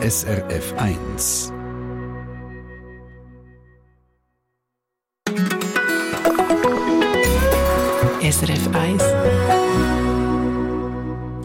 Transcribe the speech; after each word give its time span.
SRF 0.00 0.74
1. 0.76 1.52
SRF 8.22 8.68
1 8.76 9.02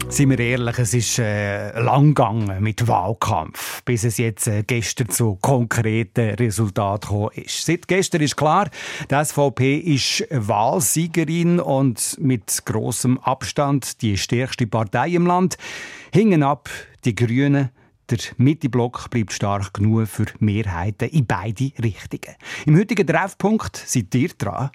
Seien 0.08 0.30
wir 0.30 0.38
ehrlich, 0.38 0.78
es 0.78 0.94
ist 0.94 1.18
äh, 1.18 1.76
lang 1.80 2.14
gegangen 2.14 2.62
mit 2.62 2.86
Wahlkampf, 2.86 3.82
bis 3.82 4.04
es 4.04 4.18
jetzt 4.18 4.46
äh, 4.46 4.62
gestern 4.62 5.08
zu 5.08 5.34
konkreten 5.42 6.36
Resultaten 6.36 7.08
gekommen 7.08 7.30
ist. 7.34 7.66
Seit 7.66 7.88
gestern 7.88 8.22
ist 8.22 8.36
klar, 8.36 8.70
die 9.10 9.24
SVP 9.24 9.78
ist 9.78 10.28
Wahlsiegerin 10.30 11.58
und 11.58 12.18
mit 12.20 12.62
großem 12.64 13.18
Abstand 13.18 14.00
die 14.00 14.16
stärkste 14.16 14.68
Partei 14.68 15.08
im 15.08 15.26
Land. 15.26 15.56
Hingen 16.12 16.44
ab 16.44 16.70
die 17.04 17.16
Grünen. 17.16 17.70
Der 18.10 18.18
Mitteblock 18.36 19.08
bleibt 19.08 19.32
stark 19.32 19.72
genug 19.74 20.08
für 20.08 20.26
Mehrheiten 20.38 21.08
in 21.08 21.26
beide 21.26 21.72
Richtungen. 21.82 22.36
Im 22.66 22.76
heutigen 22.78 23.06
Treffpunkt 23.06 23.76
seid 23.76 24.14
ihr 24.14 24.28
dran. 24.28 24.70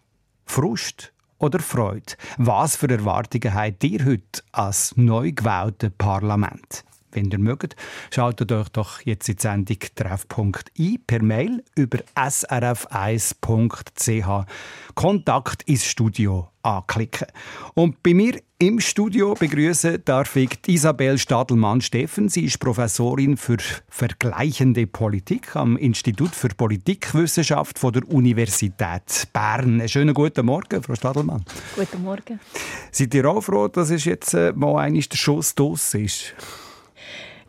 Frust 0.46 1.14
oder 1.38 1.60
Freude? 1.60 2.14
Was 2.38 2.76
für 2.76 2.90
Erwartungen 2.90 3.54
habt 3.54 3.84
ihr 3.84 4.04
heute 4.06 4.42
als 4.52 4.96
neu 4.98 5.32
gewählte 5.32 5.92
Parlament? 5.92 6.84
Wenn 7.12 7.32
ihr 7.32 7.40
mögt, 7.40 7.76
schaltet 8.12 8.52
euch 8.52 8.70
doch 8.70 9.02
jetzt 9.02 9.28
in 9.30 9.36
die 9.36 9.42
Sendung 9.42 9.78
Treffpunkt 9.96 10.72
ein 10.78 11.00
per 11.06 11.24
Mail 11.24 11.64
über 11.76 12.00
srf1.ch. 12.16 13.36
Kontakt 14.96 15.64
ins 15.64 15.86
Studio 15.86 16.50
anklicken. 16.62 17.28
Und 17.74 18.04
bei 18.04 18.14
mir 18.14 18.40
im 18.60 18.80
Studio 18.82 19.34
begrüßen 19.34 20.04
darf 20.04 20.36
ich 20.36 20.60
Isabel 20.68 21.18
Stadelmann-Steffen. 21.18 22.28
Sie 22.28 22.44
ist 22.44 22.60
Professorin 22.60 23.38
für 23.38 23.58
vergleichende 23.88 24.86
Politik 24.86 25.56
am 25.56 25.78
Institut 25.78 26.36
für 26.36 26.50
Politikwissenschaft 26.50 27.80
von 27.80 27.94
der 27.94 28.08
Universität 28.10 29.30
Bern. 29.32 29.80
Einen 29.80 29.88
schönen 29.88 30.14
guten 30.14 30.46
Morgen, 30.46 30.84
Frau 30.84 30.96
Stadelmann. 30.96 31.46
Guten 31.76 32.04
Morgen. 32.04 32.40
Seid 32.92 33.14
ihr 33.14 33.26
auch 33.30 33.42
froh, 33.42 33.70
dass 33.70 33.92
es 33.92 34.04
jetzt 34.04 34.34
äh, 34.34 34.52
mal 34.54 34.84
einmal 34.84 35.02
der 35.02 35.18
Schuss 35.18 35.56
draus 35.56 35.94
ist? 35.94 36.36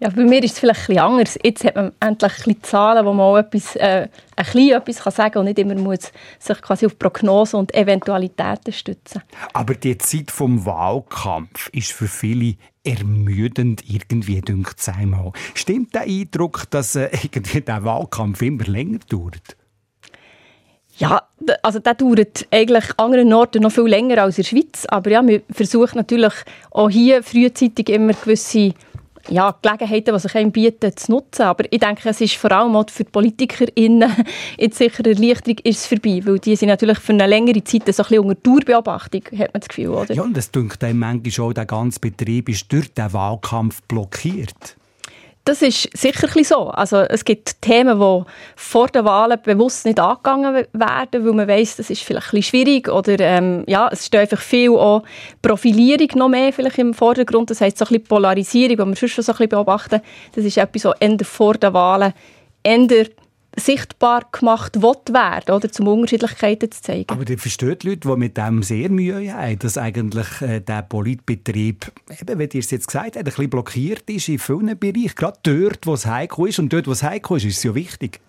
Ja, 0.02 0.08
bei 0.08 0.24
mir 0.24 0.42
ist 0.42 0.54
es 0.54 0.58
vielleicht 0.58 0.88
etwas 0.88 1.02
anders. 1.02 1.38
Jetzt 1.44 1.62
hat 1.62 1.76
man 1.76 1.92
endlich 2.00 2.32
ein 2.32 2.36
bisschen 2.36 2.62
Zahlen, 2.62 3.04
wo 3.04 3.12
man 3.12 3.26
auch 3.26 3.36
etwas, 3.36 3.76
äh, 3.76 4.08
ein 4.34 4.44
bisschen 4.44 4.70
etwas 4.70 4.98
kann 5.00 5.12
sagen 5.12 5.32
kann 5.32 5.40
und 5.40 5.44
nicht 5.44 5.58
immer 5.58 5.74
muss 5.74 6.10
sich 6.38 6.62
quasi 6.62 6.86
auf 6.86 6.98
Prognosen 6.98 7.60
und 7.60 7.74
Eventualitäten 7.74 8.72
stützen. 8.72 9.22
Aber 9.52 9.74
die 9.74 9.98
Zeit 9.98 10.30
vom 10.30 10.64
Wahlkampf 10.64 11.68
ist 11.74 11.92
für 11.92 12.08
viele 12.08 12.54
ermüdend 12.82 13.84
irgendwie, 13.86 14.40
dünkt 14.40 14.76
es. 14.78 14.88
Stimmt 15.52 15.94
der 15.94 16.02
Eindruck, 16.02 16.70
dass 16.70 16.96
äh, 16.96 17.10
irgendwie 17.22 17.60
der 17.60 17.84
Wahlkampf 17.84 18.40
immer 18.40 18.64
länger 18.64 19.00
dauert? 19.06 19.54
Ja, 20.96 21.28
also 21.62 21.78
der 21.78 21.94
dauert 21.94 22.46
eigentlich 22.50 22.90
an 22.96 23.06
anderen 23.06 23.32
Orten 23.34 23.62
noch 23.62 23.72
viel 23.72 23.84
länger 23.84 24.22
als 24.22 24.38
in 24.38 24.44
der 24.44 24.48
Schweiz. 24.48 24.86
Aber 24.86 25.10
ja, 25.10 25.26
wir 25.26 25.42
versuchen 25.50 25.96
natürlich 25.96 26.32
auch 26.70 26.88
hier 26.88 27.22
frühzeitig 27.22 27.90
immer 27.90 28.14
gewisse 28.14 28.72
ja, 29.30 29.56
Gelegenheiten, 29.62 30.14
die 30.14 30.20
sich 30.20 30.34
einem 30.34 30.52
bieten, 30.52 30.96
zu 30.96 31.12
nutzen. 31.12 31.42
Aber 31.42 31.64
ich 31.70 31.78
denke, 31.78 32.08
es 32.08 32.20
ist 32.20 32.34
vor 32.34 32.52
allem 32.52 32.74
auch 32.76 32.90
für 32.90 33.04
die 33.04 33.10
PolitikerInnen 33.10 34.10
jetzt 34.58 34.78
sicher 34.78 35.04
eine 35.04 35.14
Erleichterung 35.14 35.58
ist 35.64 35.86
vorbei, 35.86 36.20
weil 36.24 36.38
die 36.38 36.56
sind 36.56 36.68
natürlich 36.68 36.98
für 36.98 37.12
eine 37.12 37.26
längere 37.26 37.62
Zeit 37.64 37.92
so 37.94 38.02
ein 38.02 38.18
unter 38.18 38.34
Dauerbeobachtung, 38.34 39.22
hat 39.32 39.52
man 39.52 39.60
das 39.60 39.68
Gefühl, 39.68 39.88
oder? 39.88 40.14
Ja, 40.14 40.22
und 40.22 40.36
es 40.36 40.50
dünkt 40.50 40.82
einem 40.84 40.98
manchmal 40.98 41.48
auch, 41.48 41.52
der 41.52 41.66
ganze 41.66 42.00
Betrieb 42.00 42.48
ist 42.48 42.70
durch 42.72 42.92
den 42.92 43.12
Wahlkampf 43.12 43.82
blockiert. 43.82 44.76
Das 45.44 45.62
ist 45.62 45.88
sicher 45.96 46.28
so. 46.44 46.68
Also 46.68 46.98
es 46.98 47.24
gibt 47.24 47.62
Themen, 47.62 47.98
die 47.98 48.22
vor 48.56 48.88
den 48.88 49.04
Wahlen 49.06 49.38
bewusst 49.42 49.86
nicht 49.86 49.98
angegangen 49.98 50.66
werden, 50.72 51.24
weil 51.24 51.32
man 51.32 51.48
weiß, 51.48 51.76
das 51.76 51.88
ist 51.88 52.02
vielleicht 52.02 52.34
ein 52.34 52.42
schwierig 52.42 52.88
oder 52.88 53.18
ähm, 53.18 53.64
ja, 53.66 53.88
es 53.90 54.06
steht 54.06 54.20
einfach 54.20 54.40
viel 54.40 54.70
auch 54.70 55.02
Profilierung 55.40 56.08
noch 56.16 56.28
mehr 56.28 56.52
vielleicht 56.52 56.78
im 56.78 56.92
Vordergrund. 56.92 57.50
Das 57.50 57.62
heißt 57.62 57.78
so 57.78 57.86
ein 57.86 58.04
Polarisierung, 58.04 58.76
die 58.76 58.84
wir 58.84 58.96
sonst 58.96 59.12
schon 59.12 59.24
so 59.24 59.32
ein 59.32 59.48
beobachten. 59.48 60.02
Das 60.34 60.44
ist 60.44 60.58
etwas, 60.58 60.84
was 60.84 60.96
Ende 61.00 61.24
vor 61.24 61.54
den 61.54 61.72
Wahlen 61.72 62.12
Ende 62.62 63.08
sichtbar 63.60 64.26
gemacht 64.32 64.82
werden, 64.82 65.54
oder, 65.54 65.68
um 65.78 65.88
Unterschiedlichkeiten 65.88 66.70
zu 66.70 66.82
zeigen. 66.82 67.06
Aber 67.08 67.28
ihr 67.28 67.38
versteht 67.38 67.84
Leute, 67.84 68.08
die 68.08 68.16
mit 68.16 68.36
dem 68.36 68.62
sehr 68.62 68.90
Mühe 68.90 69.32
haben, 69.32 69.58
dass 69.58 69.78
eigentlich 69.78 70.40
äh, 70.40 70.60
der 70.60 70.82
Politbetrieb, 70.82 71.92
eben, 72.20 72.38
wie 72.38 72.44
ihr 72.44 72.60
es 72.60 72.70
jetzt 72.70 72.86
gesagt 72.86 73.16
habt, 73.16 73.16
ein 73.16 73.24
bisschen 73.24 73.50
blockiert 73.50 74.08
ist 74.10 74.28
in 74.28 74.38
vielen 74.38 74.78
Bereichen. 74.78 75.14
Gerade 75.14 75.38
dort, 75.42 75.86
wo 75.86 75.94
es 75.94 76.06
heikel 76.06 76.48
ist. 76.48 76.58
Und 76.58 76.72
dort, 76.72 76.86
wo 76.86 76.92
es 76.92 77.02
heikel 77.02 77.36
ist, 77.36 77.44
ist 77.44 77.58
es 77.58 77.62
ja 77.62 77.74
wichtig. 77.74 78.20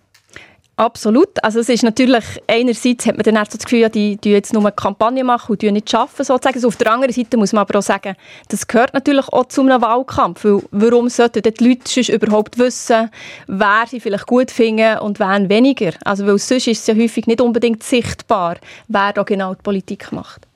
Absolut. 0.76 1.42
Also 1.44 1.60
es 1.60 1.68
ist 1.68 1.82
natürlich, 1.82 2.24
einerseits 2.46 3.06
hat 3.06 3.16
man 3.16 3.24
dann 3.24 3.34
das 3.34 3.58
Gefühl, 3.58 3.90
die, 3.90 4.16
die 4.16 4.30
jetzt 4.30 4.54
nur 4.54 4.62
eine 4.62 4.72
Kampagne 4.72 5.22
machen 5.22 5.52
und 5.52 5.62
nicht 5.62 5.94
arbeiten, 5.94 6.24
sozusagen. 6.24 6.54
Also 6.54 6.68
auf 6.68 6.76
der 6.76 6.92
anderen 6.92 7.12
Seite 7.12 7.36
muss 7.36 7.52
man 7.52 7.60
aber 7.60 7.78
auch 7.78 7.82
sagen, 7.82 8.16
das 8.48 8.66
gehört 8.66 8.94
natürlich 8.94 9.28
auch 9.28 9.46
zu 9.46 9.60
einem 9.60 9.82
Wahlkampf. 9.82 10.44
Weil 10.44 10.62
warum 10.70 11.10
sollten 11.10 11.42
die 11.42 11.64
Leute 11.64 12.12
überhaupt 12.12 12.58
wissen, 12.58 13.10
wer 13.46 13.84
sie 13.86 14.00
vielleicht 14.00 14.26
gut 14.26 14.50
finden 14.50 14.98
und 14.98 15.20
wen 15.20 15.50
weniger? 15.50 15.92
Also 16.04 16.26
weil 16.26 16.38
sonst 16.38 16.66
ist 16.66 16.80
es 16.80 16.86
ja 16.86 16.94
häufig 16.94 17.26
nicht 17.26 17.42
unbedingt 17.42 17.82
sichtbar, 17.82 18.56
wer 18.88 19.12
da 19.12 19.24
genau 19.24 19.54
die 19.54 19.62
Politik 19.62 20.10
macht. 20.10 20.48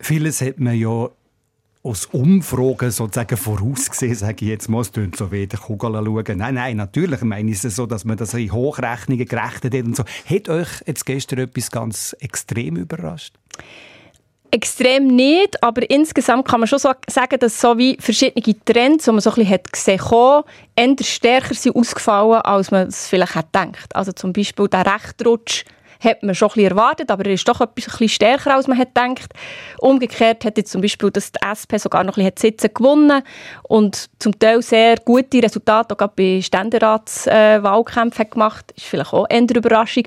Vieles 0.00 0.40
hat 0.40 0.58
man 0.58 0.74
ja 0.74 1.08
aus 1.84 2.06
Umfragen 2.06 2.92
sozusagen 2.92 3.36
vorausgesehen, 3.36 4.14
sage 4.14 4.44
ich 4.44 4.50
jetzt 4.50 4.68
mal, 4.68 4.82
es 4.82 4.92
tönt 4.92 5.16
so 5.16 5.32
wie 5.32 5.48
schauen. 5.52 6.38
Nein, 6.38 6.54
nein, 6.54 6.76
natürlich 6.76 7.22
meine 7.22 7.50
ich 7.50 7.64
es 7.64 7.74
so, 7.74 7.86
dass 7.86 8.04
man 8.04 8.16
das 8.16 8.34
in 8.34 8.52
Hochrechnungen 8.52 9.26
gerechnet 9.26 9.74
hat 9.74 9.84
und 9.84 9.96
so. 9.96 10.04
Hat 10.26 10.48
euch 10.48 10.68
jetzt 10.86 11.04
gestern 11.04 11.40
etwas 11.40 11.70
ganz 11.70 12.14
extrem 12.20 12.76
überrascht? 12.76 13.34
Extrem 14.52 15.08
nicht, 15.08 15.60
aber 15.62 15.88
insgesamt 15.90 16.46
kann 16.46 16.60
man 16.60 16.68
schon 16.68 16.78
so 16.78 16.92
sagen, 17.08 17.38
dass 17.40 17.60
so 17.60 17.78
wie 17.78 17.96
verschiedene 17.98 18.54
Trends, 18.64 19.06
die 19.06 19.10
man 19.10 19.20
so 19.20 19.30
ein 19.30 19.36
bisschen 19.36 19.60
gesehen 19.72 20.10
hat, 20.10 20.44
eher 20.76 20.96
stärker 21.00 21.54
sind 21.54 21.74
ausgefallen, 21.74 22.42
als 22.42 22.70
man 22.70 22.88
es 22.88 23.08
vielleicht 23.08 23.34
hat 23.34 23.52
gedacht. 23.52 23.96
Also 23.96 24.12
zum 24.12 24.32
Beispiel 24.32 24.68
der 24.68 24.86
Rechtrutsch 24.86 25.64
hat 26.02 26.22
man 26.22 26.34
schon 26.34 26.50
ein 26.56 26.64
erwartet, 26.64 27.10
aber 27.10 27.26
er 27.26 27.32
ist 27.32 27.46
doch 27.48 27.60
etwas 27.60 27.66
ein 27.66 27.90
bisschen 27.92 28.08
stärker, 28.08 28.54
als 28.54 28.66
man 28.66 28.78
hat 28.78 28.94
gedacht. 28.94 29.32
Umgekehrt 29.78 30.44
hat 30.44 30.66
zum 30.66 30.80
Beispiel 30.80 31.10
dass 31.10 31.32
die 31.32 31.38
SP 31.42 31.78
sogar 31.78 32.04
noch 32.04 32.16
ein 32.16 32.24
bisschen 32.24 32.52
Sitze 32.52 32.68
gewonnen 32.68 33.22
und 33.62 34.08
zum 34.18 34.38
Teil 34.38 34.62
sehr 34.62 34.96
gute 34.96 35.42
Resultate 35.42 35.94
auch 35.98 36.08
bei 36.08 36.40
Ständeratswahlkämpfen 36.42 38.26
äh, 38.26 38.28
gemacht. 38.28 38.72
Ist 38.76 38.86
vielleicht 38.86 39.12
auch 39.12 39.26
eine 39.28 39.46
Überraschung. 39.54 40.04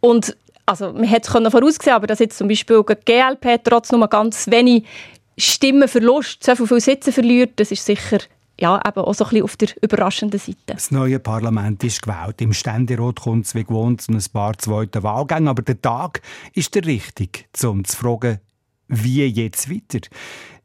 Und 0.00 0.36
also 0.66 0.92
man 0.92 1.04
hätte 1.04 1.38
es 1.42 1.52
voraussehen 1.52 1.94
aber 1.94 2.06
dass 2.06 2.18
jetzt 2.20 2.38
zum 2.38 2.48
Beispiel 2.48 2.82
die 2.88 2.94
GLP 3.04 3.62
trotz 3.64 3.90
nur 3.92 4.06
ganz 4.08 4.50
wenig 4.50 4.84
Stimmenverlust 5.36 6.44
so 6.44 6.54
viele 6.66 6.80
Sitze 6.80 7.12
verliert, 7.12 7.52
das 7.56 7.70
ist 7.70 7.84
sicher 7.84 8.18
ja, 8.60 8.80
eben 8.86 9.00
auch 9.00 9.14
so 9.14 9.24
ein 9.24 9.30
bisschen 9.30 9.44
auf 9.44 9.56
der 9.56 9.68
überraschenden 9.82 10.38
Seite. 10.38 10.58
Das 10.66 10.90
neue 10.90 11.18
Parlament 11.18 11.82
ist 11.82 12.02
gewählt. 12.02 12.40
Im 12.40 12.52
Ständerat 12.52 13.20
kommt 13.20 13.46
es 13.46 13.54
wie 13.54 13.64
gewohnt 13.64 14.02
zu 14.02 14.12
ein 14.12 14.22
paar 14.32 14.56
zweiten 14.58 15.02
Wahlgängen. 15.02 15.48
Aber 15.48 15.62
der 15.62 15.80
Tag 15.80 16.20
ist 16.54 16.74
der 16.74 16.84
richtige, 16.84 17.44
um 17.64 17.84
zu 17.84 17.96
fragen, 17.96 18.38
wie 18.88 19.24
jetzt 19.26 19.70
weiter? 19.70 20.06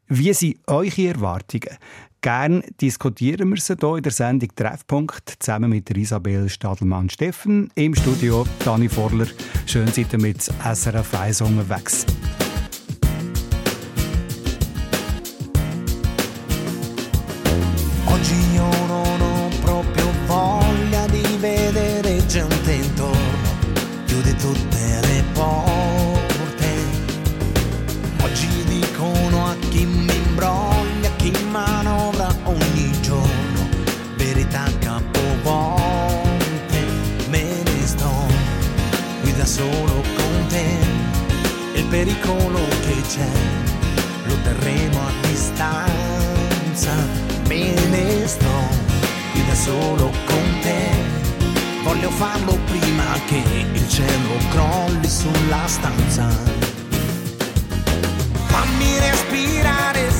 Wie 0.08 0.32
sind 0.32 0.58
eure 0.66 1.08
Erwartungen? 1.08 1.76
Gern 2.20 2.62
diskutieren 2.80 3.50
wir 3.50 3.60
sie 3.60 3.76
hier 3.78 3.96
in 3.96 4.02
der 4.02 4.12
Sendung 4.12 4.48
Treffpunkt 4.54 5.36
zusammen 5.38 5.70
mit 5.70 5.88
Isabel 5.90 6.48
Stadelmann-Steffen. 6.48 7.70
Im 7.76 7.94
Studio 7.94 8.46
Dani 8.64 8.88
Vorler. 8.88 9.28
Schön 9.66 9.86
seid 9.88 10.12
ihr 10.12 10.20
mit 10.20 10.42
SRF 10.42 11.14
1 11.14 11.40
unterwegs. 11.42 12.04
C'è, 43.06 43.28
lo 44.24 44.34
terremo 44.42 45.00
a 45.00 45.10
distanza, 45.28 46.92
me 47.48 47.72
ne 47.90 48.26
sto 48.26 48.58
qui 49.32 49.46
da 49.46 49.54
solo 49.54 50.10
con 50.24 50.58
te, 50.60 50.88
voglio 51.82 52.10
farlo 52.10 52.58
prima 52.66 53.04
che 53.26 53.42
il 53.72 53.88
cielo 53.88 54.36
crolli 54.50 55.08
sulla 55.08 55.66
stanza. 55.66 56.28
Fammi 58.46 58.98
respirare 58.98 60.10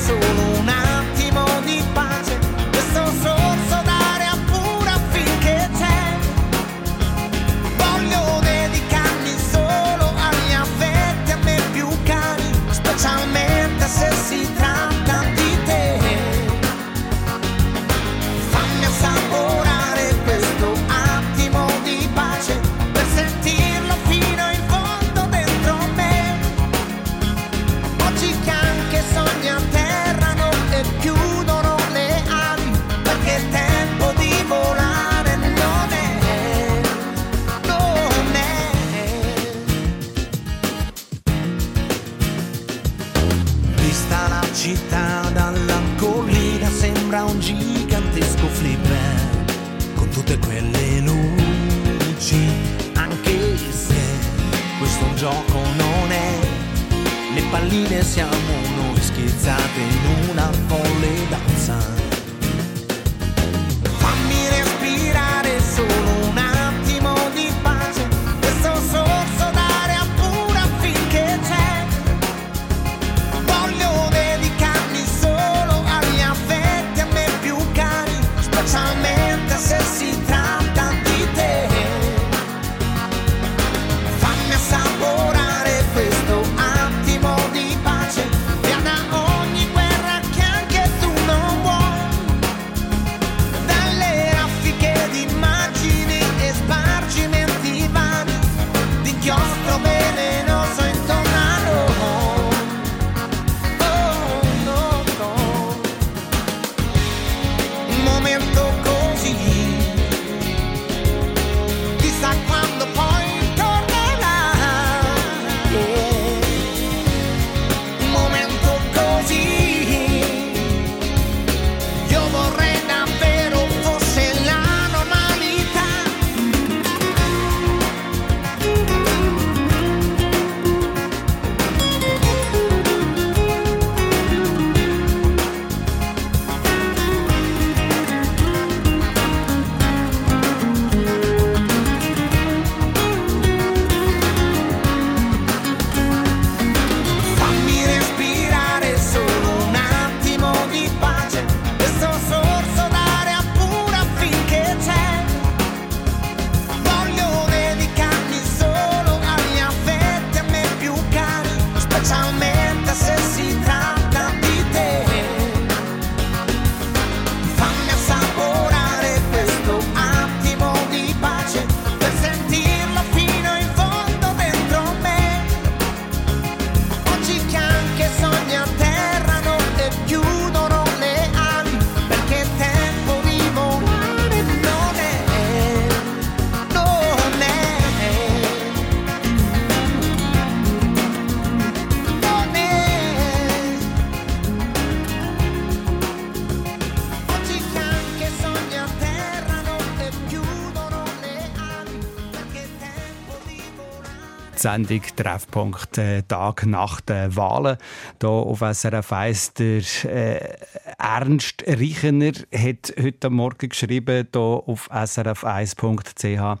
Sendung 204.67 205.01
Treffpunkt 205.15 205.97
äh, 205.97 206.23
Tag 206.23 206.65
nach 206.65 206.99
den 206.99 207.33
Wahlen. 207.37 207.77
Hier 208.19 208.29
auf 208.29 208.59
SRF 208.59 209.13
1 209.13 209.53
der 209.53 209.81
äh, 210.03 210.57
Ernst 210.97 211.63
Reichener 211.65 212.33
hat 212.53 212.93
heute 213.01 213.29
Morgen 213.29 213.69
geschrieben, 213.69 214.27
hier 214.29 214.41
auf 214.41 214.91
srf1.ch. 214.91 216.59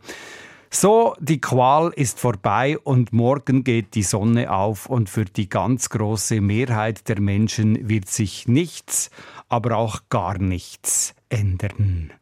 So, 0.69 1.15
die 1.19 1.41
Qual 1.41 1.91
ist 1.97 2.21
vorbei 2.21 2.77
und 2.77 3.11
morgen 3.11 3.65
geht 3.65 3.93
die 3.93 4.03
Sonne 4.03 4.53
auf 4.53 4.85
und 4.85 5.09
für 5.09 5.25
die 5.25 5.49
ganz 5.49 5.89
große 5.89 6.39
Mehrheit 6.39 7.09
der 7.09 7.19
Menschen 7.19 7.89
wird 7.89 8.07
sich 8.07 8.47
nichts, 8.47 9.11
aber 9.49 9.75
auch 9.75 10.03
gar 10.07 10.37
nichts 10.37 11.13
ändern. 11.27 12.13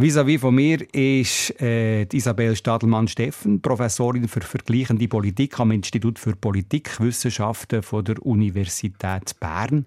Vis-à-vis 0.00 0.38
von 0.38 0.54
mir 0.54 0.78
ist 0.94 1.60
äh, 1.60 2.04
Isabel 2.12 2.54
Stadelmann-Steffen, 2.54 3.60
Professorin 3.60 4.28
für 4.28 4.42
vergleichende 4.42 5.08
Politik 5.08 5.58
am 5.58 5.72
Institut 5.72 6.20
für 6.20 6.36
Politikwissenschaften 6.36 7.82
von 7.82 8.04
der 8.04 8.24
Universität 8.24 9.34
Bern. 9.40 9.86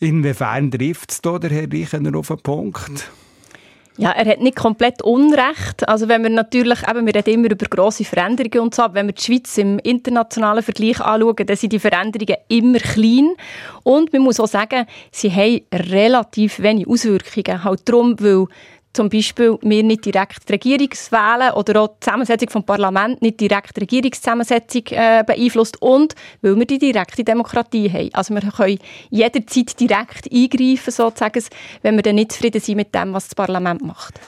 Inwiefern 0.00 0.72
trifft 0.72 1.12
es 1.12 1.22
der 1.22 1.48
Herr 1.48 1.72
Reichener 1.72 2.18
auf 2.18 2.26
den 2.26 2.38
Punkt? 2.38 3.08
Ja, 3.98 4.10
er 4.10 4.26
hat 4.26 4.40
nicht 4.40 4.56
komplett 4.56 5.00
Unrecht. 5.02 5.88
Also 5.88 6.06
wenn 6.08 6.22
wir 6.22 6.28
natürlich, 6.28 6.86
eben, 6.86 7.06
wir 7.06 7.14
reden 7.14 7.34
immer 7.34 7.50
über 7.50 7.66
grosse 7.66 8.04
Veränderungen 8.04 8.60
und 8.60 8.74
so, 8.74 8.82
aber 8.82 8.94
wenn 8.94 9.06
wir 9.06 9.14
die 9.14 9.22
Schweiz 9.22 9.56
im 9.56 9.78
internationalen 9.78 10.62
Vergleich 10.62 11.00
anschauen, 11.00 11.46
dann 11.46 11.56
sind 11.56 11.72
die 11.72 11.78
Veränderungen 11.78 12.36
immer 12.48 12.78
klein. 12.78 13.30
Und 13.84 14.12
man 14.12 14.22
muss 14.22 14.38
auch 14.38 14.48
sagen, 14.48 14.86
sie 15.10 15.32
haben 15.32 15.62
relativ 15.72 16.60
wenig 16.60 16.86
Auswirkungen. 16.86 17.64
Halt 17.64 17.88
darum, 17.88 18.20
weil 18.20 18.46
zum 18.96 19.10
Beispiel 19.10 19.58
wir 19.60 19.82
nicht 19.82 20.06
direkt 20.06 20.48
die 20.48 20.52
Regierung 20.54 20.88
wählen 21.10 21.52
oder 21.52 21.82
auch 21.82 21.88
die 21.88 22.00
Zusammensetzung 22.00 22.48
vom 22.48 22.64
Parlament 22.64 23.20
nicht 23.20 23.38
direkt 23.38 23.76
die 23.76 23.80
Regierungszusammensetzung 23.80 24.82
äh, 24.90 25.22
beeinflusst 25.24 25.80
und 25.82 26.14
weil 26.40 26.56
wir 26.56 26.64
die 26.64 26.78
direkte 26.78 27.22
Demokratie 27.22 27.90
haben. 27.92 28.10
Also 28.14 28.34
wir 28.34 28.40
können 28.40 28.78
jederzeit 29.10 29.78
direkt 29.78 30.32
eingreifen, 30.32 30.90
sozusagen, 30.90 31.44
wenn 31.82 31.96
wir 31.96 32.02
dann 32.02 32.14
nicht 32.14 32.32
zufrieden 32.32 32.60
sind 32.60 32.76
mit 32.76 32.94
dem, 32.94 33.12
was 33.12 33.28
das 33.28 33.34
Parlament 33.34 33.82
macht 33.82 34.18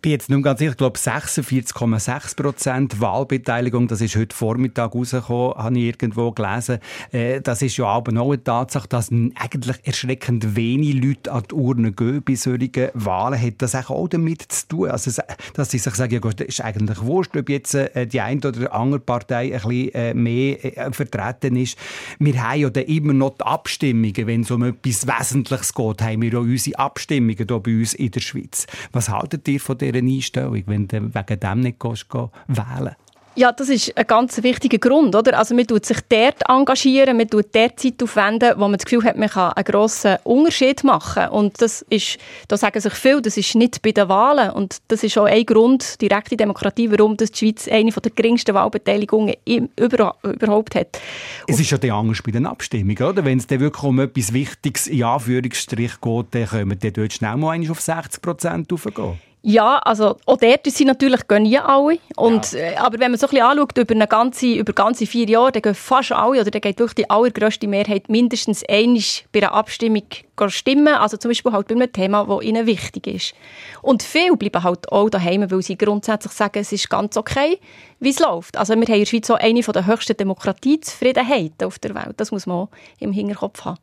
bin 0.00 0.12
jetzt 0.12 0.30
nicht 0.30 0.42
ganz 0.42 0.58
sicher, 0.58 0.70
ich 0.70 0.76
glaube 0.78 0.98
46,6 0.98 2.36
Prozent 2.36 3.00
Wahlbeteiligung, 3.00 3.88
das 3.88 4.00
ist 4.00 4.16
heute 4.16 4.34
Vormittag 4.34 4.94
rausgekommen, 4.94 5.56
habe 5.56 5.78
ich 5.78 5.84
irgendwo 5.84 6.32
gelesen. 6.32 6.78
Äh, 7.12 7.40
das 7.42 7.60
ist 7.60 7.76
ja 7.76 7.86
aber 7.86 8.12
noch 8.12 8.28
eine 8.28 8.42
Tatsache, 8.42 8.88
dass 8.88 9.10
eigentlich 9.10 9.76
erschreckend 9.84 10.56
wenig 10.56 10.94
Leute 10.94 11.30
an 11.30 11.42
die 11.50 11.54
Urne 11.54 11.92
gehen 11.92 12.22
bei 12.22 12.34
solchen 12.34 12.88
Wahlen. 12.94 13.40
Hat 13.40 13.54
das 13.58 13.74
auch 13.74 14.08
damit 14.08 14.42
zu 14.42 14.68
tun? 14.68 14.90
Also, 14.90 15.10
dass 15.54 15.70
sie 15.70 15.78
sich 15.78 15.94
sagen, 15.94 16.14
ja 16.14 16.20
gut, 16.20 16.40
das 16.40 16.48
ist 16.48 16.60
eigentlich 16.62 17.02
wurscht, 17.02 17.36
ob 17.36 17.48
jetzt 17.50 17.74
äh, 17.74 18.06
die 18.06 18.20
eine 18.20 18.40
oder 18.40 18.72
andere 18.72 19.00
Partei 19.00 19.54
ein 19.54 19.60
bisschen 19.60 19.94
äh, 19.94 20.14
mehr 20.14 20.56
vertreten 20.92 21.56
ist. 21.56 21.76
Wir 22.18 22.42
haben 22.42 22.60
ja 22.60 22.70
dann 22.70 22.84
immer 22.84 23.12
noch 23.12 23.36
die 23.36 23.44
Abstimmungen, 23.44 24.26
wenn 24.26 24.40
es 24.40 24.50
um 24.50 24.62
etwas 24.62 25.06
Wesentliches 25.06 25.74
geht, 25.74 26.02
haben 26.02 26.22
wir 26.22 26.32
ja 26.32 26.38
unsere 26.38 26.78
Abstimmungen 26.78 27.36
hier 27.36 27.46
bei 27.46 27.76
uns 27.76 27.94
in 27.94 28.10
der 28.10 28.20
Schweiz. 28.20 28.66
Was 28.92 29.10
haltet 29.10 29.46
ihr 29.48 29.60
von 29.60 29.81
dieser 29.82 29.98
Einstellung, 29.98 30.62
wenn 30.66 30.88
du 30.88 31.14
wegen 31.14 31.40
dem 31.40 31.60
nicht 31.60 31.80
gehst, 31.80 32.06
wählen 32.48 32.96
ja, 33.34 33.50
das 33.50 33.70
ist 33.70 33.96
ein 33.96 34.06
ganz 34.06 34.42
wichtiger 34.42 34.78
Grund, 34.78 35.14
oder? 35.14 35.38
Also 35.38 35.54
man 35.54 35.66
tut 35.66 35.86
sich 35.86 35.98
dort 36.08 36.42
engagieren, 36.48 37.16
man 37.16 37.28
tut 37.28 37.46
dort 37.54 37.80
Zeit 37.80 38.02
aufwenden, 38.02 38.52
wo 38.56 38.62
man 38.68 38.74
das 38.74 38.84
Gefühl 38.84 39.04
hat, 39.04 39.16
man 39.16 39.30
kann 39.30 39.52
einen 39.52 39.64
grossen 39.64 40.16
Unterschied 40.24 40.84
machen. 40.84 41.28
Und 41.28 41.60
das 41.62 41.82
ist, 41.88 42.18
da 42.48 42.56
sagen 42.56 42.80
sich 42.80 42.92
viele, 42.92 43.22
das 43.22 43.38
ist 43.38 43.54
nicht 43.54 43.80
bei 43.80 43.92
den 43.92 44.08
Wahlen. 44.08 44.50
Und 44.50 44.78
das 44.88 45.02
ist 45.02 45.16
auch 45.16 45.24
ein 45.24 45.46
Grund, 45.46 46.00
direkte 46.00 46.36
Demokratie, 46.36 46.90
warum 46.90 47.16
das 47.16 47.30
die 47.32 47.38
Schweiz 47.38 47.68
eine 47.68 47.90
der 47.90 48.12
geringsten 48.12 48.54
Wahlbeteiligungen 48.54 49.34
überhaupt 49.46 50.74
hat. 50.74 51.00
Es 51.46 51.58
ist 51.58 51.70
ja 51.70 51.78
die 51.78 51.90
Angst 51.90 52.22
bei 52.24 52.32
den 52.32 52.44
Abstimmungen, 52.44 53.02
oder? 53.02 53.24
Wenn 53.24 53.38
es 53.38 53.46
dann 53.46 53.60
wirklich 53.60 53.82
um 53.82 53.98
etwas 54.00 54.32
Wichtiges 54.34 54.88
in 54.88 55.04
Anführungsstrich 55.04 56.00
geht, 56.00 56.26
dann 56.32 56.46
können 56.46 56.78
wir 56.82 56.90
dort 56.90 57.12
schnell 57.12 57.36
mal 57.36 57.58
auf 57.70 57.80
60 57.80 58.20
Prozent 58.20 58.70
raufgehen. 58.70 59.31
Ja, 59.44 59.78
also 59.78 60.18
auch 60.26 60.36
dort 60.36 60.66
sind 60.66 60.86
natürlich 60.86 61.26
gehen 61.26 61.42
nie 61.42 61.58
alle. 61.58 61.98
Und, 62.14 62.52
ja. 62.52 62.60
äh, 62.60 62.76
aber 62.76 63.00
wenn 63.00 63.10
man 63.10 63.18
so 63.18 63.26
ein 63.26 63.30
bisschen 63.30 63.44
anschaut, 63.44 63.76
über, 63.76 63.94
eine 63.94 64.06
ganze, 64.06 64.46
über 64.46 64.72
ganze 64.72 65.04
vier 65.04 65.28
Jahre, 65.28 65.50
dann 65.50 65.62
gehen 65.62 65.74
fast 65.74 66.12
alle, 66.12 66.40
oder 66.40 66.50
dann 66.52 66.60
geht 66.60 66.78
wirklich 66.78 67.06
die 67.06 67.10
allergrößte 67.10 67.66
Mehrheit 67.66 68.08
mindestens 68.08 68.62
einmal 68.68 69.02
bei 69.32 69.40
einer 69.40 69.52
Abstimmung 69.52 70.04
stimmen. 70.46 70.94
Also 70.94 71.16
zum 71.16 71.30
Beispiel 71.30 71.52
halt 71.52 71.66
bei 71.66 71.74
einem 71.74 71.92
Thema, 71.92 72.24
das 72.28 72.42
ihnen 72.42 72.66
wichtig 72.66 73.06
ist. 73.08 73.34
Und 73.82 74.04
viele 74.04 74.36
bleiben 74.36 74.62
halt 74.62 74.90
auch 74.92 75.10
daheim, 75.10 75.50
weil 75.50 75.62
sie 75.62 75.76
grundsätzlich 75.76 76.32
sagen, 76.32 76.60
es 76.60 76.70
ist 76.70 76.88
ganz 76.88 77.16
okay, 77.16 77.58
wie 77.98 78.10
es 78.10 78.20
läuft. 78.20 78.56
Also 78.56 78.74
wir 78.74 78.82
haben 78.82 78.92
in 78.92 79.00
der 79.00 79.06
Schweiz 79.06 79.26
so 79.26 79.34
eine 79.34 79.60
der 79.60 79.86
höchsten 79.86 80.16
Demokratiezufriedenheiten 80.16 81.66
auf 81.66 81.80
der 81.80 81.96
Welt. 81.96 82.14
Das 82.18 82.30
muss 82.30 82.46
man 82.46 82.56
auch 82.56 82.68
im 83.00 83.12
Hinterkopf 83.12 83.64
haben. 83.64 83.78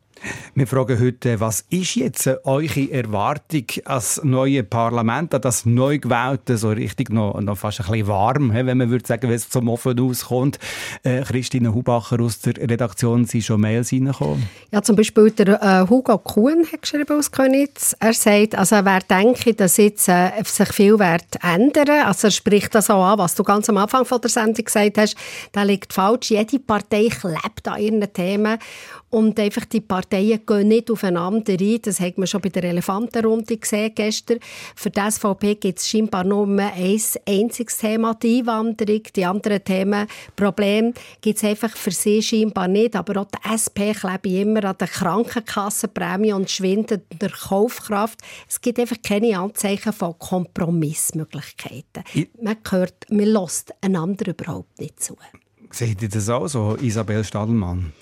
Wir 0.54 0.66
fragen 0.66 1.00
heute, 1.00 1.40
was 1.40 1.64
ist 1.70 1.94
jetzt 1.94 2.26
eure 2.44 2.90
Erwartung 2.90 3.64
als 3.84 4.20
neue 4.22 4.62
Parlament, 4.62 5.34
an 5.34 5.40
das 5.40 5.64
neu 5.64 5.98
gewählte, 5.98 6.58
so 6.58 6.70
richtig 6.70 7.10
noch, 7.10 7.40
noch 7.40 7.56
fast 7.56 7.80
ein 7.80 7.86
bisschen 7.86 8.08
warm, 8.08 8.52
wenn 8.52 8.78
man 8.78 8.90
würde 8.90 9.06
sagen, 9.06 9.28
wenn 9.28 9.36
es 9.36 9.48
zum 9.48 9.68
Offen 9.68 9.98
auskommt. 9.98 10.58
Äh, 11.02 11.22
Christine 11.22 11.74
Hubacher 11.74 12.20
aus 12.20 12.40
der 12.40 12.56
Redaktion 12.56 13.24
sind 13.24 13.44
schon 13.44 13.60
Mails 13.60 13.92
reingekommen. 13.92 14.48
Ja, 14.70 14.82
zum 14.82 14.96
Beispiel 14.96 15.30
der 15.30 15.62
äh, 15.62 15.88
Hugo 15.88 16.18
Kuhn 16.18 16.66
hat 16.70 16.82
geschrieben 16.82 17.18
aus 17.18 17.30
Königs. 17.30 17.96
Er 18.00 18.12
sagt, 18.12 18.54
also 18.54 18.76
wer 18.84 19.00
denke, 19.00 19.54
dass 19.54 19.76
jetzt 19.76 20.08
äh, 20.08 20.30
sich 20.44 20.72
viel 20.72 20.98
wird 20.98 21.42
ändern, 21.42 22.06
also 22.06 22.26
er 22.26 22.32
spricht 22.32 22.74
das 22.74 22.90
auch 22.90 23.04
an, 23.04 23.18
was 23.18 23.34
du 23.34 23.42
ganz 23.42 23.68
am 23.68 23.76
Anfang 23.78 24.04
von 24.04 24.20
der 24.20 24.30
Sendung 24.30 24.64
gesagt 24.64 24.98
hast, 24.98 25.16
da 25.52 25.62
liegt 25.62 25.92
falsch. 25.92 26.30
Jede 26.30 26.58
Partei 26.58 27.08
klebt 27.08 27.66
an 27.66 27.80
ihren 27.80 28.12
Themen 28.12 28.58
und 29.10 29.38
einfach 29.40 29.64
die 29.64 29.80
Parteien 29.80 30.40
gehen 30.46 30.68
nicht 30.68 30.90
aufeinander 30.90 31.52
ein. 31.52 31.82
Das 31.82 32.00
hat 32.00 32.16
man 32.16 32.26
schon 32.26 32.40
bei 32.40 32.48
der 32.48 32.64
Elefantenrunde 32.64 33.56
gesehen 33.56 33.92
gestern. 33.94 34.38
Für 34.76 34.90
die 34.90 35.00
SVP 35.00 35.56
gibt 35.56 35.78
es 35.80 35.88
scheinbar 35.88 36.24
nur 36.24 36.46
ein 36.46 37.00
einziges 37.26 37.78
Thema, 37.78 38.14
die 38.14 38.38
Einwanderung. 38.38 39.02
Die 39.14 39.24
anderen 39.24 39.64
Themen, 39.64 40.06
Probleme, 40.36 40.94
gibt 41.20 41.38
es 41.38 41.44
einfach 41.44 41.76
für 41.76 41.90
sie 41.90 42.22
scheinbar 42.22 42.68
nicht. 42.68 42.94
Aber 42.94 43.22
auch 43.22 43.26
die 43.26 43.50
SP 43.50 43.92
klebt 43.92 44.26
immer 44.26 44.64
an 44.64 44.76
der 44.78 44.88
Krankenkassenprämie 44.88 46.32
und 46.32 46.48
schwindet 46.48 47.04
der 47.20 47.30
Kaufkraft. 47.30 48.20
Es 48.48 48.60
gibt 48.60 48.78
einfach 48.78 49.02
keine 49.02 49.38
Anzeichen 49.38 49.92
von 49.92 50.18
Kompromissmöglichkeiten. 50.18 52.04
man 52.40 52.56
hört, 52.70 53.10
man 53.10 53.26
lässt 53.26 53.74
einander 53.80 54.28
überhaupt 54.28 54.78
nicht 54.78 55.02
zu. 55.02 55.16
Seht 55.72 56.02
ihr 56.02 56.08
das 56.08 56.28
auch 56.28 56.48
so, 56.48 56.76
Isabel 56.80 57.24
Stadelmann? 57.24 57.92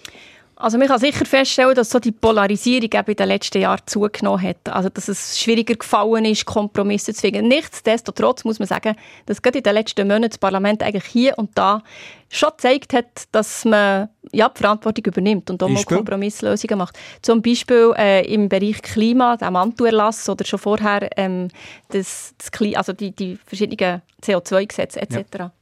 Also 0.61 0.77
man 0.77 0.89
kann 0.89 0.99
sicher 0.99 1.25
feststellen, 1.25 1.77
dass 1.77 1.91
so 1.91 2.01
die 2.01 2.11
Polarisierung 2.11 2.91
in 2.91 3.15
den 3.15 3.29
letzten 3.29 3.61
Jahren 3.63 3.81
zugenommen 3.87 4.43
hat. 4.43 4.69
Also 4.69 4.89
dass 4.89 5.07
es 5.07 5.39
schwieriger 5.39 5.77
gefallen 5.77 6.25
ist, 6.25 6.47
Kompromisse 6.47 7.15
zu 7.15 7.21
finden. 7.21 7.47
Nichtsdestotrotz 7.47 8.43
muss 8.43 8.59
man 8.59 8.67
sagen, 8.67 8.97
dass 9.27 9.41
gerade 9.41 9.59
in 9.59 9.63
den 9.63 9.75
letzten 9.75 10.09
Monaten 10.09 10.31
das 10.31 10.39
Parlament 10.39 10.83
eigentlich 10.83 11.05
hier 11.05 11.39
und 11.39 11.57
da 11.57 11.85
schon 12.29 12.51
gezeigt 12.51 12.93
hat, 12.93 13.29
dass 13.31 13.65
man 13.65 14.09
ja, 14.33 14.49
die 14.49 14.61
Verantwortung 14.61 15.05
übernimmt 15.05 15.49
und 15.49 15.63
auch 15.63 15.69
mal 15.69 15.85
Kompromisslösungen 15.85 16.77
macht. 16.77 16.99
Zum 17.23 17.41
Beispiel 17.41 17.95
äh, 17.97 18.27
im 18.27 18.49
Bereich 18.49 18.83
Klima, 18.83 19.37
der 19.37 19.53
Mantu-Erlass 19.53 20.29
oder 20.29 20.45
schon 20.45 20.59
vorher 20.59 21.09
ähm, 21.17 21.49
das, 21.91 22.35
das 22.37 22.51
also 22.75 22.93
die, 22.93 23.13
die 23.13 23.39
verschiedenen 23.47 24.03
CO2-Gesetze 24.25 25.01
etc. 25.01 25.19
Ja. 25.39 25.53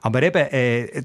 Aber 0.00 0.22
eben, 0.22 0.46
äh, 0.52 1.02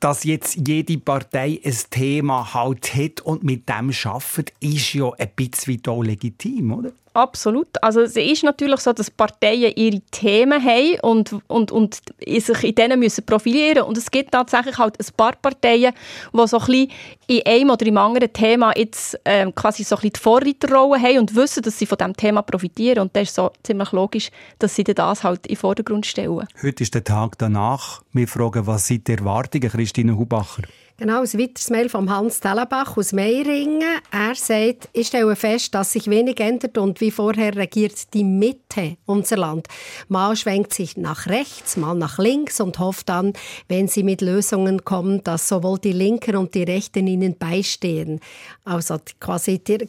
dass 0.00 0.24
jetzt 0.24 0.56
jede 0.66 0.98
Partei 0.98 1.60
ein 1.64 1.76
Thema 1.90 2.54
halt 2.54 2.94
hat 2.94 3.20
und 3.22 3.44
mit 3.44 3.68
dem 3.68 3.90
arbeitet, 4.04 4.52
ist 4.60 4.94
ja 4.94 5.10
ein 5.18 5.30
bisschen 5.36 5.82
auch 5.86 6.02
legitim, 6.02 6.72
oder? 6.72 6.92
Absolut. 7.14 7.68
Also 7.80 8.00
es 8.00 8.16
ist 8.16 8.42
natürlich 8.42 8.80
so, 8.80 8.92
dass 8.92 9.08
Parteien 9.08 9.72
ihre 9.76 10.00
Themen 10.10 10.62
haben 10.62 10.98
und, 11.02 11.36
und, 11.46 11.70
und 11.70 12.00
sich 12.26 12.64
in 12.64 12.74
denen 12.74 12.98
müssen 12.98 13.24
profilieren 13.24 13.84
Und 13.84 13.96
es 13.96 14.10
gibt 14.10 14.32
tatsächlich 14.32 14.76
halt 14.78 14.98
ein 14.98 15.06
paar 15.16 15.36
Parteien, 15.40 15.94
die 16.32 16.48
so 16.48 16.58
ein 16.58 16.66
bisschen 16.66 16.90
in 17.28 17.46
einem 17.46 17.70
oder 17.70 17.86
im 17.86 17.98
anderen 17.98 18.32
Thema 18.32 18.72
jetzt 18.76 19.16
ähm, 19.24 19.54
quasi 19.54 19.84
so 19.84 19.94
ein 19.94 20.00
bisschen 20.00 20.12
die 20.14 20.20
Vorreiterrolle 20.20 21.00
haben 21.00 21.18
und 21.20 21.36
wissen, 21.36 21.62
dass 21.62 21.78
sie 21.78 21.86
von 21.86 21.98
diesem 21.98 22.16
Thema 22.16 22.42
profitieren. 22.42 22.98
Und 22.98 23.14
das 23.14 23.28
ist 23.28 23.36
so 23.36 23.52
ziemlich 23.62 23.92
logisch, 23.92 24.30
dass 24.58 24.74
sie 24.74 24.82
das 24.82 25.22
halt 25.22 25.46
in 25.46 25.54
den 25.54 25.56
Vordergrund 25.56 26.06
stellen. 26.06 26.48
Heute 26.62 26.82
ist 26.82 26.94
der 26.94 27.04
Tag 27.04 27.38
danach. 27.38 28.02
Wir 28.12 28.26
fragen, 28.26 28.66
was 28.66 28.88
sind 28.88 29.06
die 29.06 29.12
Erwartungen, 29.12 29.63
Christine 29.68 30.16
Hubacher? 30.16 30.62
Genau, 30.96 31.22
ein 31.22 31.32
weiteres 31.40 31.70
Mail 31.70 31.88
von 31.88 32.08
Hans 32.08 32.38
Tellenbach 32.38 32.96
aus 32.96 33.12
Meiringen. 33.12 33.82
Er 34.12 34.36
sagt, 34.36 34.88
ich 34.92 35.08
stelle 35.08 35.34
fest, 35.34 35.74
dass 35.74 35.90
sich 35.90 36.08
wenig 36.08 36.38
ändert 36.38 36.78
und 36.78 37.00
wie 37.00 37.10
vorher 37.10 37.56
regiert 37.56 38.14
die 38.14 38.22
Mitte 38.22 38.96
unser 39.04 39.38
Land. 39.38 39.66
Mal 40.06 40.36
schwenkt 40.36 40.72
sich 40.72 40.96
nach 40.96 41.26
rechts, 41.26 41.76
mal 41.76 41.96
nach 41.96 42.18
links 42.18 42.60
und 42.60 42.78
hofft 42.78 43.08
dann, 43.08 43.32
wenn 43.66 43.88
sie 43.88 44.04
mit 44.04 44.20
Lösungen 44.20 44.84
kommen, 44.84 45.24
dass 45.24 45.48
sowohl 45.48 45.80
die 45.80 45.90
Linken 45.90 46.36
und 46.36 46.54
die 46.54 46.62
Rechten 46.62 47.08
ihnen 47.08 47.36
beistehen. 47.38 48.20
Also 48.64 48.98
quasi 49.18 49.58
die, 49.58 49.88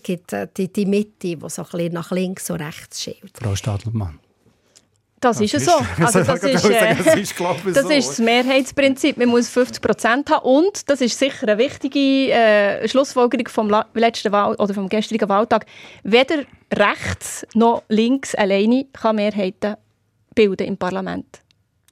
die, 0.57 0.73
die 0.73 0.85
Mitte, 0.87 1.11
die 1.21 1.37
so 1.49 1.61
ein 1.61 1.67
bisschen 1.69 1.93
nach 1.93 2.09
links 2.09 2.49
und 2.49 2.61
rechts 2.61 3.03
schiebt. 3.03 3.37
Frau 3.37 3.55
Stadelmann. 3.55 4.19
Das, 5.21 5.39
das 5.39 5.53
ist 5.53 5.65
so. 5.65 5.71
Also 5.99 6.23
das, 6.23 6.43
ist, 6.43 6.65
äh, 6.65 6.95
das, 6.95 7.15
ist, 7.15 7.39
das, 7.39 7.83
so. 7.83 7.89
ist 7.89 8.09
das 8.09 8.19
Mehrheitsprinzip. 8.19 9.17
Man 9.17 9.29
muss 9.29 9.49
50 9.49 9.81
Prozent 9.81 10.29
haben 10.29 10.45
und 10.45 10.87
das 10.89 11.01
ist 11.01 11.17
sicher 11.17 11.47
eine 11.47 11.57
wichtige 11.57 12.31
äh, 12.31 12.87
Schlussfolgerung 12.87 13.47
vom 13.47 13.73
letzten 13.95 14.31
Wahl 14.31 14.55
oder 14.55 14.73
vom 14.73 14.87
gestrigen 14.87 15.27
Wahltag. 15.27 15.65
Weder 16.03 16.43
rechts 16.71 17.47
noch 17.55 17.83
links 17.87 18.35
alleine 18.35 18.85
kann 18.93 19.15
Mehrheiten 19.15 19.75
bilden 20.35 20.67
im 20.67 20.77
Parlament. 20.77 21.44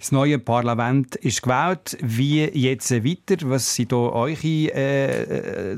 Das 0.04 0.12
neue 0.12 0.38
Parlament 0.38 1.16
ist 1.16 1.42
gewählt. 1.42 1.98
Wie 2.02 2.44
jetzt 2.44 2.92
weiter? 2.92 3.50
Was 3.50 3.74
sind 3.74 3.94
hier 3.94 4.12
eure 4.12 4.36
äh, 4.44 5.76
äh, 5.76 5.78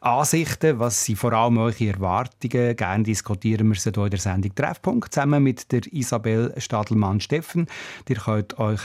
Ansichten? 0.00 0.78
Was 0.78 1.04
sind 1.04 1.18
vor 1.18 1.34
allem 1.34 1.58
eure 1.58 1.86
Erwartungen? 1.86 2.74
Gerne 2.74 3.04
diskutieren 3.04 3.68
wir 3.68 3.74
sie 3.74 3.90
hier 3.94 4.04
in 4.04 4.10
der 4.10 4.18
Sendung 4.18 4.54
Treffpunkt 4.54 5.12
zusammen 5.12 5.42
mit 5.42 5.70
der 5.72 5.82
Isabel 5.92 6.54
Stadelmann-Steffen. 6.56 7.66
Ihr 8.08 8.16
könnt 8.16 8.58
euch 8.58 8.80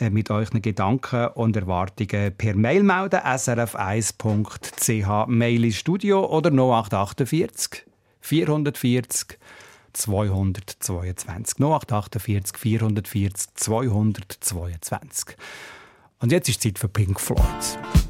äh, 0.00 0.08
mit 0.08 0.30
euren 0.30 0.62
Gedanken 0.62 1.26
und 1.34 1.54
Erwartungen 1.54 2.34
per 2.34 2.56
Mail 2.56 2.84
melden. 2.84 3.20
srf1.ch 3.20 5.28
Mail 5.28 5.64
ins 5.66 5.76
Studio 5.76 6.24
oder 6.24 6.50
0848 6.50 7.84
440 8.22 9.38
222. 9.92 11.58
0848 11.58 12.56
440 12.56 13.54
222. 13.54 15.36
Und 16.20 16.32
jetzt 16.32 16.48
ist 16.48 16.62
Zeit 16.62 16.78
für 16.78 16.88
Pink 16.88 17.20
Floyd. 17.20 18.01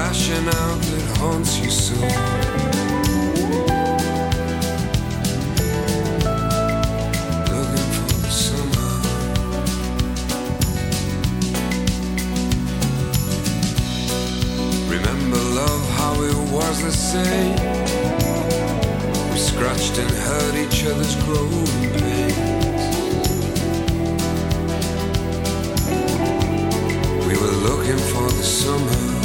passion 0.00 0.48
out 0.48 0.80
that 0.90 1.06
haunts 1.18 1.58
you 1.60 1.70
so. 1.70 1.94
Looking 7.52 7.90
for 7.96 8.30
summer. 8.44 8.90
Remember, 14.88 15.42
love, 15.60 15.84
how 15.98 16.14
it 16.30 16.38
was 16.56 16.76
the 16.88 16.94
same. 17.10 17.56
We 19.30 19.38
scratched 19.38 19.98
and 19.98 20.10
hurt 20.24 20.54
each 20.64 20.78
other's 20.86 21.14
growing 21.24 21.90
pains. 21.98 22.84
We 27.28 27.34
were 27.42 27.56
looking 27.68 28.00
for 28.12 28.26
the 28.38 28.46
summer. 28.60 29.19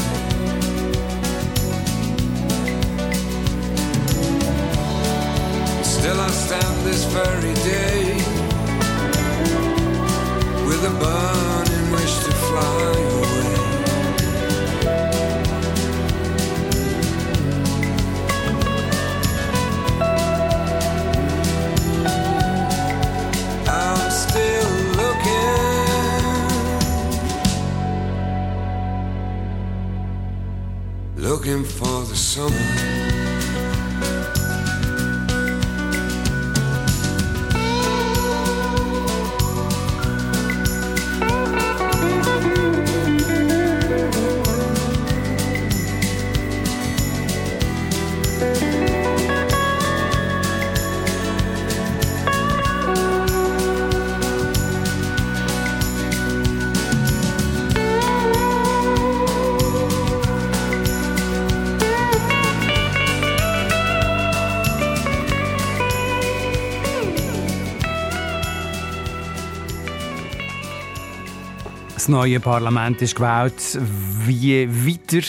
Das 72.05 72.11
neue 72.11 72.39
Parlament 72.39 73.01
ist 73.01 73.15
gewählt. 73.15 73.79
Wie 74.27 74.69
weiter 74.69 75.25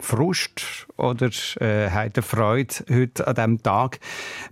Frust 0.00 0.86
oder 0.98 1.30
äh, 1.62 2.10
ihr 2.14 2.22
Freude 2.22 2.74
heute 2.90 3.26
an 3.26 3.34
diesem 3.34 3.62
Tag? 3.62 3.98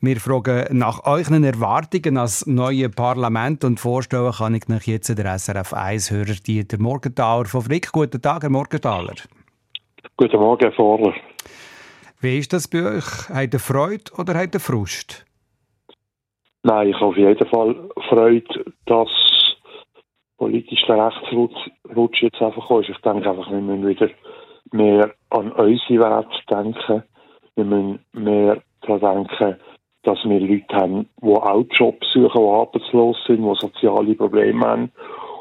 Wir 0.00 0.16
fragen 0.16 0.78
nach 0.78 1.04
euren 1.04 1.44
Erwartungen 1.44 2.16
als 2.16 2.46
neue 2.46 2.88
Parlament 2.88 3.64
und 3.64 3.78
vorstellen 3.78 4.33
kann 4.33 4.54
ich 4.54 4.66
euch 4.70 4.87
jetzt 4.87 5.11
der 5.11 5.38
SRF 5.38 5.74
1-Hörer 5.74 6.37
Dieter 6.42 6.78
Morgenthaler 6.78 7.44
von 7.44 7.61
Frick. 7.61 7.92
Guten 7.92 8.22
Tag, 8.22 8.44
Herr 8.44 8.48
Morgenthaler. 8.48 9.12
Guten 10.16 10.38
Morgen, 10.38 10.62
Herr 10.62 10.72
Vorler. 10.72 11.12
Wie 12.22 12.38
ist 12.38 12.54
das 12.54 12.66
bei 12.66 12.96
euch? 12.96 13.28
Habt 13.28 13.52
ihr 13.52 13.61
Freude 13.61 14.04
oder 14.16 14.33
habt 14.38 14.54
ihr 14.54 14.61
Frust? 14.61 15.26
Nein, 16.62 16.88
ich 16.88 16.94
habe 16.94 17.09
auf 17.09 17.16
jeden 17.18 17.46
Fall 17.46 17.90
Freude, 18.09 18.64
dass 18.87 19.30
politisch 20.40 20.83
der 20.88 21.07
Rechtsrutsch 21.07 22.22
jetzt 22.22 22.40
einfach 22.40 22.70
ist. 22.81 22.88
Ich 22.88 22.98
denke 23.03 23.29
einfach, 23.29 23.50
wir 23.50 23.61
müssen 23.61 23.87
wieder 23.87 24.09
mehr 24.72 25.12
an 25.29 25.53
unsere 25.53 26.00
Werte 26.00 26.40
denken. 26.50 27.03
Wir 27.57 27.64
müssen 27.64 28.05
mehr 28.14 28.62
daran 28.81 29.26
denken, 29.29 29.61
dass 30.03 30.18
wir 30.24 30.40
Leute 30.40 30.74
haben, 30.74 31.09
die 31.20 31.26
auch 31.26 31.64
Jobs 31.72 32.11
suchen, 32.14 32.42
die 32.42 32.48
arbeitslos 32.48 33.18
sind, 33.26 33.42
die 33.42 33.61
soziale 33.61 34.14
Probleme 34.14 34.66
haben 34.66 34.92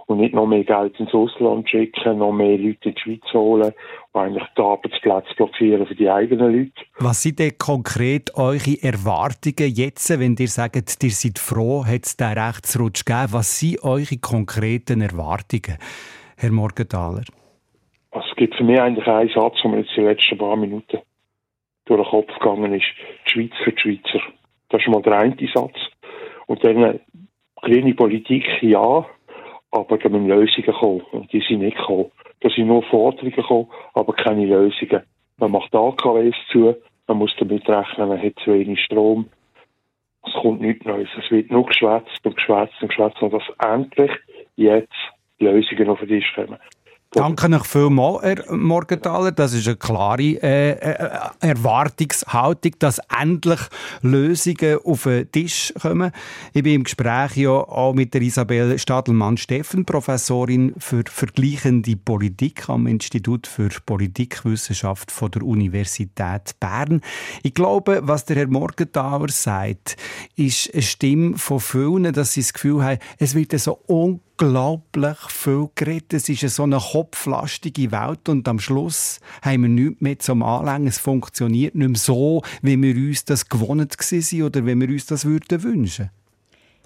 und 0.10 0.17
nicht 0.17 0.34
noch 0.34 0.48
mehr 0.48 0.63
Geld 0.63 1.00
ins 1.00 1.13
Ausland 1.13 1.69
schicken, 1.69 2.17
noch 2.17 2.32
mehr 2.32 2.58
Leute 2.58 2.89
in 2.89 2.95
die 2.95 3.00
Schweiz 3.00 3.32
holen, 3.32 3.72
die 4.13 4.17
eigentlich 4.17 4.43
die 4.58 4.62
Arbeitsplätze 4.62 5.36
blockieren 5.36 5.86
für 5.86 5.93
die 5.93 6.10
eigenen 6.10 6.52
Leute. 6.52 6.72
Was 6.98 7.22
sind 7.22 7.38
denn 7.38 7.58
konkret 7.60 8.36
eure 8.36 8.82
Erwartungen 8.82 9.72
jetzt, 9.72 10.10
wenn 10.19 10.36
ihr 10.39 10.48
sagt, 10.48 11.04
ihr 11.04 11.12
seid 11.12 11.38
froh, 11.38 11.86
hat 11.86 12.06
es 12.06 12.17
diesen 12.17 12.34
Rechtsrutsch 12.34 13.06
gegeben? 13.06 13.34
Was 13.34 13.60
sind 13.60 13.84
eure 13.84 14.17
konkreten 14.19 15.02
Erwartungen, 15.02 15.78
Herr 16.38 16.52
Morgenthaler? 16.52 17.24
Also 18.10 18.28
es 18.32 18.36
gibt 18.36 18.56
für 18.56 18.63
mich 18.63 18.82
eigentlich 18.82 19.06
einen 19.06 19.30
Satz, 19.30 19.58
der 19.62 19.69
mir 19.69 19.82
jetzt 19.82 19.95
die 19.95 20.02
letzten 20.02 20.39
paar 20.39 20.56
Minuten 20.56 20.98
durch 21.86 22.02
den 22.02 22.10
Kopf 22.10 22.34
gegangen 22.39 22.74
ist. 22.74 22.88
Die 23.28 23.30
Schweiz 23.30 23.52
für 23.63 23.74
die 23.74 23.80
Schweizer. 23.80 24.26
Das 24.69 24.82
ist 24.82 24.88
mal 24.88 25.04
der 25.04 25.19
eine 25.19 25.36
Satz. 25.54 25.78
Und 26.48 26.63
dann 26.63 27.00
grüne 27.62 27.93
Politik, 27.93 28.45
ja, 28.62 29.06
aber 29.71 29.97
müssen 30.10 30.27
Lösungen 30.27 30.73
kommen. 30.73 31.01
Und 31.12 31.32
die 31.32 31.43
sind 31.47 31.60
nicht 31.60 31.77
gekommen. 31.77 32.12
Da 32.41 32.49
sind 32.49 32.67
nur 32.67 32.84
Forderungen 32.84 33.32
gekommen, 33.32 33.67
aber 33.93 34.13
keine 34.13 34.45
Lösungen. 34.45 35.03
Man 35.38 35.51
macht 35.51 35.73
AKWs 35.73 36.36
zu, 36.51 36.75
man 37.08 37.17
muss 37.17 37.32
damit 37.39 37.67
rechnen, 37.67 38.10
man 38.10 38.21
hat 38.21 38.34
zu 38.43 38.53
wenig 38.53 38.79
Strom. 38.84 39.29
Es 40.25 40.34
kommt 40.34 40.62
nichts 40.62 40.86
Neues. 40.86 41.10
Es 41.17 41.32
wird 41.32 41.49
nur 41.49 41.65
geschwätzt 41.65 42.25
und 42.25 42.36
geschwätzt 42.36 42.82
und 42.82 42.89
geschwätzt. 42.89 43.21
Und 43.21 43.34
das 43.34 43.43
endlich 43.60 44.12
jetzt 44.55 44.93
Lösungen 45.39 45.89
auf 45.89 45.99
den 45.99 46.10
Tisch 46.10 46.34
kommen. 46.36 46.58
Danke 47.12 47.48
euch 47.52 47.65
vielmals, 47.65 48.22
Herr 48.22 48.56
Morgenthaler. 48.56 49.32
Das 49.32 49.54
ist 49.54 49.67
eine 49.67 49.78
klare 49.78 50.22
äh, 50.22 50.74
äh, 50.74 51.10
Erwartungshaltung, 51.39 52.74
dass 52.78 53.02
endlich 53.19 53.60
Lösungen 54.04 54.78
auf 54.86 55.04
den 55.04 55.32
Tisch 55.32 55.74
kommen. 55.82 56.12
Ich 56.54 56.62
bin 56.62 56.76
im 56.76 56.84
Gespräch 56.84 57.36
ja 57.36 57.50
auch 57.50 57.95
mit 57.95 58.13
der 58.13 58.22
Isabel 58.22 58.78
Stadelmann-Steffen, 58.78 59.86
Professorin 59.86 60.76
für 60.78 61.02
vergleichende 61.10 61.95
Politik 61.95 62.69
am 62.69 62.86
Institut 62.86 63.48
für 63.48 63.69
Politikwissenschaft 63.88 65.12
von 65.12 65.32
der 65.32 65.41
Universität 65.41 66.60
Bern. 66.60 67.02
Ich 67.41 67.56
glaube, 67.56 68.02
was 68.04 68.26
der 68.26 68.36
Herr 68.36 68.48
Morgenthaler 68.48 69.30
sagt, 69.30 69.98
ist 70.36 70.72
eine 70.72 70.84
Stimme 70.84 71.38
von 71.39 71.60
vielen, 71.60 72.13
dass 72.13 72.34
sie 72.34 72.41
das 72.41 72.54
Gefühl 72.54 72.84
haben, 72.84 73.00
es 73.17 73.34
wird 73.34 73.60
so 73.60 73.80
unglaublich 73.88 74.28
unglaublich 74.41 75.17
viel 75.30 75.69
geredet. 75.75 76.13
Es 76.13 76.30
ist 76.30 76.43
eine 76.43 76.49
so 76.49 76.63
eine 76.63 76.80
kopflastige 76.80 77.91
Welt 77.91 78.30
und 78.30 78.47
am 78.47 78.60
Schluss 78.60 79.19
haben 79.41 79.63
wir 79.63 79.69
nichts 79.69 80.02
mehr 80.02 80.19
zum 80.19 80.43
Anlängen. 80.43 80.88
Es 80.88 80.97
funktioniert 80.97 81.75
nicht 81.75 81.89
mehr 81.89 81.99
so, 81.99 82.41
wie 82.62 82.82
wir 82.82 82.95
uns 82.95 83.25
das 83.25 83.47
gewohnt 83.49 83.95
waren 83.97 84.43
oder 84.43 84.65
wie 84.65 84.80
wir 84.80 84.89
uns 84.89 85.06
das 85.06 85.25
würden 85.25 85.63
wünschen 85.63 86.10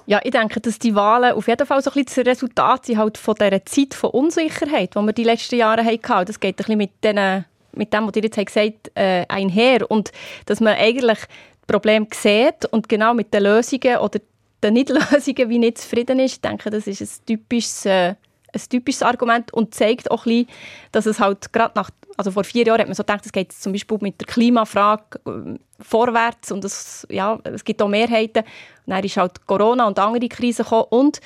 ja, 0.06 0.20
ich 0.22 0.32
denke, 0.32 0.60
dass 0.60 0.80
die 0.80 0.96
Wahlen 0.96 1.34
auf 1.34 1.48
jeden 1.48 1.66
Fall 1.66 1.82
so 1.82 1.90
ein 1.90 2.04
bisschen 2.04 2.26
das 2.26 2.36
Resultat 2.36 2.86
sind 2.86 2.98
halt 2.98 3.18
von 3.18 3.36
dieser 3.36 3.64
Zeit 3.66 3.94
von 3.94 4.10
Unsicherheit, 4.10 4.96
die 4.96 5.00
wir 5.00 5.14
die 5.14 5.24
letzten 5.24 5.56
Jahre 5.56 5.86
hatten. 5.86 6.26
Das 6.26 6.42
geht 6.42 6.56
ein 6.56 6.58
bisschen 6.58 6.78
mit, 6.78 6.92
den, 7.04 7.46
mit 7.72 7.94
dem, 7.94 8.08
was 8.08 8.16
ihr 8.18 8.24
jetzt 8.24 8.36
gesagt 8.36 8.58
habt, 8.58 8.92
äh, 8.96 9.26
einher. 9.30 9.90
Und 9.90 10.12
dass 10.46 10.60
man 10.60 10.76
eigentlich 10.76 11.20
das 11.20 11.68
Problem 11.68 12.08
sieht 12.14 12.66
und 12.72 12.90
genau 12.90 13.14
mit 13.14 13.34
den 13.34 13.44
Lösungen 13.44 13.98
oder 14.00 14.20
den 14.64 14.74
Nicht-Lösungen 14.74 15.50
wie 15.50 15.60
nicht 15.60 15.78
zufrieden 15.80 16.20
ist. 16.20 16.34
Ich 16.34 16.42
denke, 16.42 16.70
das 16.70 16.88
ist 16.88 17.02
ein 17.02 17.26
typisches, 17.26 17.86
äh, 17.86 18.16
ein 18.54 18.62
typisches 18.70 19.04
Argument 19.04 19.54
und 19.54 19.74
zeigt 19.74 20.10
auch 20.12 20.26
ein 20.26 20.46
bisschen, 20.46 20.48
dass 20.92 21.06
es 21.06 21.20
halt 21.20 21.52
gerade 21.54 21.74
nach, 21.76 21.90
also 22.18 22.32
vor 22.32 22.44
vier 22.44 22.66
Jahren 22.66 22.82
hat 22.82 22.88
man 22.88 22.96
so 22.96 23.04
gedacht, 23.04 23.26
es 23.26 23.32
geht 23.32 23.52
zum 23.52 23.72
Beispiel 23.72 23.98
mit 24.02 24.22
der 24.22 24.28
Klimafrage 24.28 25.20
äh, 25.26 25.60
vorwärts 25.80 26.52
und 26.52 26.64
es, 26.64 27.06
ja, 27.10 27.40
es 27.44 27.64
gibt 27.64 27.82
auch 27.82 27.88
Mehrheiten. 27.88 28.44
Und 28.86 28.92
dann 28.92 29.04
ist 29.04 29.18
halt 29.18 29.46
Corona 29.46 29.88
und 29.88 30.00
andere 30.00 30.30
Krisen 30.30 30.64
gekommen 30.64 30.86
und 30.90 31.20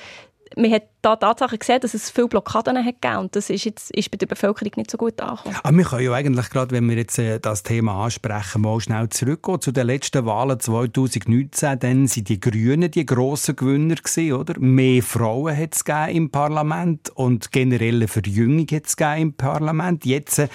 man 0.56 0.72
hat 0.72 0.84
da 1.02 1.16
Tatsache 1.16 1.58
gesehen, 1.58 1.80
dass 1.80 1.94
es 1.94 2.10
viele 2.10 2.28
Blockaden 2.28 2.76
gegeben 2.76 3.16
und 3.18 3.36
das 3.36 3.50
ist, 3.50 3.64
jetzt, 3.64 3.90
ist 3.92 4.10
bei 4.10 4.16
der 4.16 4.26
Bevölkerung 4.26 4.72
nicht 4.76 4.90
so 4.90 4.98
gut 4.98 5.20
angekommen. 5.20 5.56
Aber 5.62 5.76
wir 5.76 5.84
können 5.84 6.04
ja 6.04 6.12
eigentlich 6.12 6.50
gerade, 6.50 6.72
wenn 6.72 6.88
wir 6.88 6.96
jetzt 6.96 7.18
äh, 7.18 7.38
das 7.38 7.62
Thema 7.62 8.04
ansprechen, 8.04 8.62
mal 8.62 8.80
schnell 8.80 9.08
zurückgehen 9.08 9.60
zu 9.60 9.70
den 9.70 9.86
letzten 9.86 10.26
Wahlen 10.26 10.58
2019. 10.58 11.78
Dann 11.78 12.06
sind 12.08 12.28
die 12.28 12.40
Grünen 12.40 12.90
die 12.90 13.06
grossen 13.06 13.56
Gewinner 13.56 13.94
gewesen, 13.94 14.32
oder? 14.32 14.58
Mehr 14.58 15.02
Frauen 15.02 15.56
hat 15.56 15.74
es 15.74 15.84
im 16.14 16.30
Parlament 16.30 17.10
und 17.10 17.52
generelle 17.52 18.08
Verjüngung 18.08 18.66
hat 18.72 18.86
es 18.86 18.96
im 19.18 19.34
Parlament. 19.34 20.04
Jetzt 20.04 20.38
äh, 20.40 20.48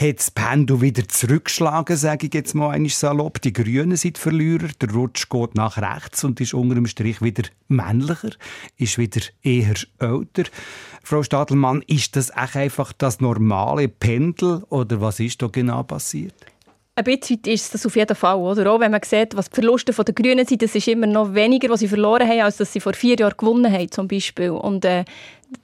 hat 0.00 0.18
das 0.18 0.30
Pendel 0.30 0.80
wieder 0.80 1.06
zurückgeschlagen, 1.08 1.96
sage 1.96 2.26
ich 2.26 2.34
jetzt 2.34 2.54
mal 2.54 2.70
einmal 2.70 2.90
salopp. 2.90 3.40
Die 3.40 3.52
Grünen 3.52 3.96
sind 3.96 4.18
Verlierer, 4.18 4.68
der 4.80 4.90
Rutsch 4.90 5.28
geht 5.28 5.54
nach 5.54 5.78
rechts 5.78 6.24
und 6.24 6.40
ist 6.40 6.54
unter 6.54 6.74
dem 6.74 6.86
Strich 6.86 7.22
wieder 7.22 7.44
männlicher, 7.68 8.30
ist 8.76 8.98
wieder 8.98 9.20
eher 9.42 9.75
älter. 9.98 10.44
Frau 11.02 11.22
Stadelmann, 11.22 11.82
ist 11.86 12.16
das 12.16 12.30
auch 12.30 12.54
einfach 12.54 12.92
das 12.92 13.20
normale 13.20 13.88
Pendel 13.88 14.64
oder 14.70 15.00
was 15.00 15.20
ist 15.20 15.40
da 15.42 15.46
genau 15.46 15.82
passiert? 15.82 16.34
Ein 16.98 17.04
bisschen 17.04 17.40
ist 17.44 17.74
das 17.74 17.84
auf 17.84 17.94
jeden 17.94 18.16
Fall, 18.16 18.36
oder? 18.38 18.72
Auch 18.72 18.80
wenn 18.80 18.90
man 18.90 19.02
sieht, 19.04 19.36
was 19.36 19.50
die 19.50 19.56
Verluste 19.56 19.92
der 19.92 20.14
Grünen 20.14 20.46
sind, 20.46 20.62
das 20.62 20.74
ist 20.74 20.88
immer 20.88 21.06
noch 21.06 21.34
weniger, 21.34 21.68
was 21.68 21.80
sie 21.80 21.88
verloren 21.88 22.26
haben, 22.26 22.40
als 22.40 22.56
dass 22.56 22.72
sie 22.72 22.80
vor 22.80 22.94
vier 22.94 23.16
Jahren 23.16 23.34
gewonnen 23.36 23.70
haben, 23.70 23.90
zum 23.90 24.08
Beispiel. 24.08 24.48
Und 24.48 24.82
äh, 24.86 25.04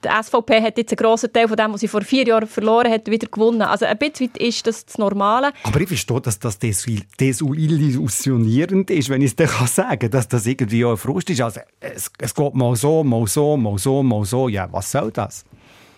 die 0.03 0.07
SVP 0.07 0.61
hat 0.61 0.77
jetzt 0.77 0.91
einen 0.91 0.97
grossen 0.97 1.33
Teil 1.33 1.47
von 1.47 1.57
dem, 1.57 1.73
was 1.73 1.81
sie 1.81 1.87
vor 1.87 2.01
vier 2.01 2.25
Jahren 2.25 2.47
verloren 2.47 2.91
hat, 2.91 3.09
wieder 3.09 3.27
gewonnen. 3.27 3.61
Also 3.61 3.85
ein 3.85 3.97
bisschen 3.97 4.31
ist 4.37 4.65
das 4.65 4.85
das 4.85 4.97
Normale. 4.97 5.51
Aber 5.63 5.81
ich 5.81 5.87
verstehe, 5.87 6.21
dass 6.21 6.39
das 6.39 6.57
desillusionierend 6.59 8.89
ist, 8.89 9.09
wenn 9.09 9.21
ich 9.21 9.31
es 9.31 9.35
dir 9.35 9.47
sagen 9.47 9.99
kann, 9.99 10.11
dass 10.11 10.27
das 10.27 10.45
irgendwie 10.45 10.85
auch 10.85 10.91
ein 10.91 10.97
Frust 10.97 11.29
ist. 11.29 11.41
Also 11.41 11.61
es, 11.79 12.11
es 12.17 12.33
geht 12.33 12.53
mal 12.53 12.75
so, 12.75 13.03
mal 13.03 13.27
so, 13.27 13.57
mal 13.57 13.77
so, 13.77 14.03
mal 14.03 14.25
so. 14.25 14.47
Ja, 14.47 14.71
was 14.71 14.91
soll 14.91 15.11
das? 15.11 15.45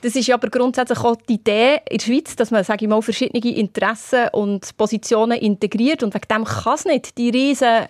Das 0.06 0.16
ist 0.16 0.30
aber 0.30 0.50
grundsätzlich 0.50 1.00
auch 1.00 1.16
die 1.16 1.34
Idee 1.34 1.80
in 1.90 1.98
der 1.98 2.06
Schweiz, 2.06 2.36
dass 2.36 2.52
man 2.52 2.64
sage 2.64 2.86
ich 2.86 2.90
mal, 2.90 3.02
verschiedene 3.02 3.44
Interessen 3.58 4.28
und 4.34 4.78
Positionen 4.78 5.40
integriert 5.40 6.04
und 6.04 6.14
wegen 6.14 6.28
dem 6.30 6.44
kann 6.46 6.76
es 6.76 6.86
nicht 6.86 7.18
die 7.18 7.32
riesen 7.32 7.88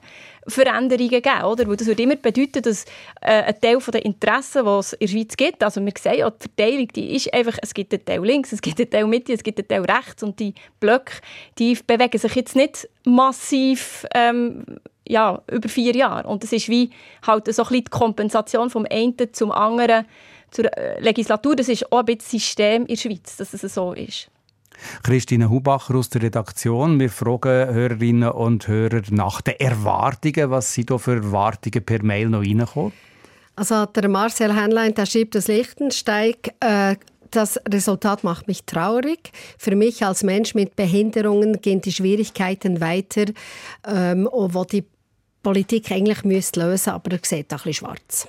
Veränderungen 0.48 1.10
geben, 1.10 1.44
oder? 1.44 1.68
Weil 1.68 1.76
das 1.76 1.88
würde 1.88 2.04
immer 2.04 2.16
bedeuten, 2.16 2.62
dass 2.62 2.86
äh, 3.20 3.44
ein 3.44 3.60
Teil 3.60 3.80
der 3.80 4.06
Interessen, 4.06 4.64
die 4.64 4.70
es 4.70 4.94
in 4.94 5.00
der 5.00 5.08
Schweiz 5.10 5.36
gibt, 5.36 5.62
also 5.62 5.84
wir 5.84 5.92
sehen 6.00 6.20
ja, 6.20 6.30
die 6.30 6.42
Verteilung, 6.42 6.88
die 6.88 7.16
ist 7.18 7.34
einfach, 7.34 7.58
es 7.62 7.74
gibt 7.74 7.94
einen 7.94 8.06
Teil 8.06 8.24
links, 8.24 8.54
es 8.54 8.62
gibt 8.62 8.80
einen 8.80 8.90
Teil 8.90 9.08
Mitte, 9.08 9.34
es 9.34 9.44
gibt 9.44 9.60
einen 9.60 9.68
Teil 9.68 9.82
rechts 9.82 10.24
und 10.24 10.40
die 10.40 10.54
Blöcke, 10.80 11.16
die 11.60 11.78
bewegen 11.86 12.18
sich 12.18 12.34
jetzt 12.34 12.56
nicht 12.56 12.88
massiv 13.04 14.06
ähm, 14.16 14.64
ja, 15.06 15.42
über 15.52 15.68
vier 15.68 15.94
Jahre. 15.94 16.30
Und 16.30 16.46
es 16.46 16.54
ist 16.54 16.70
wie 16.70 16.92
halt 17.28 17.54
so 17.54 17.64
ein 17.64 17.68
bisschen 17.68 17.84
die 17.84 17.92
Kompensation 17.92 18.70
vom 18.70 18.88
einen 18.90 19.16
zum 19.34 19.52
anderen 19.52 20.06
zur 20.56 20.76
äh, 20.78 21.00
Legislatur. 21.00 21.56
Das 21.56 21.70
ist 21.70 21.92
auch 21.92 22.00
ein 22.00 22.06
bisschen 22.06 22.40
System 22.40 22.82
in 22.84 22.88
der 22.88 22.98
Schweiz, 22.98 23.38
dass 23.38 23.54
es 23.54 23.74
so 23.74 23.94
ist. 23.94 24.30
Christine 25.04 25.50
Hubacher 25.50 25.96
aus 25.96 26.10
der 26.10 26.24
Redaktion. 26.24 27.00
Wir 27.00 27.10
fragen 27.10 27.74
Hörerinnen 27.74 28.30
und 28.30 28.68
Hörer 28.68 29.02
nach 29.12 29.42
den 29.42 29.60
Erwartungen. 29.60 30.50
Was 30.50 30.74
sind 30.74 30.90
da 30.90 30.98
für 30.98 31.16
Erwartungen 31.16 31.84
per 31.86 32.04
Mail 32.04 32.30
noch 32.30 32.42
reingekommen? 32.42 32.92
Also 33.56 33.86
der 33.86 34.10
Marcel 34.10 34.54
Henlein, 34.54 34.94
der 34.94 35.06
schreibt 35.06 35.36
das 35.36 35.48
Lichtensteig, 35.48 36.54
äh, 36.60 36.98
das 37.32 37.60
Resultat 37.68 38.24
macht 38.24 38.48
mich 38.48 38.66
traurig. 38.66 39.32
Für 39.58 39.76
mich 39.76 40.06
als 40.06 40.24
Mensch 40.24 40.56
mit 40.56 40.76
Behinderungen 40.76 41.62
gehen 41.62 41.82
die 41.82 41.92
Schwierigkeiten 41.92 42.82
weiter, 42.82 43.26
ähm, 43.86 44.30
wo 44.32 44.64
die 44.64 44.86
Politik 45.42 45.92
eigentlich 45.92 46.24
müsste 46.24 46.62
lösen, 46.62 46.92
aber 46.92 47.12
er 47.12 47.20
sieht 47.24 47.52
ein 47.52 47.58
bisschen 47.58 47.74
schwarz. 47.74 48.28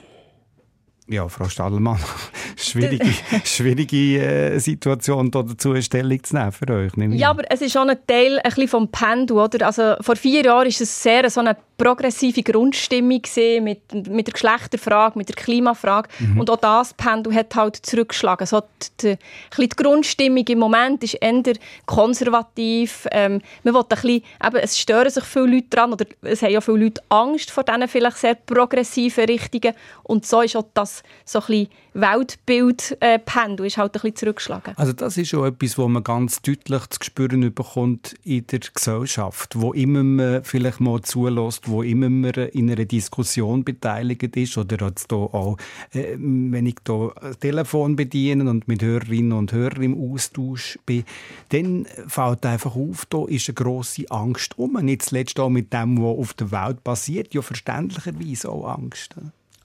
Ja, 1.09 1.29
Frau 1.29 1.49
Stadelmann, 1.49 2.01
schwierige, 2.57 3.07
schwierige 3.45 4.19
äh, 4.19 4.59
Situation 4.59 5.31
dazu 5.31 5.81
Stellung 5.81 6.23
zu 6.25 6.35
nehmen 6.35 6.51
für 6.51 6.69
euch. 6.69 6.92
Ja, 7.12 7.31
aber 7.31 7.45
es 7.49 7.61
ist 7.62 7.73
schon 7.73 7.88
ein 7.90 7.99
Teil 8.09 8.38
ein 8.38 8.42
bisschen 8.42 8.66
vom 8.66 8.88
Pendel, 8.88 9.37
oder? 9.37 9.66
Also 9.66 9.95
vor 10.01 10.16
vier 10.16 10.45
Jahren 10.45 10.64
war 10.64 10.66
es 10.66 11.03
sehr 11.03 11.31
so 11.31 11.40
eine 11.40 11.57
progressive 11.79 12.42
Grundstimmung 12.42 13.21
mit, 13.62 14.09
mit 14.09 14.27
der 14.27 14.33
Geschlechterfrage, 14.33 15.19
mit 15.19 15.29
der 15.29 15.37
Klimafrage. 15.37 16.09
Mhm. 16.19 16.40
Und 16.40 16.51
auch 16.51 16.57
das 16.57 16.95
Pendel 16.95 17.35
hat 17.35 17.55
halt 17.55 17.77
zurückgeschlagen. 17.77 18.47
So 18.47 18.62
die, 19.03 19.16
die, 19.16 19.19
die 19.61 19.69
Grundstimmung 19.69 20.45
im 20.49 20.59
Moment 20.59 21.05
ist 21.05 21.14
eher 21.14 21.42
konservativ. 21.85 23.07
Ähm, 23.12 23.42
man 23.62 23.75
will 23.75 23.83
ein 23.83 23.88
bisschen, 23.88 24.23
eben, 24.45 24.57
es 24.57 24.79
stören 24.79 25.11
sich 25.11 25.25
viele 25.25 25.47
Leute 25.47 25.66
daran 25.71 25.92
oder 25.92 26.07
es 26.23 26.42
haben 26.42 26.53
ja 26.53 26.61
viele 26.61 26.79
Leute 26.79 27.03
Angst 27.11 27.51
vor 27.51 27.64
diesen 27.64 27.88
vielleicht 27.88 28.16
sehr 28.16 28.35
progressiven 28.35 29.27
Richtungen. 29.27 29.75
Und 30.03 30.25
so 30.25 30.40
ist 30.40 30.57
auch 30.57 30.66
das 30.73 30.95
so 31.24 31.40
ein 31.40 31.46
bisschen 31.46 31.68
Weltbild-Pendel 31.94 33.64
äh, 33.64 33.66
ist 33.66 33.78
halt 33.78 33.94
ein 33.94 34.00
bisschen 34.00 34.16
zurückgeschlagen. 34.16 34.74
Also 34.76 34.92
das 34.92 35.16
ist 35.16 35.28
schon 35.28 35.46
etwas, 35.46 35.78
wo 35.78 35.88
man 35.88 36.04
ganz 36.04 36.42
deutlich 36.42 36.87
zu 36.88 36.98
spüren 37.02 37.54
bekommt 37.54 38.14
in 38.24 38.46
der 38.46 38.61
Gesellschaft, 38.61 39.59
wo 39.59 39.72
immer 39.72 40.02
man 40.02 40.44
vielleicht 40.44 40.80
mal 40.80 41.00
zulässt, 41.00 41.68
wo 41.68 41.82
immer 41.82 42.11
man 42.11 42.32
in 42.32 42.70
einer 42.70 42.85
Diskussion 42.85 43.64
beteiligt 43.64 44.37
ist 44.37 44.59
oder 44.59 44.87
jetzt 44.87 45.12
auch, 45.12 45.56
äh, 45.92 46.16
wenn 46.18 46.66
ich 46.66 46.76
da 46.85 47.09
Telefon 47.40 47.96
bediene 47.96 48.48
und 48.48 48.68
mit 48.68 48.82
Hörerinnen 48.82 49.32
und 49.32 49.52
Hörern 49.52 49.82
im 49.82 50.12
Austausch 50.12 50.78
bin, 50.85 51.04
dann 51.50 51.87
fällt 52.06 52.44
einfach 52.44 52.76
auf, 52.76 53.06
da 53.06 53.24
ist 53.26 53.48
eine 53.48 53.54
grosse 53.54 54.11
Angst 54.11 54.59
um. 54.59 54.72
Nicht 54.85 55.02
zuletzt 55.02 55.40
auch 55.40 55.48
mit 55.48 55.72
dem, 55.72 55.98
was 55.98 56.18
auf 56.18 56.35
der 56.35 56.50
Welt 56.50 56.85
passiert, 56.85 57.35
ja 57.35 57.42
verständlicherweise 57.42 58.50
auch 58.50 58.66
Angst. 58.66 59.14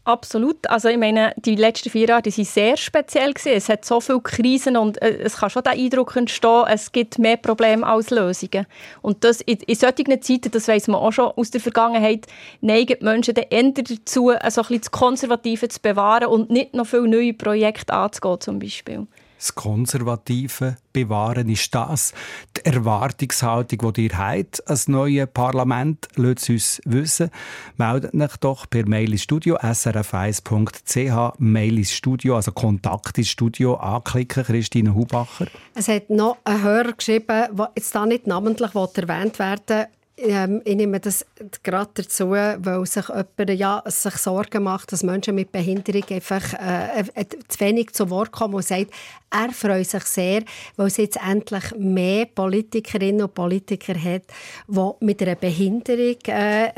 Absolut. 0.04 0.68
Also 0.68 0.90
ich 0.90 0.98
meine, 0.98 1.32
die 1.38 1.56
letzten 1.56 1.92
vier 1.92 2.08
Jahre 2.08 2.26
waren 2.26 2.46
sehr 2.46 2.76
speziell. 2.76 3.34
Gewesen. 3.34 3.54
Es 3.54 3.70
hat 3.70 3.86
so 3.86 4.02
viele 4.02 4.20
Krisen 4.20 4.76
und 4.76 5.00
äh, 5.00 5.20
es 5.20 5.38
kann 5.38 5.52
schon 5.52 5.62
der 5.62 5.74
Eindruck 5.74 6.16
entstehen, 6.16 6.66
es 6.68 6.92
gibt 6.92 7.20
mehr 7.20 7.38
Probleme 7.38 7.86
als 7.86 8.10
Lösungen. 8.10 8.66
Und 9.04 9.24
das, 9.24 9.42
in, 9.42 9.58
in 9.58 9.76
solchen 9.76 10.22
Zeiten, 10.22 10.50
das 10.50 10.68
weiß 10.68 10.88
man 10.88 11.00
auch 11.00 11.12
schon 11.12 11.32
aus 11.36 11.52
der 11.52 11.62
Vergangenheit, 11.62 12.26
neigen 12.62 12.98
die 13.00 13.06
Menschen 13.06 13.36
dann 13.36 13.46
eher 13.52 13.72
dazu, 13.72 14.30
also 14.30 14.62
ein 14.62 14.68
bisschen 14.68 14.82
das 14.82 14.92
Konservative 14.92 15.68
zu 15.70 15.80
bewahren 15.80 16.28
und 16.28 16.50
nicht 16.50 16.74
noch 16.74 16.88
viele 16.88 17.08
neue 17.08 17.34
Projekte 17.34 17.94
anzugehen 17.94 18.42
zum 18.42 18.60
Beispiel 18.60 19.06
das 19.42 19.56
Konservative 19.56 20.78
bewahren? 20.94 21.50
Ist 21.50 21.74
das 21.74 22.14
die 22.56 22.66
Erwartungshaltung, 22.66 23.94
die 23.94 24.06
ihr 24.06 24.18
habt 24.18 24.68
als 24.68 24.88
neue 24.88 25.28
Parlament? 25.28 26.08
Lasst 26.16 26.50
uns 26.50 26.82
wissen. 26.86 27.32
Meldet 27.78 28.14
euch 28.14 28.38
doch 28.38 28.70
per 28.70 28.88
Mail 28.88 29.12
ins 29.12 29.24
Studio 29.24 29.58
srf1.ch 29.58 31.40
Mail 31.40 31.78
ins 31.78 31.92
Studio, 31.92 32.36
also 32.36 32.52
Kontakt 32.52 33.18
ins 33.18 33.30
Studio 33.30 33.76
anklicken. 33.76 34.44
Christine 34.44 34.94
Hubacher. 34.94 35.48
Es 35.74 35.88
hat 35.88 36.10
noch 36.10 36.38
ein 36.44 36.62
Hörer 36.62 36.94
geschrieben, 36.94 37.48
der 37.58 37.72
jetzt 37.76 37.96
da 37.96 38.06
nicht 38.06 38.28
namentlich 38.28 38.76
erwähnt 38.76 39.40
werden 39.40 39.88
ähm, 40.22 40.62
ich 40.66 40.76
nehme 40.76 41.00
das 41.00 41.26
gerade 41.64 41.92
dazu, 41.94 42.32
weil 42.32 42.86
sich 42.86 43.08
jemand 43.08 43.60
ja, 43.60 43.84
sich 43.86 44.16
Sorgen 44.18 44.64
macht, 44.64 44.92
dass 44.92 45.04
Menschen 45.04 45.36
mit 45.36 45.52
Behinderung 45.52 46.04
einfach 46.10 46.54
äh, 46.54 47.02
äh, 47.14 47.26
zu 47.48 47.60
wenig 47.60 47.92
zu 47.92 48.10
Wort 48.10 48.32
kommen 48.32 48.56
und 48.56 48.66
sagt, 48.66 48.92
er 49.30 49.52
freut 49.52 49.88
sich 49.88 50.04
sehr, 50.04 50.44
weil 50.76 50.88
es 50.88 50.98
jetzt 50.98 51.18
endlich 51.26 51.64
mehr 51.78 52.26
Politikerinnen 52.26 53.24
und 53.24 53.34
Politiker 53.34 53.96
hat, 53.96 54.24
die 54.68 54.90
mit 55.00 55.22
einer 55.22 55.36
Behinderung 55.36 56.18
äh, 56.28 56.66
äh 56.66 56.72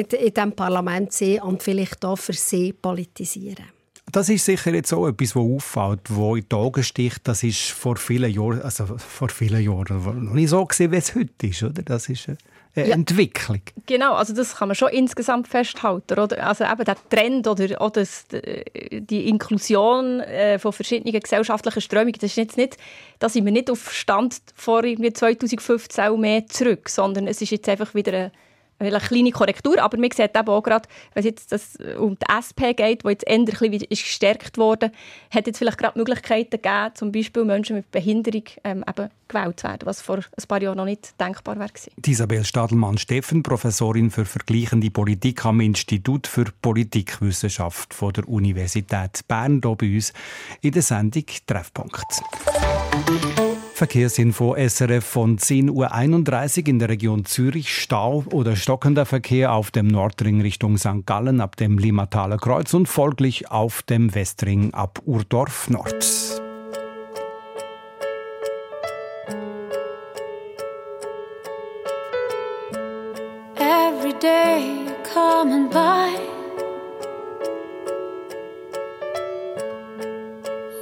in 0.00 0.34
diesem 0.34 0.52
Parlament 0.52 1.12
sind 1.12 1.42
und 1.42 1.62
vielleicht 1.62 2.04
auch 2.04 2.16
für 2.16 2.32
sie 2.32 2.72
politisieren. 2.72 3.66
Das 4.12 4.28
ist 4.28 4.44
sicher 4.44 4.74
jetzt 4.74 4.92
auch 4.92 5.06
etwas, 5.06 5.36
was 5.36 5.42
auffällt, 5.42 6.00
wo 6.08 6.34
in 6.34 6.44
die 6.50 6.56
Augen 6.56 6.82
sticht. 6.82 7.20
Das 7.24 7.42
ist 7.42 7.70
vor 7.70 7.96
vielen 7.96 8.32
Jahren, 8.32 8.60
also 8.62 8.86
vor 8.98 9.28
vielen 9.28 9.62
Jahren 9.62 10.24
noch 10.24 10.34
nicht 10.34 10.50
so 10.50 10.64
gesehen, 10.64 10.90
wie 10.90 10.96
es 10.96 11.14
heute 11.14 11.46
ist, 11.46 11.62
oder? 11.62 11.82
Das 11.82 12.08
ist 12.08 12.28
eine 12.74 12.88
ja. 12.88 12.94
Entwicklung. 12.94 13.60
Genau, 13.86 14.14
also 14.14 14.32
das 14.32 14.56
kann 14.56 14.68
man 14.68 14.74
schon 14.74 14.90
insgesamt 14.90 15.48
festhalten, 15.48 16.18
oder? 16.18 16.46
Also 16.46 16.64
eben 16.64 16.84
der 16.84 16.96
Trend 17.08 17.48
oder, 17.48 17.80
oder 17.80 18.04
die 18.92 19.28
Inklusion 19.28 20.20
äh, 20.20 20.58
von 20.58 20.72
verschiedenen 20.72 21.18
gesellschaftlichen 21.18 21.80
Strömungen, 21.80 22.14
das 22.20 22.30
ist 22.30 22.36
jetzt 22.36 22.56
nicht, 22.56 22.76
da 23.18 23.28
sind 23.28 23.44
wir 23.44 23.52
nicht 23.52 23.70
auf 23.70 23.92
Stand 23.92 24.36
vor 24.54 24.82
2015 24.82 26.20
mehr 26.20 26.46
zurück, 26.46 26.88
sondern 26.88 27.26
es 27.26 27.42
ist 27.42 27.50
jetzt 27.50 27.68
einfach 27.68 27.94
wieder 27.94 28.12
eine 28.12 28.32
eine 28.80 28.98
kleine 28.98 29.30
Korrektur, 29.30 29.80
aber 29.80 29.98
man 29.98 30.10
sieht 30.10 30.36
eben 30.36 30.48
auch 30.48 30.62
gerade, 30.62 30.88
wenn 31.14 31.20
es 31.20 31.26
jetzt 31.26 31.52
das 31.52 31.76
um 31.98 32.16
die 32.18 32.26
SP 32.32 32.72
geht, 32.74 33.04
die 33.04 33.08
jetzt 33.08 33.26
endlich 33.26 33.60
ein 33.60 33.70
bisschen 33.70 33.88
gestärkt 33.88 34.58
wurde, 34.58 34.90
hat 35.30 35.46
jetzt 35.46 35.58
vielleicht 35.58 35.78
gerade 35.78 35.98
Möglichkeiten 35.98 36.50
gegeben, 36.50 36.94
zum 36.94 37.12
Beispiel 37.12 37.44
Menschen 37.44 37.76
mit 37.76 37.90
Behinderung 37.90 38.44
ähm, 38.64 38.84
eben 38.88 39.10
gewählt 39.28 39.60
zu 39.60 39.68
werden, 39.68 39.86
was 39.86 40.00
vor 40.00 40.18
ein 40.18 40.46
paar 40.48 40.62
Jahren 40.62 40.76
noch 40.76 40.84
nicht 40.84 41.20
denkbar 41.20 41.58
war. 41.58 41.70
Isabel 42.06 42.44
Stadelmann-Steffen, 42.44 43.42
Professorin 43.42 44.10
für 44.10 44.24
vergleichende 44.24 44.90
Politik 44.90 45.44
am 45.44 45.60
Institut 45.60 46.26
für 46.26 46.46
Politikwissenschaft 46.62 47.94
von 47.94 48.12
der 48.12 48.28
Universität 48.28 49.26
Bern, 49.28 49.60
hier 49.62 49.76
bei 49.76 49.94
uns 49.94 50.12
in 50.62 50.72
der 50.72 50.82
Sendung 50.82 51.24
Treffpunkt. 51.46 52.06
Verkehrsinfo 53.80 54.56
SRF 54.56 55.02
von 55.02 55.38
10.31 55.38 56.60
Uhr 56.60 56.68
in 56.68 56.78
der 56.78 56.90
Region 56.90 57.24
Zürich. 57.24 57.74
Stau 57.74 58.24
oder 58.30 58.54
stockender 58.54 59.06
Verkehr 59.06 59.54
auf 59.54 59.70
dem 59.70 59.86
Nordring 59.86 60.42
Richtung 60.42 60.76
St. 60.76 61.06
Gallen 61.06 61.40
ab 61.40 61.56
dem 61.56 61.78
Limmataler 61.78 62.36
Kreuz 62.36 62.74
und 62.74 62.88
folglich 62.90 63.50
auf 63.50 63.80
dem 63.80 64.14
Westring 64.14 64.74
ab 64.74 65.00
Urdorf 65.06 65.70
Nord. 65.70 66.04
Every 73.56 74.12
day 74.20 74.92
coming 75.14 75.70
by 75.70 76.18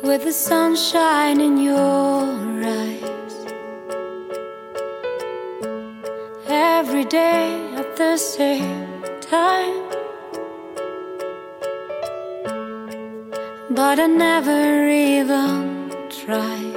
with 0.02 0.24
the 0.24 0.32
sunshine 0.32 1.40
in 1.40 1.58
your 1.58 2.66
eyes 2.66 2.77
day 7.08 7.72
at 7.74 7.96
the 7.96 8.16
same 8.18 9.02
time. 9.20 9.88
But 13.70 13.98
I 13.98 14.06
never 14.06 14.88
even 14.88 15.90
tried 16.10 16.74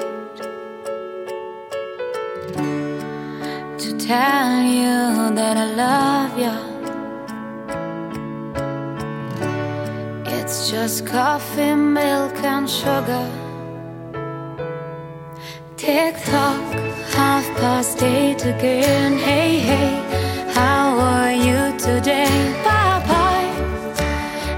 to 3.78 3.98
tell 3.98 4.62
you 4.62 5.36
that 5.36 5.58
I 5.58 5.68
love 5.86 6.34
you. 6.46 6.58
It's 10.38 10.70
just 10.70 11.06
coffee, 11.06 11.76
milk, 11.76 12.38
and 12.44 12.70
sugar. 12.70 13.28
Tick 15.76 16.16
tock, 16.26 16.74
half 17.16 17.46
past 17.58 18.02
eight 18.04 18.46
again. 18.46 19.18
Hey, 19.18 19.60
hey, 19.60 20.01
how 20.62 20.90
are 21.16 21.34
you 21.48 21.60
today? 21.88 22.38
Bye 22.64 23.00
bye, 23.10 23.52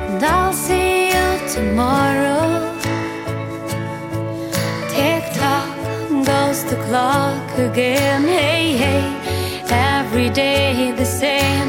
and 0.07 0.21
I'll 0.35 0.57
see 0.67 1.07
you 1.13 1.27
tomorrow. 1.55 2.45
Tick 4.93 5.23
tock, 5.39 5.69
goes 6.29 6.59
the 6.71 6.77
clock 6.87 7.47
again. 7.69 8.23
Hey, 8.39 8.65
hey, 8.83 9.05
every 9.69 10.29
day 10.29 10.91
the 10.91 11.05
same. 11.05 11.62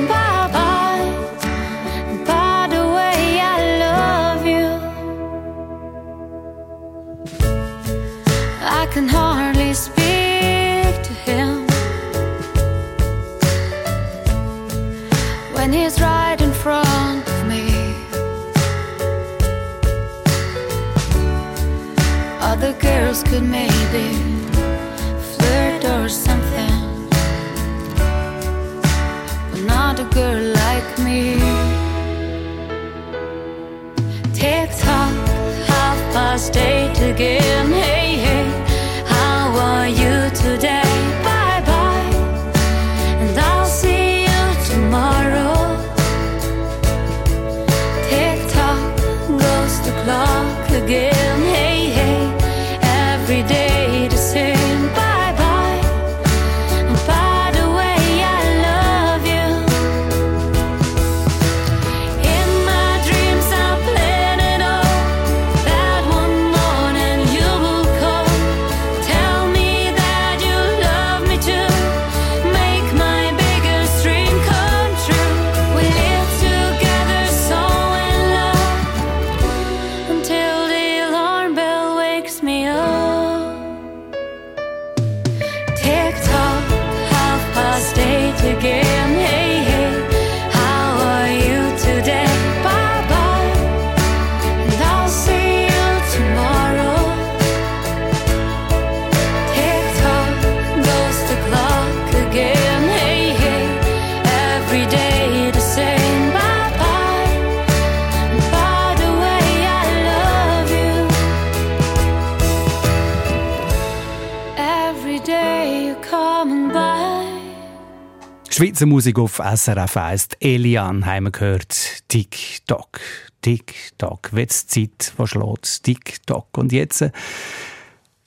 Schweizer 118.56 118.86
Musik 118.86 119.18
auf 119.18 119.42
SRF 119.42 119.96
1. 119.96 120.28
Elian 120.38 121.04
haben 121.04 121.24
wir 121.24 121.32
gehört. 121.32 121.74
Tick-Tock, 122.06 123.00
Tick-Tock. 123.42 124.30
Jetzt 124.32 124.70
Zeit, 124.70 125.12
die 125.18 125.26
schlägt. 125.26 125.82
Tick-Tock. 125.82 126.56
Und 126.56 126.70
jetzt 126.70 127.02
äh, 127.02 127.10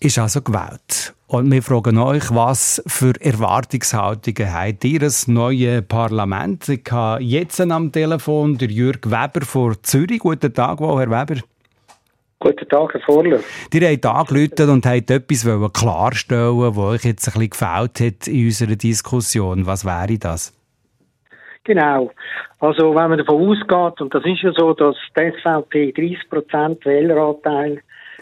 ist 0.02 0.20
also 0.20 0.42
gewählt. 0.42 1.16
Und 1.28 1.50
wir 1.50 1.64
fragen 1.64 1.98
euch, 1.98 2.30
was 2.32 2.84
für 2.88 3.14
Erwartungshaltungen 3.22 4.54
habt 4.54 4.84
ihr 4.84 5.00
das 5.00 5.30
neue 5.30 5.82
Parlament? 5.82 6.68
Ich 6.68 6.92
habe 6.92 7.24
jetzt 7.24 7.62
am 7.62 7.94
Telefon 7.94 8.58
der 8.58 8.70
Jürg 8.70 9.10
Weber 9.10 9.46
von 9.46 9.78
Zürich. 9.82 10.20
Guten 10.20 10.54
Tag, 10.54 10.82
Herr 10.82 11.10
Weber. 11.10 11.42
Guten 12.40 12.70
Tag, 12.70 12.94
Herr 12.94 13.02
Vorler. 13.02 13.40
Ihr 13.74 13.90
habt 13.90 14.06
angerufen 14.06 14.70
und 14.70 14.86
habt 14.86 15.10
etwas 15.10 15.46
wollen 15.46 15.74
klarstellen 15.74 16.60
was 16.60 16.78
euch 16.78 17.04
jetzt 17.04 17.28
ein 17.28 17.34
bisschen 17.34 17.50
gefällt 17.50 18.00
hat 18.00 18.28
in 18.28 18.46
unserer 18.46 18.76
Diskussion. 18.76 19.66
Was 19.66 19.84
wäre 19.86 20.20
das? 20.20 20.54
Genau. 21.64 22.12
Also 22.60 22.96
wenn 22.96 23.10
man 23.10 23.18
davon 23.18 23.50
ausgeht, 23.50 24.02
und 24.02 24.14
das 24.14 24.24
ist 24.24 24.44
ja 24.44 24.52
so, 24.56 24.74
dass 24.74 24.96
die 25.18 25.32
SVP 25.32 25.94
30% 26.32 26.86
Wähleranteil 26.86 27.82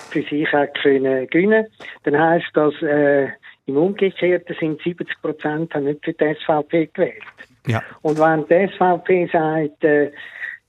für 0.10 0.22
sich 0.24 0.52
hat 0.52 0.74
können 0.82 1.28
gewinnen, 1.28 1.68
dann 2.04 2.18
heisst 2.18 2.50
das, 2.54 2.74
äh, 2.82 3.28
im 3.66 3.78
Umgekehrten 3.78 4.56
sind 4.60 4.82
70% 4.82 5.74
haben 5.74 5.86
nicht 5.86 6.06
für 6.06 6.14
die 6.14 6.36
SVP 6.36 6.90
gewählt. 6.94 7.22
Ja. 7.68 7.82
Und 8.02 8.18
wenn 8.20 8.48
die 8.48 8.68
SVP 8.74 9.30
sagt, 9.32 9.84
äh, 9.84 10.12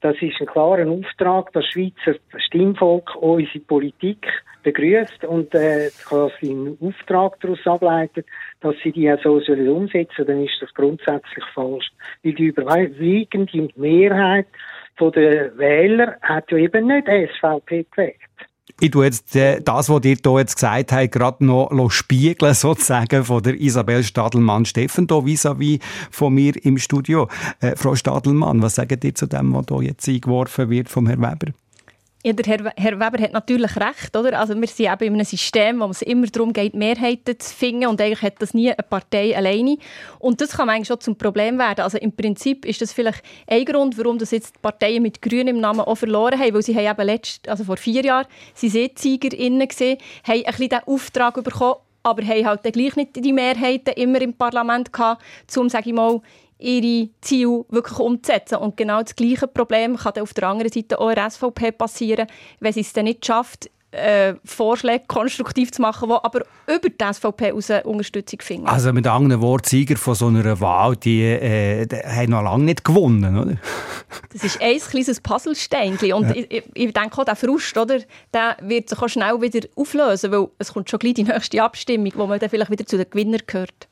das 0.00 0.16
ist 0.20 0.40
ein 0.40 0.46
klarer 0.46 0.88
Auftrag, 0.88 1.52
das 1.52 1.64
Schweizer 1.66 2.18
Stimmvolk 2.36 3.16
unsere 3.16 3.60
Politik 3.60 4.26
begrüßt 4.62 5.24
und 5.24 5.54
äh, 5.54 5.90
quasi 6.04 6.50
einen 6.50 6.76
Auftrag 6.80 7.40
daraus 7.40 7.64
ableitet, 7.66 8.26
dass 8.60 8.74
sie 8.82 8.92
die 8.92 9.10
auch 9.10 9.22
so 9.22 9.40
sollen 9.40 9.68
umsetzen, 9.68 10.26
dann 10.26 10.44
ist 10.44 10.60
das 10.60 10.74
grundsätzlich 10.74 11.44
falsch. 11.54 11.88
Weil 12.22 12.34
die 12.34 12.46
überwiegende 12.46 13.68
Mehrheit 13.76 14.46
der 14.98 15.56
Wähler 15.58 16.16
hat 16.22 16.50
ja 16.50 16.58
eben 16.58 16.86
nicht 16.86 17.06
SVP 17.06 17.86
gewählt. 17.90 18.16
Ich 18.78 18.90
tue 18.90 19.06
jetzt 19.06 19.34
äh, 19.34 19.62
das, 19.62 19.88
was 19.88 20.04
ihr 20.04 20.16
hier 20.22 20.38
jetzt 20.38 20.56
gesagt 20.56 20.92
habt, 20.92 21.12
gerade 21.12 21.44
noch 21.44 21.90
spiegeln, 21.90 22.52
sozusagen, 22.54 23.24
von 23.24 23.42
der 23.42 23.58
Isabel 23.58 24.02
Stadelmann-Steffen 24.02 25.06
hier 25.08 25.24
vis-à-vis 25.24 25.78
von 26.10 26.34
mir 26.34 26.52
im 26.62 26.76
Studio. 26.76 27.28
Äh, 27.60 27.74
Frau 27.76 27.94
Stadelmann, 27.94 28.60
was 28.60 28.74
sagt 28.74 29.02
ihr 29.02 29.14
zu 29.14 29.26
dem, 29.26 29.54
was 29.54 29.64
hier 29.70 29.82
jetzt 29.82 30.06
eingeworfen 30.06 30.68
wird 30.68 30.90
vom 30.90 31.06
Herrn 31.06 31.22
Weber? 31.22 31.52
Ja, 32.26 32.32
der 32.32 32.44
Herr, 32.44 32.72
Herr 32.76 32.98
Weber 32.98 33.22
hat 33.22 33.32
natürlich 33.34 33.76
recht, 33.76 34.16
oder? 34.16 34.36
Also 34.40 34.60
wir 34.60 34.66
sind 34.66 34.92
eben 34.92 35.04
in 35.04 35.14
einem 35.14 35.24
System, 35.24 35.78
wo 35.78 35.84
es 35.84 36.02
immer 36.02 36.26
darum 36.26 36.52
geht, 36.52 36.74
Mehrheiten 36.74 37.38
zu 37.38 37.54
finden 37.54 37.86
und 37.86 38.00
eigentlich 38.00 38.22
hat 38.22 38.42
das 38.42 38.52
nie 38.52 38.68
eine 38.68 38.82
Partei 38.82 39.36
alleine. 39.36 39.76
Und 40.18 40.40
das 40.40 40.56
kann 40.56 40.68
eigentlich 40.68 40.88
schon 40.88 40.98
zum 40.98 41.16
Problem 41.16 41.56
werden. 41.56 41.82
Also 41.82 41.98
im 41.98 42.10
Prinzip 42.10 42.64
ist 42.64 42.80
das 42.80 42.92
vielleicht 42.92 43.22
ein 43.46 43.64
Grund, 43.64 43.96
warum 43.96 44.18
das 44.18 44.32
jetzt 44.32 44.56
die 44.56 44.60
Parteien 44.60 45.04
mit 45.04 45.22
Grün 45.22 45.46
im 45.46 45.60
Namen 45.60 45.82
auch 45.82 45.94
verloren 45.94 46.36
haben, 46.36 46.52
weil 46.52 46.62
sie 46.62 46.74
haben 46.74 46.98
eben 46.98 47.06
letzt, 47.06 47.48
also 47.48 47.62
vor 47.62 47.76
vier 47.76 48.04
Jahren, 48.04 48.26
sie 48.54 48.70
SiegierInnen 48.70 49.68
gesehen, 49.68 49.98
haben 50.26 50.38
ein 50.38 50.44
bisschen 50.46 50.70
den 50.70 50.80
Auftrag 50.84 51.34
bekommen, 51.44 51.76
aber 52.02 52.24
haben 52.24 52.44
halt 52.44 52.62
gleich 52.64 52.96
nicht 52.96 53.24
die 53.24 53.32
Mehrheiten 53.32 53.94
immer 53.94 54.20
im 54.20 54.34
Parlament 54.34 54.92
gehabt, 54.92 55.22
um, 55.56 55.68
sage 55.68 55.90
ich 55.90 55.94
mal, 55.94 56.20
ihre 56.58 57.08
Ziele 57.20 57.64
wirklich 57.68 57.98
umzusetzen. 57.98 58.56
Und 58.56 58.76
genau 58.76 59.02
das 59.02 59.14
gleiche 59.16 59.46
Problem 59.46 59.96
kann 59.96 60.12
dann 60.14 60.22
auf 60.22 60.34
der 60.34 60.48
anderen 60.48 60.72
Seite 60.72 60.98
auch 60.98 61.08
in 61.10 61.14
der 61.16 61.30
SVP 61.30 61.72
passieren, 61.72 62.26
wenn 62.60 62.72
sie 62.72 62.80
es 62.80 62.92
dann 62.92 63.04
nicht 63.04 63.24
schafft, 63.26 63.70
äh, 63.92 64.34
Vorschläge 64.44 65.04
konstruktiv 65.06 65.72
zu 65.72 65.80
machen, 65.80 66.08
die 66.08 66.14
aber 66.14 66.42
über 66.66 66.88
die 66.88 67.04
SVP 67.14 67.52
aus 67.52 67.70
Unterstützung 67.84 68.40
finden. 68.42 68.66
Also 68.66 68.92
mit 68.92 69.06
anderen 69.06 69.40
Worten, 69.40 69.68
Sieger 69.68 69.96
von 69.96 70.14
so 70.14 70.26
einer 70.26 70.60
Wahl, 70.60 70.96
die, 70.96 71.22
äh, 71.22 71.86
die 71.86 71.96
haben 71.96 72.30
noch 72.30 72.42
lange 72.42 72.64
nicht 72.64 72.84
gewonnen, 72.84 73.38
oder? 73.38 73.56
Das 74.32 74.44
ist 74.44 74.60
ein 74.60 74.78
kleines 74.78 75.20
Puzzlesteinchen. 75.20 76.12
Und 76.12 76.36
ich, 76.36 76.50
ich, 76.50 76.64
ich 76.74 76.92
denke 76.92 77.18
auch, 77.18 77.24
der 77.24 77.36
Frust, 77.36 77.76
oder, 77.76 78.00
der 78.34 78.56
wird 78.60 78.88
sich 78.88 79.00
auch 79.00 79.08
schnell 79.08 79.40
wieder 79.40 79.66
auflösen, 79.76 80.30
weil 80.30 80.48
es 80.58 80.72
kommt 80.72 80.90
schon 80.90 80.98
gleich 80.98 81.14
die 81.14 81.24
nächste 81.24 81.62
Abstimmung, 81.62 82.12
wo 82.16 82.26
man 82.26 82.38
dann 82.38 82.50
vielleicht 82.50 82.70
wieder 82.70 82.86
zu 82.86 82.96
den 82.96 83.08
Gewinnern 83.08 83.40
gehört. 83.46 83.88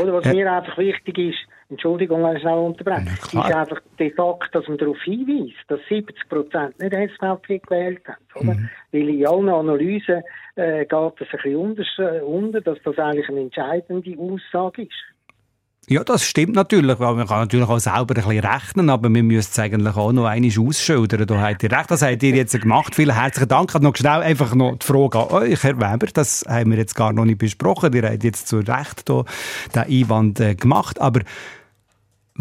Oder 0.00 0.12
was 0.12 0.24
Äh. 0.24 0.34
mir 0.34 0.50
einfach 0.50 0.78
wichtig 0.78 1.18
ist, 1.18 1.38
Entschuldigung, 1.70 2.22
wenn 2.24 2.36
ich 2.36 2.42
schnell 2.42 2.58
unterbreche, 2.58 3.06
Ja, 3.32 3.48
ist 3.48 3.54
einfach 3.54 3.80
der 3.98 4.10
Fakt, 4.12 4.54
dass 4.54 4.66
man 4.66 4.78
darauf 4.78 5.00
hinweist, 5.02 5.54
dass 5.68 5.80
70 5.88 6.28
Prozent 6.28 6.78
nicht 6.80 6.92
SVP 6.92 7.60
gewählt 7.60 8.02
haben. 8.06 8.24
Oder? 8.34 8.54
Mhm. 8.58 8.70
Weil 8.92 9.08
in 9.08 9.26
allen 9.26 9.48
Analysen 9.48 10.22
äh, 10.56 10.84
geht 10.84 10.92
es 10.92 10.98
ein 10.98 11.14
bisschen 11.30 11.56
unter, 11.56 11.82
äh, 11.98 12.20
unter, 12.22 12.60
dass 12.60 12.78
das 12.84 12.98
eigentlich 12.98 13.28
eine 13.28 13.40
entscheidende 13.40 14.16
Aussage 14.18 14.82
ist. 14.82 15.10
Ja, 15.88 16.04
das 16.04 16.24
stimmt 16.24 16.54
natürlich, 16.54 17.00
weil 17.00 17.14
man 17.14 17.26
kann 17.26 17.40
natürlich 17.40 17.68
auch 17.68 17.78
selber 17.78 18.14
ein 18.14 18.22
bisschen 18.22 18.38
rechnen, 18.38 18.90
aber 18.90 19.12
wir 19.12 19.22
müssen 19.24 19.50
es 19.50 19.58
eigentlich 19.58 19.96
auch 19.96 20.12
noch 20.12 20.26
einmal 20.26 20.52
ausschildern. 20.56 21.26
Da 21.26 21.40
habt 21.40 21.62
ihr 21.64 21.72
recht, 21.72 21.90
das 21.90 22.02
habt 22.02 22.22
ihr 22.22 22.36
jetzt 22.36 22.60
gemacht. 22.60 22.94
Vielen 22.94 23.14
herzlichen 23.14 23.48
Dank. 23.48 23.70
Ich 23.70 23.74
habe 23.74 23.84
noch 23.84 23.96
schnell 23.96 24.20
einfach 24.20 24.54
noch 24.54 24.76
die 24.76 24.86
Frage 24.86 25.18
an 25.18 25.28
euch, 25.30 25.62
Herr 25.64 25.80
Weber, 25.80 26.06
das 26.12 26.44
haben 26.48 26.70
wir 26.70 26.78
jetzt 26.78 26.94
gar 26.94 27.12
noch 27.12 27.24
nicht 27.24 27.38
besprochen. 27.38 27.92
Ihr 27.92 28.02
habt 28.08 28.22
jetzt 28.22 28.46
zu 28.46 28.58
Recht 28.58 29.04
hier 29.08 29.24
den 29.74 29.82
Einwand 29.82 30.38
äh, 30.38 30.54
gemacht, 30.54 31.00
aber 31.00 31.22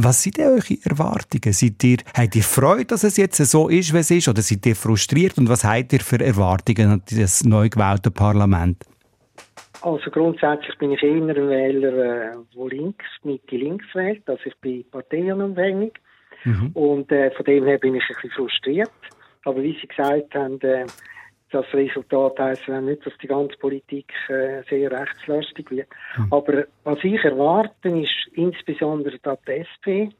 was 0.02 0.24
sind 0.24 0.38
denn 0.38 0.48
eure 0.48 0.78
Erwartungen? 0.84 1.54
Seid 1.54 1.84
ihr, 1.84 1.98
habt 2.16 2.36
ihr 2.36 2.44
Freude, 2.44 2.86
dass 2.86 3.04
es 3.04 3.18
jetzt 3.18 3.38
so 3.38 3.68
ist, 3.68 3.94
wie 3.94 3.98
es 3.98 4.12
ist, 4.12 4.28
oder 4.28 4.42
seid 4.42 4.66
ihr 4.66 4.76
frustriert 4.76 5.38
und 5.38 5.50
was 5.50 5.64
habt 5.64 5.94
ihr 5.94 6.00
für 6.00 6.20
Erwartungen 6.20 6.90
an 6.92 7.04
das 7.12 7.44
neu 7.44 7.70
gewählte 7.70 8.10
Parlament? 8.10 8.84
Also 9.82 10.10
grundsätzlich 10.12 10.78
bin 10.78 10.92
ich 10.92 11.04
eher 11.04 11.22
ein 11.22 11.28
Wähler, 11.28 12.34
äh, 12.34 12.36
wo 12.54 12.68
links, 12.68 13.06
Mitte 13.24 13.56
links 13.56 13.86
wählt. 13.94 14.28
Also 14.28 14.42
ich 14.46 14.56
bin 14.58 14.84
parteienunabhängig. 14.90 15.94
Und 16.74 17.12
äh, 17.12 17.32
von 17.32 17.46
dem 17.46 17.66
her 17.66 17.78
bin 17.78 17.96
ich 17.96 18.04
ein 18.04 18.16
bisschen 18.16 18.32
frustriert. 18.32 18.92
Aber 19.46 19.62
wie 19.62 19.78
Sie 19.80 19.88
gesagt 19.88 20.34
haben, 20.36 20.60
äh, 20.62 20.86
das 21.52 21.66
Resultat 21.74 22.40
heisst 22.40 22.68
ja 22.68 22.82
nicht, 22.82 23.06
dass 23.06 23.18
die 23.22 23.28
ganze 23.28 23.56
Politik 23.58 24.12
äh, 24.28 24.64
sehr 24.70 24.92
rechtslastig 24.92 25.72
wird. 25.72 25.88
Aber 26.32 26.66
was 26.84 27.02
ich 27.04 27.24
erwarte, 27.24 27.90
ist 27.90 28.28
insbesondere 28.34 29.18
da 29.20 29.38
die 29.48 29.64
SP, 29.66 30.12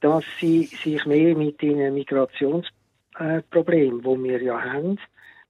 dass 0.00 0.24
sie 0.38 0.64
sich 0.64 1.06
mehr 1.06 1.34
mit 1.36 1.62
den 1.62 1.94
Migrationsproblemen, 1.94 4.04
wo 4.04 4.22
wir 4.22 4.42
ja 4.42 4.62
haben, 4.62 4.98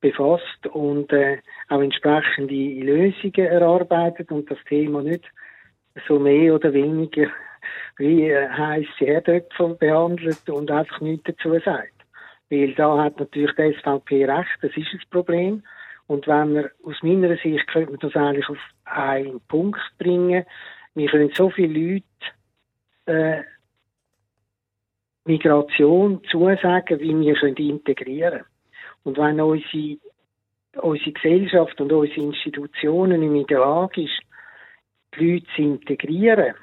befasst 0.01 0.67
und 0.71 1.13
äh, 1.13 1.39
auch 1.69 1.81
entsprechende 1.81 2.55
Lösungen 2.55 3.47
erarbeitet 3.47 4.31
und 4.31 4.49
das 4.51 4.59
Thema 4.69 5.03
nicht 5.03 5.25
so 6.07 6.19
mehr 6.19 6.55
oder 6.55 6.73
weniger 6.73 7.29
wie 7.97 8.31
äh, 8.31 8.49
heisse 8.49 9.05
Herdöpfel 9.05 9.75
behandelt 9.75 10.49
und 10.49 10.71
einfach 10.71 11.01
nichts 11.01 11.25
dazu 11.25 11.59
sagt. 11.65 11.98
Weil 12.51 12.75
da 12.75 13.05
hat 13.05 13.19
natürlich 13.19 13.55
die 13.57 13.75
SVP 13.75 14.25
recht, 14.25 14.59
das 14.63 14.77
ist 14.77 14.93
ein 14.93 15.01
Problem. 15.11 15.63
Und 16.07 16.27
wenn 16.27 16.55
wir, 16.55 16.71
aus 16.83 16.97
meiner 17.03 17.37
Sicht, 17.37 17.67
könnte 17.69 17.91
man 17.91 18.01
das 18.01 18.17
eigentlich 18.17 18.49
auf 18.49 18.59
einen 18.85 19.41
Punkt 19.49 19.81
bringen. 19.99 20.45
Wir 20.95 21.09
können 21.09 21.31
so 21.35 21.51
viele 21.51 21.79
Leute 21.79 22.05
äh, 23.07 23.43
Migration 25.25 26.23
zusagen, 26.31 27.01
wie 27.01 27.21
wir 27.21 27.35
können 27.35 27.57
integrieren. 27.57 28.45
Und 29.05 29.19
wenn 29.19 29.41
unsere, 29.41 29.99
unsere 30.81 31.13
Gesellschaft 31.13 31.79
und 31.81 31.93
unsere 31.93 32.23
Institutionen 32.23 33.21
nicht 33.21 33.43
in 33.43 33.47
der 33.47 33.61
Lage 33.61 34.05
ist, 34.05 34.21
die 35.15 35.33
Leute 35.33 35.47
zu 35.55 35.63
integrieren, 35.63 36.55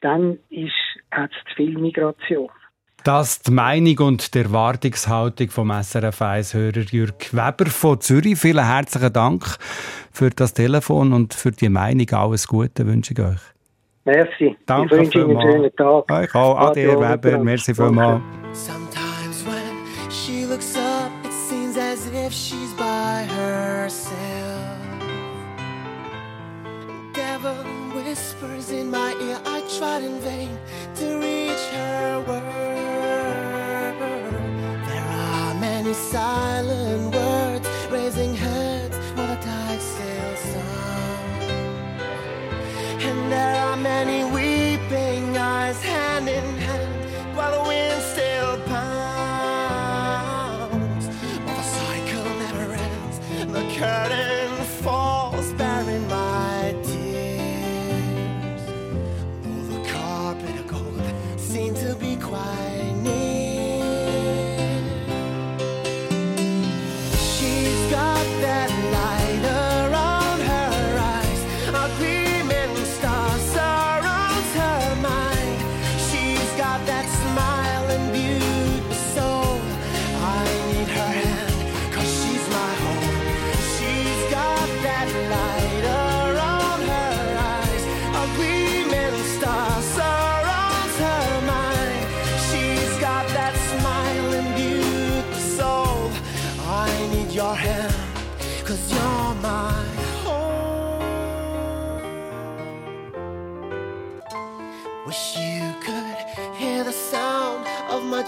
dann 0.00 0.38
ist, 0.48 0.72
hat 1.10 1.32
es 1.32 1.50
zu 1.50 1.56
viel 1.56 1.76
Migration. 1.76 2.50
Das 3.08 3.30
ist 3.30 3.46
die 3.46 3.52
Meinung 3.52 3.98
und 4.00 4.34
die 4.34 4.40
Erwartungshaltung 4.40 5.48
vom 5.48 5.70
SRF 5.70 6.20
1-Hörer 6.20 6.84
Jürg 6.90 7.32
Weber 7.32 7.70
von 7.70 7.98
Zürich. 8.02 8.38
Vielen 8.38 8.62
herzlichen 8.62 9.14
Dank 9.14 9.56
für 10.12 10.28
das 10.28 10.52
Telefon 10.52 11.14
und 11.14 11.32
für 11.32 11.50
die 11.50 11.70
Meinung. 11.70 12.06
Alles 12.10 12.46
Gute 12.46 12.86
wünsche 12.86 13.14
ich 13.14 13.20
euch. 13.20 13.40
Merci. 14.04 14.54
Danke 14.66 14.94
ich 14.94 15.00
wünsche 15.00 15.20
Ihnen 15.20 15.38
einen 15.38 15.52
schönen 15.52 15.74
Tag. 15.74 16.12
Euch 16.12 16.34
auch. 16.34 16.58
Ade, 16.58 17.00
Weber. 17.00 17.38
Merci 17.38 17.74
vielmals. 17.74 18.20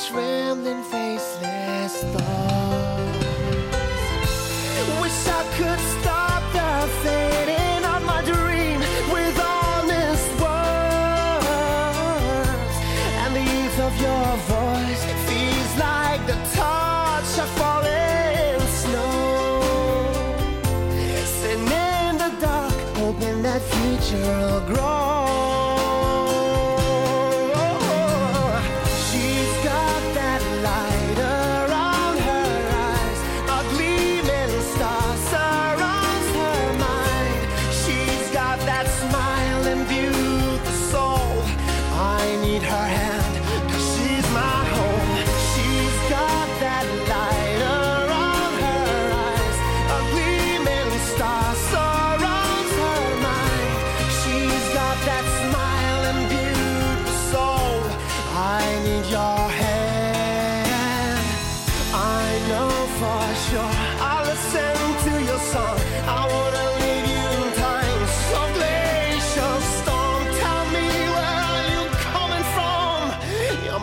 much 0.01 0.13
rambling 0.13 0.83
faith. 0.85 1.10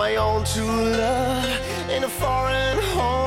My 0.07 0.15
own 0.15 0.45
true 0.45 0.65
love 0.65 1.89
in 1.89 2.05
a 2.05 2.07
foreign 2.07 2.77
home. 2.93 3.26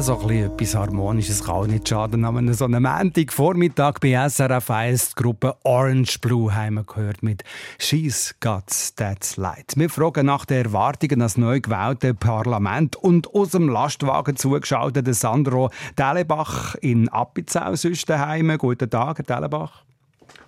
Ja, 0.00 0.04
so 0.04 0.18
ein 0.18 0.30
etwas 0.30 0.74
Harmonisches 0.74 1.44
kann 1.44 1.56
auch 1.56 1.66
nicht 1.66 1.86
schaden. 1.86 2.24
An 2.24 2.54
so 2.54 2.64
einem 2.64 2.84
Montagvormittag 2.84 3.98
bei 4.00 4.12
SRF 4.30 4.70
1 4.70 5.10
die 5.10 5.22
Gruppe 5.22 5.58
Orange 5.62 6.18
Blue 6.22 6.54
haben 6.54 6.76
wir 6.76 6.84
gehört 6.84 7.22
mit 7.22 7.44
«She's 7.78 8.34
Got 8.40 8.96
That 8.96 9.36
Light». 9.36 9.74
Wir 9.76 9.90
fragen 9.90 10.24
nach 10.24 10.46
den 10.46 10.64
Erwartungen 10.64 11.20
ans 11.20 11.36
neu 11.36 11.60
gewählte 11.60 12.14
Parlament 12.14 12.96
und 12.96 13.34
aus 13.34 13.50
dem 13.50 13.68
Lastwagen 13.68 14.36
zugeschaltet 14.36 15.14
Sandro 15.14 15.68
Delebach 15.98 16.76
in 16.76 17.10
Appenzell, 17.10 17.76
sonst 17.76 18.08
daheim. 18.08 18.56
Guten 18.56 18.88
Tag, 18.88 19.18
Herr 19.18 19.36
Delebach. 19.36 19.84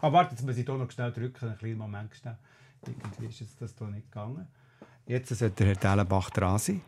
Ah, 0.01 0.11
warte, 0.11 0.31
jetzt 0.31 0.47
muss 0.47 0.57
ich 0.57 0.65
hier 0.65 0.75
noch 0.75 0.91
schnell 0.91 1.13
drücken. 1.13 1.45
Einen 1.45 1.59
kleinen 1.59 1.77
Moment. 1.77 2.11
Irgendwie 2.87 3.27
ist 3.27 3.61
das 3.61 3.75
hier 3.77 3.87
nicht 3.89 4.11
gegangen. 4.11 4.49
Jetzt 5.05 5.29
sollte 5.29 5.67
Herr 5.67 5.75
Delebach 5.75 6.31
dran 6.31 6.59
sein. 6.59 6.81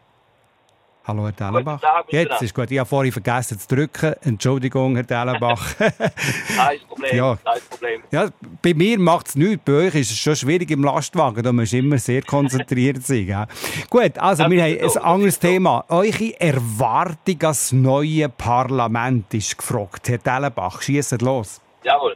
Hallo, 1.07 1.25
Herr 1.25 1.33
Dellenbach. 1.33 1.81
Tag, 1.81 2.07
Jetzt 2.09 2.13
miteinander. 2.23 2.45
ist 2.45 2.55
gut. 2.55 2.71
Ich 2.71 2.79
habe 2.79 2.89
vorhin 2.89 3.13
vergessen 3.13 3.59
zu 3.59 3.69
drücken. 3.75 4.15
Entschuldigung, 4.23 4.95
Herr 4.97 5.05
Dellenbach. 5.05 5.63
Kein 5.77 6.81
Problem, 6.89 7.17
Ja. 7.17 7.37
kein 7.45 7.61
Problem. 7.69 8.03
ja, 8.11 8.29
bei 8.63 8.73
mir 8.73 8.99
macht 8.99 9.27
es 9.29 9.37
nichts. 9.37 9.63
Bei 9.67 9.73
euch 9.73 9.95
ist 9.97 10.13
es 10.13 10.19
schon 10.19 10.35
schwierig 10.35 10.71
im 10.71 10.83
Lastwagen. 10.83 11.43
Da 11.43 11.53
musst 11.53 11.75
du 11.75 11.79
immer 11.79 11.99
sehr 11.99 12.23
konzentriert 12.23 13.03
sein. 13.03 13.27
Gell? 13.27 13.47
Gut, 13.91 14.19
also 14.19 14.45
Das 14.45 14.51
wir 14.53 14.63
haben 14.63 14.89
so, 14.89 14.99
ein 15.01 15.05
anderes 15.05 15.35
so. 15.35 15.41
Thema. 15.47 15.85
Eure 15.91 16.41
Erwartung 16.41 17.43
als 17.43 17.73
neue 17.73 18.29
Parlament 18.31 19.35
ist 19.35 19.59
gefragt. 19.59 20.09
Herr 20.09 20.19
Dellenbach, 20.19 20.81
schießt 20.81 21.21
los. 21.21 21.61
Jawohl. 21.83 22.15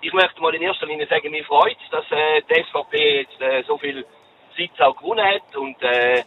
Ich 0.00 0.12
möchte 0.12 0.40
mal 0.40 0.52
in 0.56 0.62
erster 0.62 0.86
Linie 0.86 1.06
sagen, 1.08 1.30
mich 1.30 1.46
freut 1.46 1.76
dass 1.92 2.04
äh, 2.10 2.42
die 2.50 2.64
SVP 2.64 3.20
jetzt 3.20 3.40
äh, 3.40 3.62
so 3.66 3.78
viel 3.78 4.04
Sitz 4.56 4.72
auch 4.80 4.96
gewonnen 4.96 5.24
hat 5.24 5.56
und 5.56 5.76
äh, 5.82 6.22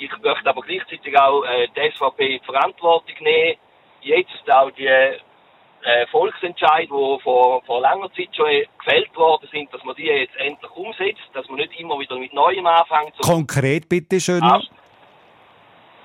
ich 0.00 0.10
möchte 0.22 0.48
aber 0.48 0.62
gleichzeitig 0.62 1.18
auch 1.18 1.44
äh, 1.44 1.68
die 1.76 1.90
SVP 1.92 2.26
in 2.26 2.40
die 2.40 2.44
Verantwortung 2.44 3.16
nehmen, 3.20 3.58
jetzt 4.02 4.50
auch 4.50 4.70
die 4.70 4.86
äh, 4.86 6.06
Volksentscheid, 6.10 6.88
die 6.88 7.18
vor, 7.22 7.62
vor 7.62 7.80
langer 7.80 8.10
Zeit 8.12 8.34
schon 8.34 8.48
äh, 8.48 8.66
gefällt 8.78 9.14
worden 9.16 9.48
sind, 9.52 9.72
dass 9.72 9.82
man 9.84 9.94
die 9.96 10.04
jetzt 10.04 10.36
endlich 10.36 10.70
umsetzt, 10.72 11.28
dass 11.32 11.48
man 11.48 11.58
nicht 11.58 11.78
immer 11.78 11.98
wieder 11.98 12.16
mit 12.16 12.32
Neuem 12.32 12.66
anfängt. 12.66 13.16
Konkret 13.22 13.88
bitte 13.88 14.20
schön 14.20 14.40
noch. 14.40 14.62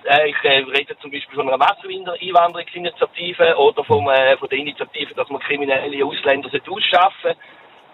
Äh, 0.05 0.29
ich 0.29 0.43
äh, 0.43 0.63
rede 0.77 0.97
zum 0.99 1.11
Beispiel 1.11 1.35
von 1.35 1.47
einer 1.47 1.57
Masseneinwanderungsinitiative 1.57 3.55
oder 3.57 3.83
vom, 3.83 4.07
äh, 4.09 4.37
von 4.37 4.49
der 4.49 4.59
Initiative, 4.59 5.13
dass 5.15 5.29
man 5.29 5.41
kriminelle 5.41 6.05
Ausländer 6.05 6.49
ausschaffen 6.69 7.33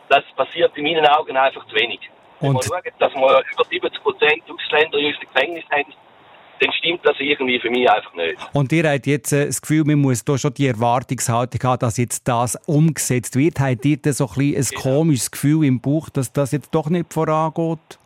Das 0.10 0.24
passiert 0.36 0.78
in 0.78 0.84
meinen 0.84 1.06
Augen 1.08 1.38
einfach 1.38 1.66
zu 1.68 1.76
wenig. 1.76 2.02
Und- 2.42 2.64
schauen, 2.64 2.82
dass 3.00 3.14
wir 3.14 3.44
über 3.54 3.66
70 3.70 4.02
Prozent 4.04 4.44
Ausländer 4.50 4.98
in 4.98 5.06
unserem 5.08 5.28
Gefängnis 5.34 5.64
haben, 5.72 5.94
dann 6.60 6.72
stimmt 6.74 7.04
das 7.04 7.16
irgendwie 7.20 7.60
für 7.60 7.72
mich 7.72 7.90
einfach 7.90 8.14
nicht. 8.14 8.38
Und 8.54 8.72
ihr 8.72 8.88
habt 8.88 9.08
jetzt 9.08 9.32
äh, 9.34 9.48
das 9.48 9.62
Gefühl, 9.62 9.84
man 9.84 10.00
muss 10.00 10.24
da 10.24 10.38
schon 10.38 10.54
die 10.54 10.68
Erwartungshaltung 10.68 11.60
haben, 11.64 11.80
dass 11.80 11.98
jetzt 11.98 12.28
das 12.28 12.56
umgesetzt 12.68 13.36
wird. 13.36 13.60
Habt 13.60 13.84
ihr 13.86 13.98
da 13.98 14.14
so 14.14 14.30
ein, 14.38 14.56
ein 14.56 14.68
komisches 14.80 15.32
Gefühl 15.32 15.66
im 15.66 15.82
Bauch, 15.82 16.10
dass 16.10 16.32
das 16.32 16.52
jetzt 16.52 16.74
doch 16.76 16.90
nicht 16.90 17.12
vorangeht? 17.12 17.98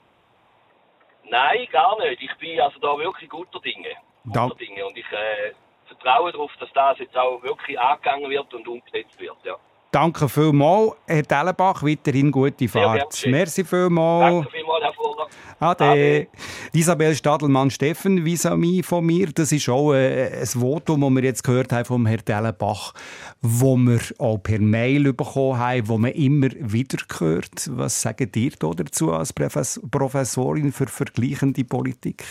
Nein, 1.30 1.68
gar 1.72 1.98
nicht. 2.00 2.22
Ich 2.22 2.34
bin 2.38 2.60
also 2.62 2.80
da 2.80 2.98
wirklich 2.98 3.30
guter 3.30 3.60
Dinge. 3.60 3.90
Guter 4.24 4.40
Dank- 4.40 4.58
Dinge. 4.58 4.86
Und 4.86 4.98
ich 4.98 5.06
äh, 5.12 5.54
vertraue 5.88 6.32
darauf, 6.32 6.52
dass 6.60 6.70
das 6.74 7.00
jetzt 7.00 7.18
auch 7.18 7.42
wirklich 7.44 7.78
angegangen 7.80 8.30
wird 8.30 8.54
und 8.54 8.68
umgesetzt 8.68 9.20
wird. 9.20 9.36
Ja. 9.44 9.56
Danke 9.96 10.28
vielmals, 10.28 10.92
Herr 11.08 11.24
Dellenbach. 11.24 11.82
Weiterhin 11.82 12.30
gute 12.30 12.68
Sehr 12.68 12.84
Fahrt. 12.84 13.12
geschehen. 13.12 13.32
Merci 13.32 13.64
vielmals. 13.64 14.44
Danke 14.44 14.50
vielmals, 14.52 14.84
Herr 14.84 14.94
Fuller. 14.94 15.28
Ade. 15.58 16.28
Isabel 16.74 17.16
Stadelmann-Steffen 17.16 18.26
vis-à-vis 18.26 18.86
von 18.86 19.06
mir. 19.06 19.28
Das 19.34 19.54
ist 19.54 19.70
auch 19.70 19.94
äh, 19.94 20.42
ein 20.42 20.46
Votum, 20.46 21.00
das 21.00 21.10
wir 21.12 21.24
jetzt 21.24 21.44
gehört 21.46 21.72
haben 21.72 21.86
vom 21.86 22.06
Herrn 22.08 22.26
Dellenbach, 22.28 22.94
wo 23.42 23.78
wir 23.78 24.02
auch 24.20 24.38
per 24.40 24.60
Mail 24.60 25.14
bekommen 25.14 25.58
haben, 25.60 25.88
wo 25.88 25.98
man 25.98 26.12
immer 26.12 26.50
wieder 26.60 26.98
hört. 27.18 27.70
Was 27.72 28.02
sagt 28.02 28.36
ihr 28.36 28.52
da 28.60 28.72
dazu 28.72 29.14
als 29.14 29.32
Profes- 29.34 29.80
Professorin 29.90 30.74
für 30.74 30.88
vergleichende 30.88 31.64
Politik? 31.64 32.22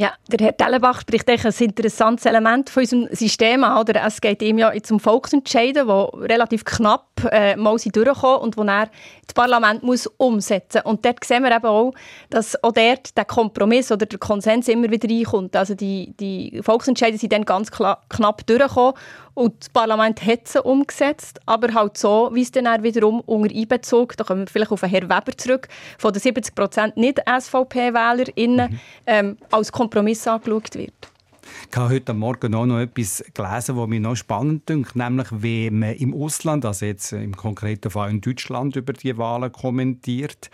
Ja, 0.00 0.12
der 0.28 0.46
Herr 0.46 0.52
Dellenbach 0.52 1.00
spricht 1.00 1.28
ein 1.28 1.40
interessantes 1.58 2.24
Element 2.24 2.70
von 2.70 2.82
unserem 2.82 3.08
System 3.10 3.64
an. 3.64 3.80
Oder? 3.80 4.06
Es 4.06 4.20
geht 4.20 4.40
ihm 4.42 4.56
ja 4.56 4.72
jetzt 4.72 4.92
um 4.92 5.00
Volksentscheide, 5.00 5.86
die 5.86 6.18
relativ 6.24 6.64
knapp 6.64 7.08
äh, 7.32 7.56
mal 7.56 7.76
sind 7.80 7.96
durchkommen 7.96 8.38
und 8.38 8.54
die 8.54 8.60
er 8.60 8.90
das 9.26 9.34
Parlament 9.34 9.82
muss 9.82 10.06
umsetzen 10.06 10.82
muss. 10.84 10.92
Und 10.92 11.04
dort 11.04 11.24
sehen 11.24 11.42
wir 11.42 11.50
eben 11.50 11.66
auch, 11.66 11.94
dass 12.30 12.62
auch 12.62 12.70
dort 12.70 13.16
der 13.16 13.24
Kompromiss 13.24 13.90
oder 13.90 14.06
der 14.06 14.20
Konsens 14.20 14.68
immer 14.68 14.88
wieder 14.88 15.08
reinkommt. 15.08 15.56
Also 15.56 15.74
die, 15.74 16.14
die 16.20 16.60
Volksentscheide 16.62 17.18
sind 17.18 17.32
dann 17.32 17.44
ganz 17.44 17.72
knapp 17.72 18.46
durchgekommen 18.46 18.94
und 19.38 19.54
das 19.60 19.68
Parlament 19.68 20.26
hat 20.26 20.48
sie 20.48 20.60
umgesetzt, 20.60 21.38
aber 21.46 21.72
halt 21.72 21.96
so, 21.96 22.30
wie 22.32 22.42
es 22.42 22.50
dann 22.50 22.82
wiederum 22.82 23.20
unter 23.20 23.54
Einbezug, 23.54 24.16
da 24.16 24.24
kommen 24.24 24.40
wir 24.40 24.46
vielleicht 24.48 24.72
auf 24.72 24.82
Herrn 24.82 25.08
Weber 25.08 25.36
zurück, 25.36 25.68
von 25.96 26.12
den 26.12 26.20
70 26.20 26.56
Prozent 26.56 26.96
nicht-SVP-WählerInnen 26.96 28.80
ähm, 29.06 29.36
als 29.52 29.70
Kompromiss 29.70 30.26
angeschaut 30.26 30.74
wird. 30.74 30.92
Ich 31.70 31.76
habe 31.76 31.94
heute 31.94 32.14
Morgen 32.14 32.54
auch 32.54 32.64
noch 32.64 32.80
etwas 32.80 33.22
gelesen, 33.34 33.76
was 33.76 33.88
mich 33.88 34.00
noch 34.00 34.16
spannend 34.16 34.66
dünkt, 34.70 34.96
nämlich 34.96 35.26
wie 35.30 35.70
man 35.70 35.94
im 35.96 36.14
Ausland, 36.14 36.64
also 36.64 36.86
jetzt 36.86 37.12
im 37.12 37.36
konkreten 37.36 37.90
Fall 37.90 38.10
in 38.10 38.22
Deutschland, 38.22 38.74
über 38.74 38.94
die 38.94 39.18
Wahlen 39.18 39.52
kommentiert. 39.52 40.50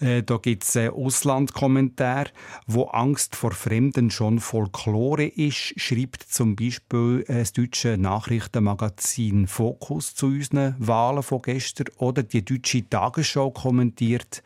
Äh, 0.00 0.24
da 0.24 0.38
gibt 0.38 0.64
es 0.64 0.76
einen 0.76 0.90
Auslandkommentar, 0.90 2.26
wo 2.66 2.86
Angst 2.86 3.36
vor 3.36 3.52
Fremden 3.52 4.10
schon 4.10 4.40
Folklore 4.40 5.26
ist, 5.26 5.80
schreibt 5.80 6.24
zum 6.24 6.56
Beispiel 6.56 7.24
äh, 7.28 7.38
das 7.38 7.52
deutsche 7.52 7.96
Nachrichtenmagazin 7.96 9.46
Fokus 9.46 10.16
zu 10.16 10.26
unseren 10.26 10.74
Wahlen 10.78 11.22
von 11.22 11.42
gestern 11.42 11.86
oder 11.98 12.24
die 12.24 12.44
deutsche 12.44 12.88
Tagesschau 12.90 13.52
kommentiert. 13.52 14.42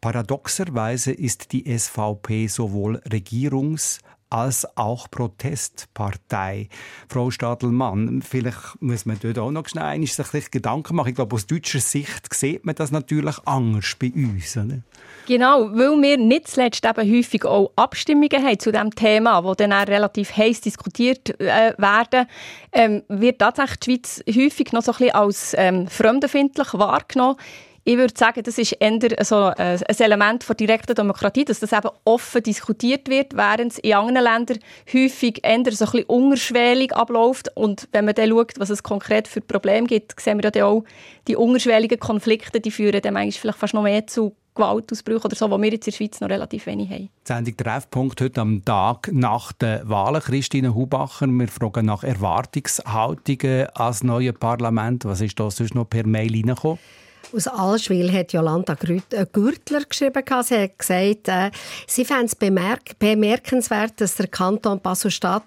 Paradoxerweise 0.00 1.10
ist 1.10 1.50
die 1.50 1.64
SVP 1.76 2.46
sowohl 2.46 2.98
Regierungs- 2.98 3.98
als 4.30 4.66
auch 4.76 5.10
Protestpartei. 5.10 6.68
Frau 7.08 7.30
Stadelmann, 7.30 8.22
vielleicht 8.22 8.80
muss 8.80 9.06
man 9.06 9.18
dort 9.22 9.38
auch 9.38 9.50
noch 9.50 9.68
schnell 9.68 10.04
sich 10.06 10.50
Gedanken 10.50 10.96
machen. 10.96 11.10
Ich 11.10 11.14
glaube, 11.14 11.34
aus 11.34 11.46
deutscher 11.46 11.80
Sicht 11.80 12.32
sieht 12.34 12.66
man 12.66 12.74
das 12.74 12.90
natürlich 12.90 13.36
anders 13.44 13.96
bei 13.98 14.12
uns. 14.14 14.56
Oder? 14.56 14.78
Genau, 15.26 15.70
weil 15.72 16.00
wir 16.02 16.18
nicht 16.18 16.48
zuletzt 16.48 16.84
eben 16.84 17.16
häufig 17.16 17.44
auch 17.44 17.72
Abstimmungen 17.76 18.44
haben 18.44 18.58
zu 18.58 18.72
diesem 18.72 18.94
Thema, 18.94 19.42
wo 19.44 19.54
dann 19.54 19.72
auch 19.72 19.86
relativ 19.86 20.36
heiß 20.36 20.60
diskutiert 20.60 21.38
äh, 21.40 21.72
werden, 21.78 22.26
ähm, 22.72 23.02
wird 23.08 23.40
tatsächlich 23.40 23.78
die 23.78 23.92
Schweiz 23.92 24.24
häufig 24.28 24.72
noch 24.72 24.82
so 24.82 24.92
ein 24.92 24.98
bisschen 24.98 25.14
als 25.14 25.54
ähm, 25.58 25.88
fremdenfindlich 25.88 26.74
wahrgenommen. 26.74 27.36
Ich 27.88 27.96
würde 27.96 28.14
sagen, 28.16 28.42
das 28.42 28.58
ist 28.58 28.72
eher 28.72 29.24
so 29.24 29.50
äh, 29.50 29.78
ein 29.78 29.96
Element 30.00 30.48
der 30.48 30.56
direkten 30.56 30.96
Demokratie, 30.96 31.44
dass 31.44 31.60
das 31.60 31.72
eben 31.72 31.88
offen 32.04 32.42
diskutiert 32.42 33.08
wird, 33.08 33.36
während 33.36 33.74
es 33.74 33.78
in 33.78 33.94
anderen 33.94 34.24
Ländern 34.24 34.58
häufig 34.92 35.38
eher 35.44 35.62
so 35.70 35.84
ein 35.84 35.92
bisschen 35.92 36.02
unterschwellig 36.06 36.92
abläuft. 36.96 37.48
Und 37.54 37.86
wenn 37.92 38.06
man 38.06 38.16
dann 38.16 38.30
schaut, 38.30 38.54
was 38.58 38.70
es 38.70 38.82
konkret 38.82 39.28
für 39.28 39.40
Probleme 39.40 39.86
gibt, 39.86 40.20
sehen 40.20 40.42
wir 40.42 40.50
ja 40.52 40.66
auch, 40.66 40.82
die 41.28 41.36
unterschwelligen 41.36 42.00
Konflikte, 42.00 42.58
die 42.58 42.72
führen 42.72 43.00
dann 43.00 43.14
manchmal 43.14 43.40
vielleicht 43.40 43.58
fast 43.58 43.74
noch 43.74 43.84
mehr 43.84 44.04
zu 44.04 44.34
Gewaltausbrüchen 44.56 45.26
oder 45.26 45.36
so, 45.36 45.48
wo 45.48 45.56
wir 45.56 45.70
jetzt 45.70 45.86
in 45.86 45.92
der 45.92 45.96
Schweiz 45.96 46.20
noch 46.20 46.28
relativ 46.28 46.66
wenig 46.66 46.90
haben. 46.90 47.02
Die 47.02 47.10
Sendung 47.22 47.56
Treffpunkt 47.56 48.20
heute 48.20 48.40
am 48.40 48.64
Tag 48.64 49.10
nach 49.12 49.52
den 49.52 49.88
Wahlen. 49.88 50.22
Christine 50.22 50.74
Hubacher, 50.74 51.28
wir 51.28 51.46
fragen 51.46 51.86
nach 51.86 52.02
Erwartungshaltungen 52.02 53.68
als 53.74 54.02
neue 54.02 54.32
Parlament. 54.32 55.04
Was 55.04 55.20
ist 55.20 55.38
da 55.38 55.48
sonst 55.52 55.76
noch 55.76 55.88
per 55.88 56.04
Mail 56.04 56.32
reingekommen? 56.32 56.80
Aus 57.34 57.48
Allschwil 57.48 58.12
hat 58.12 58.32
Jolanda 58.32 58.76
äh, 58.88 59.26
Gürtler 59.32 59.84
geschrieben. 59.84 60.22
Sie 60.42 60.54
hat 60.58 60.78
gesagt, 60.78 61.28
äh, 61.28 61.50
sie 61.86 62.04
fände 62.04 62.26
es 62.26 62.34
bemerk 62.34 62.98
bemerkenswert, 62.98 64.00
dass 64.00 64.14
der 64.16 64.28
Kanton 64.28 64.80
Basel-Stadt 64.80 65.42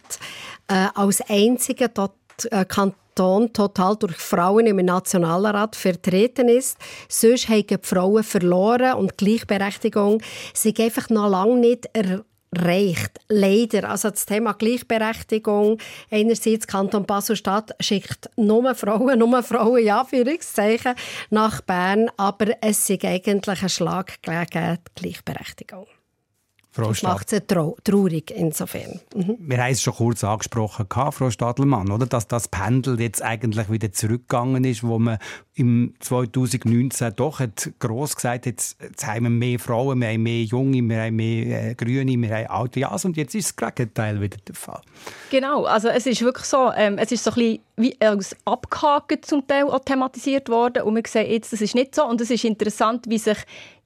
äh, 0.68 0.88
als 0.94 1.22
einziger 1.30 1.88
dort, 1.88 2.14
äh, 2.52 2.66
Kanton 2.66 3.52
total 3.54 3.96
durch 3.96 4.18
Frauen 4.18 4.66
im 4.66 4.78
Nationalrat 4.78 5.76
vertreten 5.76 6.50
ist. 6.50 6.78
Sonst 7.08 7.50
haben 7.50 7.68
die 7.68 7.78
Frauen 7.82 8.24
verloren 8.24 8.94
und 8.94 9.20
die 9.20 9.26
Gleichberechtigung 9.26 10.22
sind 10.54 10.80
einfach 10.80 11.10
noch 11.10 11.30
lange 11.30 11.58
nicht 11.58 11.90
er 11.94 12.24
reicht. 12.56 13.20
Leider. 13.28 13.90
Also 13.90 14.10
das 14.10 14.26
Thema 14.26 14.54
Gleichberechtigung. 14.54 15.80
Einerseits 16.10 16.68
Kanton 16.68 17.06
Basel-Stadt 17.06 17.72
schickt 17.80 18.30
nur 18.36 18.74
Frauen, 18.76 19.20
nur 19.20 19.44
Frauen, 19.44 19.84
ja, 19.84 20.02
Anführungszeichen, 20.02 20.96
nach 21.30 21.62
Bern. 21.62 22.10
Aber 22.18 22.48
es 22.62 22.90
ist 22.90 23.06
eigentlich 23.06 23.62
ein 23.62 23.70
Schlag 23.70 24.22
gegen 24.22 24.78
die 24.98 25.02
Gleichberechtigung. 25.02 25.88
Frau 26.72 26.90
Das 26.90 27.02
macht 27.02 27.30
sie 27.30 27.42
trau 27.42 27.76
traurig 27.84 28.32
insofern. 28.32 29.00
Mhm. 29.16 29.38
wir 29.40 29.58
haben 29.58 29.72
es 29.72 29.82
schon 29.82 29.96
kurz 29.96 30.24
angesprochen, 30.24 30.86
Frau 30.88 31.30
Stadelmann, 31.32 31.92
oder? 31.92 32.06
dass 32.06 32.28
das 32.28 32.48
Pendel 32.48 33.00
jetzt 33.02 33.24
eigentlich 33.24 33.72
wieder 33.72 33.92
zurückgegangen 33.92 34.64
ist, 34.64 34.84
wo 34.84 35.00
man 35.00 35.18
im 35.56 35.96
2019 36.00 37.16
doch 37.16 37.40
hat 37.40 37.72
gross 37.80 38.16
gesagt 38.16 38.46
jetzt, 38.46 38.78
jetzt 38.82 39.06
haben 39.06 39.24
wir 39.24 39.30
mehr 39.30 39.60
Frauen, 39.60 40.00
wir 40.00 40.10
haben 40.10 40.24
mehr 40.24 40.44
Junge, 40.44 40.82
wir 40.82 41.02
haben 41.02 41.16
mehr 41.16 41.72
äh, 41.72 41.76
Grüne, 41.76 42.16
wir 42.18 42.36
haben 42.36 42.48
alte 42.48 42.82
Jas 42.82 43.04
und 43.04 43.18
jetzt 43.18 43.34
ist 43.34 43.60
das 43.60 43.76
Gegenteil 43.76 44.22
wieder 44.22 44.38
der 44.48 44.56
Fall. 44.56 44.82
Genau, 45.32 45.66
also 45.66 45.90
es 45.90 46.06
ist 46.06 46.22
wirklich 46.22 46.46
so, 46.46 46.72
ähm, 46.76 46.98
es 46.98 47.12
ist 47.12 47.24
so 47.24 47.32
ein 47.32 47.36
bisschen 47.36 47.60
wie 47.78 48.02
als 48.02 48.36
abgehakt 48.46 49.26
zum 49.26 49.46
Teil 49.48 49.64
auch 49.64 49.80
thematisiert 49.80 50.50
worden 50.50 50.84
und 50.84 50.96
wir 50.96 51.04
sehen 51.08 51.30
jetzt, 51.32 51.52
das 51.52 51.62
ist 51.62 51.76
nicht 51.76 51.96
so 51.96 52.06
und 52.06 52.22
es 52.22 52.30
ist 52.30 52.44
interessant, 52.44 53.06
wie 53.08 53.18
sich 53.18 53.38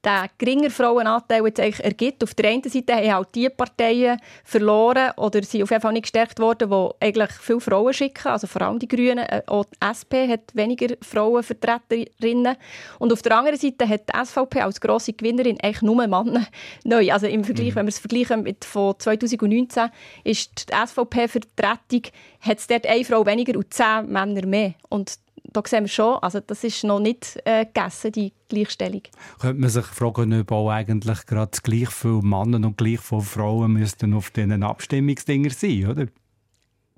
der 0.03 0.29
geringer 0.37 0.69
Frauenanteil 0.69 1.45
jetzt 1.45 1.59
eigentlich 1.59 1.83
ergibt. 1.83 2.23
Auf 2.23 2.33
der 2.33 2.49
einen 2.49 2.63
Seite 2.63 2.93
haben 2.93 3.13
halt 3.13 3.29
die 3.35 3.49
Parteien 3.49 4.19
verloren 4.43 5.11
oder 5.17 5.41
sind 5.43 5.63
auf 5.63 5.71
jeden 5.71 5.81
Fall 5.81 5.93
nicht 5.93 6.03
gestärkt 6.03 6.39
worden, 6.39 6.69
die 6.69 7.05
eigentlich 7.05 7.31
viele 7.31 7.61
Frauen 7.61 7.93
schicken, 7.93 8.27
also 8.27 8.47
vor 8.47 8.61
allem 8.63 8.79
die 8.79 8.87
Grünen. 8.87 9.19
Äh, 9.19 9.43
Auch 9.47 9.65
die 9.65 9.77
SP 9.79 10.27
hat 10.27 10.53
weniger 10.53 10.95
Frauenvertreterinnen. 11.01 12.57
Und 12.99 13.13
auf 13.13 13.21
der 13.21 13.37
anderen 13.37 13.57
Seite 13.57 13.87
hat 13.87 14.09
die 14.09 14.25
SVP 14.25 14.61
als 14.61 14.81
grosse 14.81 15.13
Gewinnerin 15.13 15.57
eigentlich 15.61 15.81
nur 15.81 15.95
Männer 15.95 16.47
neu. 16.83 17.11
Also 17.11 17.27
im 17.27 17.43
Vergleich, 17.43 17.75
wenn 17.75 17.85
wir 17.85 17.89
es 17.89 17.99
vergleichen 17.99 18.43
mit 18.43 18.65
von 18.65 18.99
2019, 18.99 19.89
ist 20.23 20.69
die 20.69 20.73
SVP-Vertretung, 20.73 22.11
hat 22.41 22.57
es 22.59 22.67
dort 22.67 22.85
eine 22.85 23.05
Frau 23.05 23.25
weniger 23.25 23.57
und 23.57 23.73
zehn 23.73 24.11
Männer 24.11 24.45
mehr. 24.45 24.73
Und 24.89 25.17
da 25.53 25.61
sehen 25.65 25.83
wir 25.83 25.89
schon, 25.89 26.17
also 26.21 26.39
das 26.39 26.63
ist 26.63 26.83
noch 26.83 26.99
nicht 26.99 27.39
äh, 27.45 27.65
gegessen, 27.65 28.11
die 28.11 28.33
Gleichstellung. 28.49 29.03
Könnte 29.39 29.61
man 29.61 29.69
sich 29.69 29.85
fragen, 29.85 30.39
ob 30.39 30.51
auch 30.51 30.69
eigentlich 30.69 31.25
gerade 31.25 31.57
gleich 31.61 31.89
viele 31.89 32.21
Männer 32.21 32.65
und 32.67 32.77
gleich 32.77 32.99
viele 32.99 33.21
Frauen 33.21 33.73
müssten 33.73 34.13
auf 34.13 34.31
diesen 34.31 34.63
Abstimmungsdinger 34.63 35.51
sein, 35.51 35.87
oder? 35.87 36.07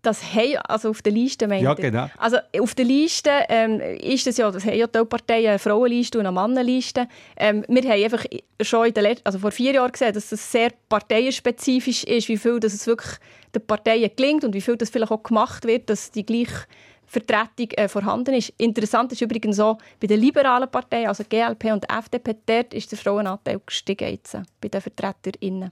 Das 0.05 0.35
haben, 0.35 0.57
also 0.67 0.89
auf 0.89 1.01
der 1.01 1.13
Liste, 1.13 1.47
meint 1.47 1.63
Ja, 1.63 1.73
genau. 1.73 2.07
Also 2.17 2.37
auf 2.59 2.75
der 2.75 2.85
Liste 2.85 3.31
ähm, 3.49 3.79
ist 3.79 4.27
das 4.27 4.37
ja, 4.37 4.51
das 4.51 4.63
haben 4.63 4.77
ja 4.77 4.85
die 4.85 5.03
Parteien 5.03 5.47
eine 5.47 5.59
Frauenliste 5.59 6.19
und 6.19 6.27
eine 6.27 6.31
Mannenliste. 6.31 7.07
Ähm, 7.35 7.65
wir 7.67 7.81
haben 7.81 8.03
einfach 8.03 8.23
schon 8.61 8.85
in 8.85 8.93
den 8.93 9.01
letzten, 9.01 9.25
also 9.25 9.39
vor 9.39 9.49
vier 9.49 9.73
Jahren 9.73 9.91
gesehen, 9.91 10.13
dass 10.13 10.29
das 10.29 10.51
sehr 10.51 10.69
parteienspezifisch 10.89 12.03
ist, 12.03 12.29
wie 12.29 12.37
viel 12.37 12.59
dass 12.59 12.75
es 12.75 12.85
wirklich 12.85 13.17
den 13.55 13.65
Parteien 13.65 14.11
gelingt 14.15 14.43
und 14.43 14.53
wie 14.53 14.61
viel 14.61 14.77
das 14.77 14.91
vielleicht 14.91 15.11
auch 15.11 15.23
gemacht 15.23 15.65
wird, 15.65 15.89
dass 15.89 16.11
die 16.11 16.25
gleiche 16.25 16.65
Vertretung 17.07 17.69
äh, 17.71 17.87
vorhanden 17.87 18.35
ist. 18.35 18.53
Interessant 18.57 19.11
ist 19.11 19.21
übrigens 19.21 19.59
auch 19.59 19.77
bei 19.99 20.07
den 20.07 20.19
liberalen 20.19 20.69
Parteien, 20.69 21.07
also 21.07 21.23
GLP 21.23 21.65
und 21.71 21.89
FDP, 21.89 22.35
dort 22.45 22.73
ist 22.73 22.91
der 22.91 22.97
Frauenanteil 22.97 23.61
gestiegen 23.65 24.09
jetzt, 24.09 24.33
äh, 24.33 24.43
bei 24.59 24.67
den 24.67 24.81
VertreterInnen. 24.81 25.71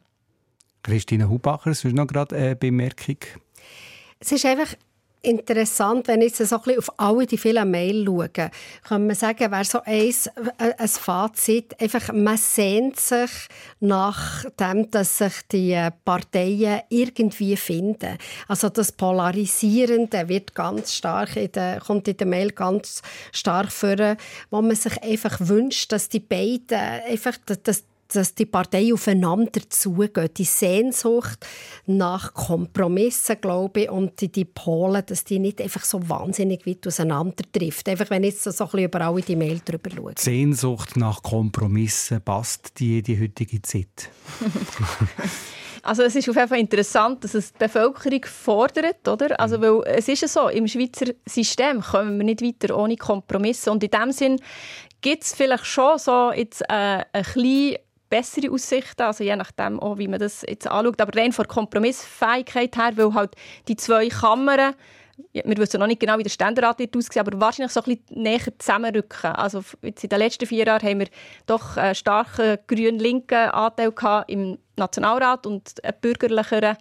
Christine 0.83 1.29
Hubacher, 1.29 1.71
ist 1.71 1.85
noch 1.85 2.07
gerade 2.07 2.35
eine 2.35 2.55
Bemerkung. 2.55 3.17
Es 4.19 4.31
ist 4.31 4.45
einfach 4.45 4.75
interessant, 5.23 6.07
wenn 6.07 6.21
ich 6.21 6.37
jetzt 6.37 6.49
so 6.49 6.57
ein 6.57 6.61
bisschen 6.61 6.79
auf 6.79 6.99
alle 6.99 7.25
die 7.25 7.37
vielen 7.37 7.71
Mails 7.71 8.05
schaue, 8.05 8.29
kann 8.29 9.07
man 9.07 9.15
sagen, 9.15 9.51
wäre 9.51 9.63
so 9.63 9.81
eins, 9.83 10.27
äh, 10.27 10.73
ein 10.77 10.87
Fazit, 10.87 11.79
einfach, 11.79 12.13
man 12.13 12.37
sehnt 12.37 12.99
sich 12.99 13.31
nach 13.79 14.45
dem, 14.59 14.91
dass 14.91 15.17
sich 15.17 15.33
die 15.51 15.89
Parteien 16.05 16.81
irgendwie 16.89 17.55
finden. 17.55 18.17
Also 18.47 18.69
das 18.69 18.91
Polarisierende 18.91 20.27
wird 20.27 20.53
ganz 20.53 20.93
stark, 20.93 21.35
in 21.35 21.51
der, 21.51 21.79
kommt 21.79 22.07
in 22.07 22.17
der 22.17 22.27
Mail 22.27 22.51
ganz 22.51 23.01
stark 23.31 23.71
vor, 23.71 24.17
wo 24.51 24.61
man 24.61 24.75
sich 24.75 25.01
einfach 25.01 25.37
wünscht, 25.39 25.91
dass 25.91 26.09
die 26.09 26.19
beiden 26.19 26.77
einfach, 26.77 27.37
dass 27.63 27.83
dass 28.15 28.35
die 28.35 28.45
Partei 28.45 28.93
aufeinander 28.93 29.61
zugehen. 29.69 30.29
Die 30.37 30.43
Sehnsucht 30.43 31.45
nach 31.85 32.33
Kompromissen, 32.33 33.39
glaube 33.39 33.81
ich, 33.81 33.89
und 33.89 34.19
die, 34.21 34.31
die 34.31 34.45
Polen, 34.45 35.03
dass 35.05 35.23
die 35.23 35.39
nicht 35.39 35.61
einfach 35.61 35.83
so 35.83 36.07
wahnsinnig 36.07 36.65
weit 36.65 36.85
auseinander 36.87 37.43
trifft. 37.51 37.89
Einfach, 37.89 38.09
wenn 38.09 38.23
ich 38.23 38.33
jetzt 38.33 38.43
so 38.43 38.49
ein 38.51 38.69
bisschen 38.69 38.85
über 38.85 39.01
alle 39.01 39.21
die 39.21 39.35
Mail 39.35 39.61
drüber 39.63 39.89
schaue. 39.95 40.13
Die 40.13 40.21
Sehnsucht 40.21 40.97
nach 40.97 41.21
Kompromissen 41.21 42.21
passt 42.21 42.79
die 42.79 42.99
in 42.99 43.03
die 43.03 43.19
heutige 43.19 43.61
Zeit. 43.61 44.09
Also 45.85 46.03
es 46.03 46.15
ist 46.15 46.29
auf 46.29 46.37
jeden 46.37 46.47
Fall 46.47 46.59
interessant, 46.59 47.25
dass 47.25 47.33
es 47.33 47.51
die 47.51 47.59
Bevölkerung 47.59 48.23
fordert, 48.23 49.05
oder? 49.05 49.37
Also 49.37 49.59
weil 49.59 49.81
es 49.97 50.07
ist 50.07 50.21
ja 50.21 50.29
so, 50.29 50.47
im 50.47 50.65
Schweizer 50.65 51.07
System 51.25 51.81
kommen 51.81 52.17
wir 52.17 52.23
nicht 52.23 52.41
weiter 52.41 52.77
ohne 52.77 52.95
Kompromisse 52.95 53.69
und 53.69 53.83
in 53.83 53.91
dem 53.91 54.13
Sinn 54.13 54.39
gibt 55.01 55.23
es 55.23 55.35
vielleicht 55.35 55.65
schon 55.65 55.99
so 55.99 56.31
jetzt 56.31 56.61
äh, 56.61 57.03
ein 57.03 57.05
bisschen 57.11 57.75
bessere 58.17 58.51
Aussichten, 58.51 59.01
also 59.03 59.23
je 59.23 59.35
nachdem 59.35 59.79
auch, 59.79 59.97
wie 59.97 60.07
man 60.07 60.19
das 60.19 60.43
jetzt 60.47 60.67
anschaut, 60.67 61.01
aber 61.01 61.19
rein 61.19 61.31
von 61.31 61.47
Kompromissfähigkeit 61.47 62.75
her, 62.75 62.91
weil 62.95 63.13
halt 63.13 63.35
die 63.67 63.75
zwei 63.75 64.07
Kammern 64.09 64.75
wir 65.31 65.57
wissen 65.57 65.79
noch 65.79 65.85
nicht 65.87 65.99
genau, 65.99 66.17
wie 66.17 66.23
der 66.23 66.31
Ständerat 66.31 66.79
wird 66.79 66.97
aussehen, 66.97 67.19
aber 67.25 67.39
wahrscheinlich 67.39 67.71
so 67.71 67.81
ein 67.81 67.97
bisschen 67.97 68.23
näher 68.23 68.57
zusammenrücken. 68.57 69.31
Also 69.31 69.63
jetzt 69.83 70.03
in 70.03 70.09
den 70.09 70.19
letzten 70.19 70.47
vier 70.47 70.65
Jahren 70.65 70.81
haben 70.81 70.99
wir 70.99 71.07
doch 71.45 71.77
einen 71.77 71.93
starken 71.93 72.57
grün-linken 72.65 73.49
Anteil 73.51 73.91
gehabt 73.91 74.31
im 74.31 74.57
Nationalrat 74.75 75.45
und 75.45 75.83
einen 75.83 75.99
bürgerlicheren 76.01 76.77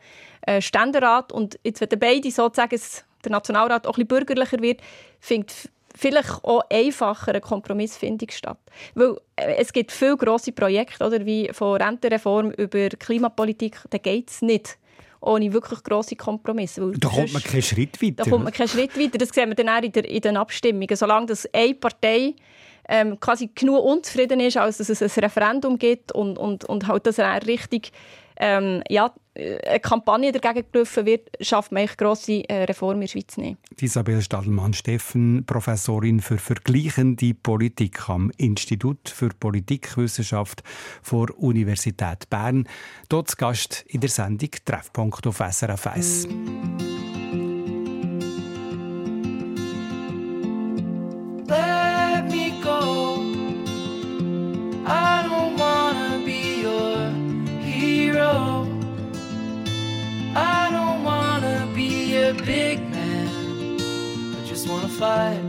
äh, 0.46 0.62
Ständerat. 0.62 1.30
Und 1.30 1.58
jetzt, 1.62 1.82
wenn 1.82 1.98
beide 1.98 2.30
sozusagen 2.30 2.80
der 3.22 3.32
Nationalrat 3.32 3.86
auch 3.86 3.98
ein 3.98 4.06
bisschen 4.06 4.08
bürgerlicher 4.08 4.60
wird, 4.62 4.80
findet 5.20 5.50
f- 5.50 5.68
vielleicht 5.94 6.44
auch 6.44 6.62
einfacher 6.70 7.32
eine 7.32 7.40
Kompromissfindung 7.40 8.30
statt. 8.30 8.58
Weil 8.94 9.16
äh, 9.36 9.56
es 9.58 9.72
gibt 9.72 9.92
viele 9.92 10.16
grosse 10.16 10.52
Projekte, 10.52 11.04
oder, 11.04 11.24
wie 11.24 11.50
von 11.52 11.80
Rentenreform 11.80 12.50
über 12.52 12.88
Klimapolitik, 12.88 13.78
da 13.90 13.98
geht 13.98 14.30
es 14.30 14.42
nicht 14.42 14.78
ohne 15.20 15.52
wirklich 15.52 15.82
grosse 15.84 16.16
Kompromisse. 16.16 16.82
Weil 16.82 16.98
Da 16.98 17.08
kommt 17.08 17.32
man 17.32 17.42
keinen 17.42 17.62
Schritt 17.62 18.02
weiter. 18.02 18.24
da 18.24 18.30
kommt 18.30 18.44
man 18.44 18.52
keinen 18.52 18.68
Schritt 18.68 18.98
weiter. 18.98 19.18
Das 19.18 19.28
sehen 19.28 19.48
wir 19.50 19.54
dann 19.54 19.68
auch 19.68 19.82
in, 19.82 19.92
der, 19.92 20.08
in 20.08 20.20
den 20.20 20.36
Abstimmungen. 20.36 20.96
Solange 20.96 21.26
das 21.26 21.48
eine 21.52 21.74
Partei 21.74 22.34
ähm, 22.88 23.18
quasi 23.20 23.50
genug 23.54 23.84
unzufrieden 23.84 24.40
ist, 24.40 24.56
als 24.56 24.78
dass 24.78 24.88
es 24.88 25.00
ein 25.00 25.24
Referendum 25.24 25.78
gibt 25.78 26.12
und, 26.12 26.38
und, 26.38 26.64
und 26.64 26.88
halt 26.88 27.06
das 27.06 27.20
auch 27.20 27.46
richtig 27.46 27.92
ähm, 28.42 28.82
ja, 28.88 29.14
eine 29.34 29.80
Kampagne 29.80 30.32
dagegen 30.32 30.66
gerufen 30.72 31.06
wird, 31.06 31.30
schafft 31.40 31.72
man 31.72 31.86
grosse 31.86 32.46
äh, 32.48 32.64
Reformen 32.64 33.02
in 33.02 33.06
der 33.06 33.08
Schweiz 33.08 33.36
nicht. 33.36 33.56
Isabel 33.80 34.20
Stadelmann-Steffen, 34.20 35.44
Professorin 35.46 36.20
für 36.20 36.38
vergleichende 36.38 37.32
Politik 37.34 38.08
am 38.08 38.30
Institut 38.36 39.08
für 39.08 39.28
Politikwissenschaft 39.28 40.62
vor 41.02 41.28
Universität 41.38 42.28
Bern. 42.28 42.68
Dort 43.08 43.30
zu 43.30 43.36
Gast 43.36 43.84
in 43.86 44.00
der 44.00 44.10
Sendung 44.10 44.50
Treffpunkt 44.64 45.26
auf 45.26 45.38
SRF 45.38 45.86
1. 45.86 46.28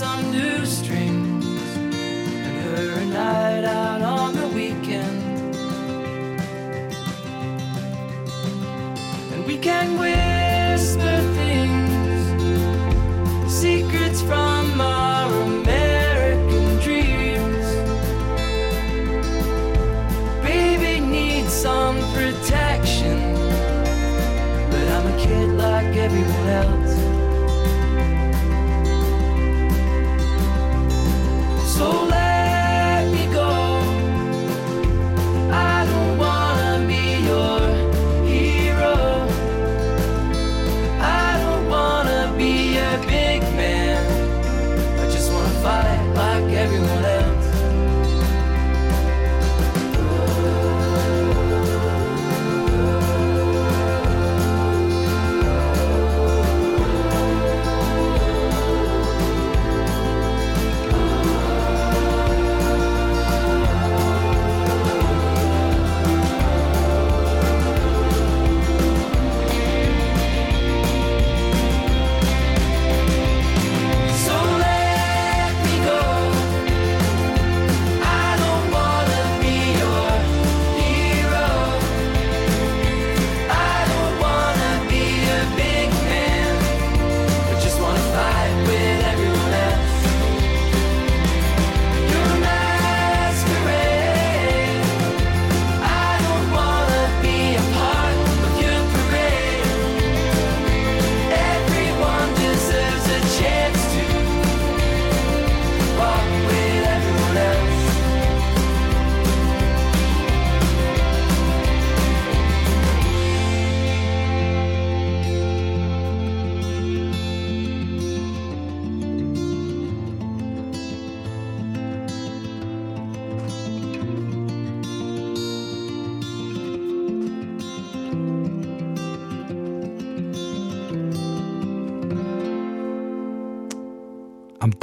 some 0.00 0.30
new 0.32 0.64
strings 0.64 1.76
and 1.76 2.56
her 2.64 3.00
a 3.00 3.04
night 3.04 3.64
out 3.64 4.00
on 4.00 4.34
the 4.34 4.48
weekend. 4.48 5.54
And 9.34 9.44
we 9.46 9.58
can 9.58 9.98
whisper 9.98 10.19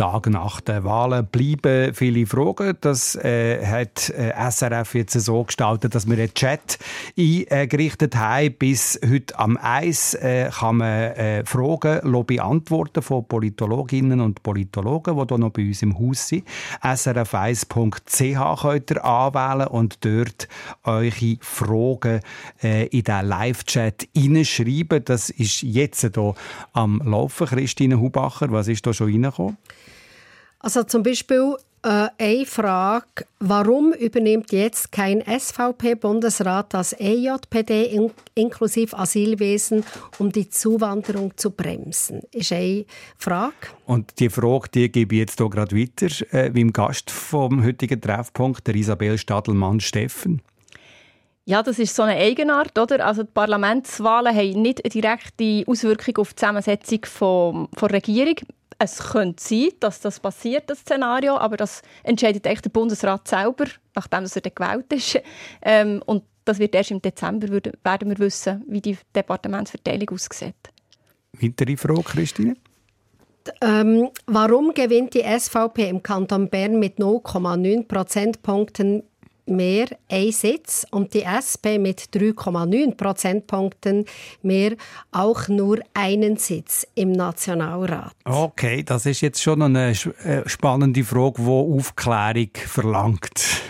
Am 0.08 0.14
Tag 0.14 0.28
nach 0.28 0.62
den 0.62 0.86
Wahlen 0.86 1.26
bleiben 1.26 1.94
viele 1.94 2.26
Fragen. 2.26 2.78
Das 2.80 3.16
äh, 3.16 3.66
hat 3.66 4.10
äh, 4.10 4.32
SRF 4.50 4.96
jetzt 4.96 5.20
so 5.20 5.44
gestaltet, 5.44 5.96
dass 5.96 6.08
wir 6.08 6.18
einen 6.18 6.34
Chat 6.34 6.80
eingerichtet 7.18 8.16
haben. 8.16 8.54
Bis 8.54 9.00
heute 9.08 9.38
am 9.40 9.58
1 9.58 10.14
äh, 10.16 10.50
kann 10.52 10.78
man 10.78 10.90
äh, 10.90 11.46
Fragen 11.46 12.26
beantworten 12.26 13.02
von 13.02 13.28
Politologinnen 13.28 14.22
und 14.22 14.44
Politologen, 14.44 15.16
die 15.16 15.26
hier 15.28 15.38
noch 15.38 15.52
bei 15.52 15.64
uns 15.64 15.82
im 15.82 15.98
Haus 15.98 16.28
sind. 16.28 16.48
srf1.ch 16.84 18.62
könnt 18.62 18.92
ihr 18.92 19.06
anwählen 19.06 19.68
und 19.68 20.06
dort 20.06 20.48
eure 20.84 21.38
Fragen 21.42 22.22
äh, 22.62 22.88
in 22.88 23.04
den 23.04 23.26
Live-Chat 23.26 24.08
hineinschreiben. 24.16 25.04
Das 25.04 25.30
ist 25.30 25.64
jetzt 25.64 26.02
hier 26.02 26.36
am 26.74 27.02
Laufen. 27.04 27.48
Christine 27.48 28.00
Hubacher, 28.00 28.52
was 28.52 28.68
ist 28.68 28.86
da 28.86 28.94
schon 28.94 29.12
reingekommen? 29.12 29.58
Also 30.60 30.84
zum 30.84 31.04
Beispiel 31.04 31.56
äh, 31.88 32.10
eine 32.18 32.46
Frage, 32.46 33.26
warum 33.40 33.94
übernimmt 33.94 34.52
jetzt 34.52 34.92
kein 34.92 35.22
SVP-Bundesrat 35.22 36.74
das 36.74 36.94
EJPD 36.94 37.86
in, 37.86 38.12
inklusive 38.36 38.98
Asylwesen, 38.98 39.86
um 40.20 40.32
die 40.32 40.50
Zuwanderung 40.50 41.36
zu 41.38 41.52
bremsen? 41.52 42.22
Ist 42.32 42.52
eine 42.52 42.86
Frage. 43.18 43.54
Und 43.86 44.20
die 44.20 44.30
Frage, 44.30 44.68
die 44.74 44.92
gebe 44.92 45.16
ich 45.16 45.20
jetzt 45.20 45.40
hier 45.40 45.50
gerade 45.50 45.76
weiter, 45.76 46.08
äh, 46.34 46.54
wie 46.54 46.62
im 46.62 46.74
Gast 46.74 47.10
vom 47.10 47.64
heutigen 47.64 48.02
Treffpunkt, 48.02 48.68
der 48.68 48.76
Isabel 48.76 49.18
Stadelmann-Steffen. 49.18 50.42
Ja, 51.46 51.64
das 51.64 51.80
ist 51.80 51.96
so 51.96 52.04
eine 52.04 52.20
Eigenart, 52.20 52.78
oder? 52.78 53.06
Also 53.06 53.24
die 53.24 53.32
Parlamentswahlen 53.34 54.36
haben 54.36 54.62
nicht 54.62 54.84
eine 54.84 54.90
direkte 54.90 55.64
Auswirkung 55.66 56.18
auf 56.18 56.32
die 56.32 56.36
Zusammensetzung 56.36 57.06
von, 57.06 57.70
von 57.74 57.88
der 57.88 57.96
Regierung. 57.96 58.36
Es 58.80 59.00
könnte 59.00 59.44
sein, 59.44 59.70
dass 59.80 60.00
das 60.02 60.20
passiert, 60.20 60.70
das 60.70 60.80
Szenario, 60.80 61.38
aber 61.38 61.58
das 61.58 61.82
entscheidet 62.04 62.46
echt 62.46 62.66
der 62.66 62.70
Bundesrat 62.70 63.28
selber, 63.28 63.66
nachdem 63.96 64.26
er 64.26 64.42
dann 64.42 64.52
gewählt 64.56 64.94
ist. 64.94 65.20
Ähm, 65.62 66.04
und 66.06 66.24
das 66.46 66.60
wird 66.60 66.76
erst 66.76 66.92
im 66.92 67.02
Dezember 67.02 67.50
würde, 67.50 67.74
werden 67.84 68.10
wir 68.10 68.20
wissen, 68.20 68.64
wie 68.68 68.82
die 68.82 68.98
Departementsverteilung 69.16 70.10
aussieht. 70.12 70.56
Weitere 71.34 71.76
Frage, 71.76 72.04
Christine? 72.04 72.56
Ähm, 73.62 74.10
warum 74.26 74.74
gewinnt 74.74 75.14
die 75.14 75.24
SVP 75.24 75.90
im 75.90 76.04
Kanton 76.04 76.50
Bern 76.50 76.80
mit 76.80 76.98
0,9 76.98 77.88
Prozentpunkten 77.88 79.04
mehr 79.48 79.88
ein 80.10 80.32
Sitz 80.32 80.86
und 80.92 81.14
die 81.14 81.24
SP 81.24 81.80
mit 81.80 82.02
3,9 82.14 82.96
Prozentpunkten 82.96 84.06
mehr 84.42 84.74
auch 85.12 85.48
nur 85.48 85.80
einen 85.94 86.38
Sitz 86.38 86.88
im 86.96 87.12
Nationalrat. 87.12 88.14
Okay, 88.26 88.84
das 88.84 89.06
ist 89.06 89.22
jetzt 89.22 89.42
schon 89.42 89.62
eine 89.62 89.92
äh, 89.92 90.48
spannende 90.48 91.04
Frage, 91.04 91.42
die 91.42 91.48
Aufklärung 91.48 92.50
verlangt. 92.54 93.62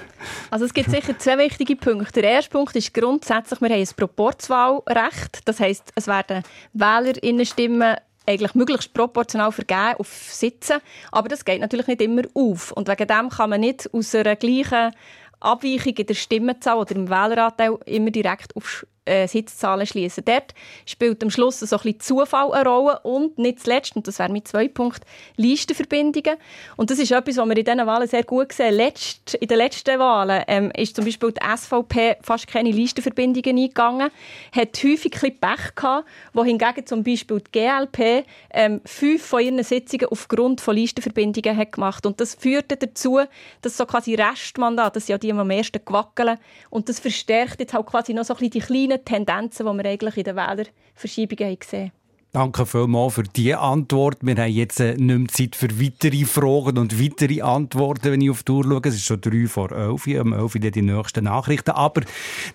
Also 0.49 0.65
es 0.65 0.73
gibt 0.73 0.89
sicher 0.89 1.17
zwei 1.17 1.37
wichtige 1.37 1.75
Punkte. 1.75 2.21
Der 2.21 2.31
erste 2.31 2.51
Punkt 2.51 2.75
ist 2.75 2.93
grundsätzlich, 2.93 3.61
wir 3.61 3.69
haben 3.69 3.79
ein 3.79 3.87
Proporzwahlrecht. 3.95 5.41
Das 5.45 5.59
heisst, 5.59 5.91
es 5.95 6.07
werden 6.07 6.43
WählerInnenstimmen 6.73 7.97
eigentlich 8.25 8.55
möglichst 8.55 8.93
proportional 8.93 9.51
vergeben 9.51 9.95
auf 9.99 10.09
Sitze. 10.29 10.81
Aber 11.11 11.29
das 11.29 11.45
geht 11.45 11.61
natürlich 11.61 11.87
nicht 11.87 12.01
immer 12.01 12.23
auf. 12.33 12.71
Und 12.73 12.87
wegen 12.87 13.07
dem 13.07 13.29
kann 13.29 13.49
man 13.49 13.61
nicht 13.61 13.89
aus 13.93 14.13
einer 14.13 14.35
gleichen 14.35 14.91
Abweichung 15.39 15.93
in 15.93 16.05
der 16.05 16.13
Stimmenzahl 16.13 16.77
oder 16.77 16.95
im 16.95 17.09
Wähleranteil 17.09 17.77
immer 17.85 18.11
direkt 18.11 18.55
auf 18.55 18.85
äh, 19.07 19.27
Sitzzahlen 19.27 19.87
schließen. 19.87 20.23
Dort 20.25 20.53
spielt 20.85 21.23
am 21.23 21.29
Schluss 21.29 21.59
so 21.59 21.75
ein 21.75 21.81
bisschen 21.81 21.99
Zufall 21.99 22.51
eine 22.53 22.69
Rolle 22.69 22.99
und 23.03 23.37
nicht 23.37 23.61
zuletzt, 23.61 23.95
und 23.95 24.07
das 24.07 24.19
wäre 24.19 24.31
mein 24.31 24.45
zwei 24.45 24.67
Punkt, 24.67 25.03
Listenverbindungen. 25.35 26.37
Und 26.75 26.91
das 26.91 26.99
ist 26.99 27.11
etwas, 27.11 27.37
was 27.37 27.47
wir 27.47 27.57
in 27.57 27.65
diesen 27.65 27.85
Wahlen 27.87 28.07
sehr 28.07 28.23
gut 28.23 28.53
sehen. 28.53 28.75
Letzt, 28.75 29.35
in 29.35 29.47
den 29.47 29.57
letzten 29.57 29.99
Wahlen 29.99 30.43
ähm, 30.47 30.71
ist 30.75 30.95
zum 30.95 31.05
Beispiel 31.05 31.31
die 31.31 31.57
SVP 31.57 32.17
fast 32.21 32.47
keine 32.47 32.71
Listenverbindungen 32.71 33.57
eingegangen, 33.57 34.09
hat 34.51 34.77
häufig 34.83 35.05
ein 35.05 35.09
bisschen 35.11 35.39
Pech 35.39 35.75
gehabt, 35.75 36.07
wohingegen 36.33 36.85
zum 36.85 37.03
Beispiel 37.03 37.41
die 37.41 37.51
GLP 37.51 38.25
ähm, 38.51 38.81
fünf 38.85 39.25
von 39.25 39.41
ihren 39.41 39.63
Sitzungen 39.63 40.07
aufgrund 40.09 40.61
von 40.61 40.75
Listenverbindungen 40.75 41.55
hat 41.55 41.71
gemacht. 41.71 42.05
Und 42.05 42.19
das 42.19 42.35
führte 42.35 42.77
dazu, 42.77 43.19
dass 43.61 43.77
so 43.77 43.85
quasi 43.85 44.15
Restmandat, 44.15 44.95
das 44.95 45.05
sind 45.05 45.13
ja 45.13 45.17
die, 45.17 45.27
die 45.27 45.33
am 45.33 45.47
meisten 45.47 45.83
gewackeln, 45.83 46.37
und 46.69 46.89
das 46.89 46.99
verstärkt 46.99 47.59
jetzt 47.59 47.73
halt 47.73 47.85
quasi 47.85 48.13
noch 48.13 48.25
so 48.25 48.33
ein 48.33 48.39
bisschen 48.39 48.51
die 48.51 48.59
kleinen 48.59 48.96
Tendenzen, 49.03 49.65
die 49.65 49.83
wir 49.83 49.89
eigentlich 49.89 50.17
in 50.17 50.23
den 50.23 50.35
Wählerverschiebungen 50.35 51.51
haben 51.51 51.59
gesehen 51.59 51.91
Danke 52.33 52.65
vielmals 52.65 53.13
für 53.13 53.23
diese 53.23 53.57
Antwort. 53.59 54.17
Wir 54.21 54.35
haben 54.35 54.51
jetzt 54.51 54.81
äh, 54.81 54.95
nicht 54.95 55.17
mehr 55.17 55.27
Zeit 55.29 55.55
für 55.55 55.81
weitere 55.81 56.25
Fragen 56.25 56.77
und 56.77 57.01
weitere 57.01 57.41
Antworten, 57.41 58.11
wenn 58.11 58.21
ich 58.21 58.29
auf 58.29 58.43
die 58.43 58.51
Uhr 58.51 58.65
schaue. 58.65 58.81
Es 58.83 58.95
ist 58.95 59.05
schon 59.05 59.21
drei 59.21 59.47
vor 59.47 59.71
elf, 59.71 60.05
um 60.07 60.33
elf 60.33 60.55
Uhr 60.55 60.61
die 60.61 60.81
nächsten 60.81 61.23
Nachrichten. 61.23 61.71
Aber 61.71 62.01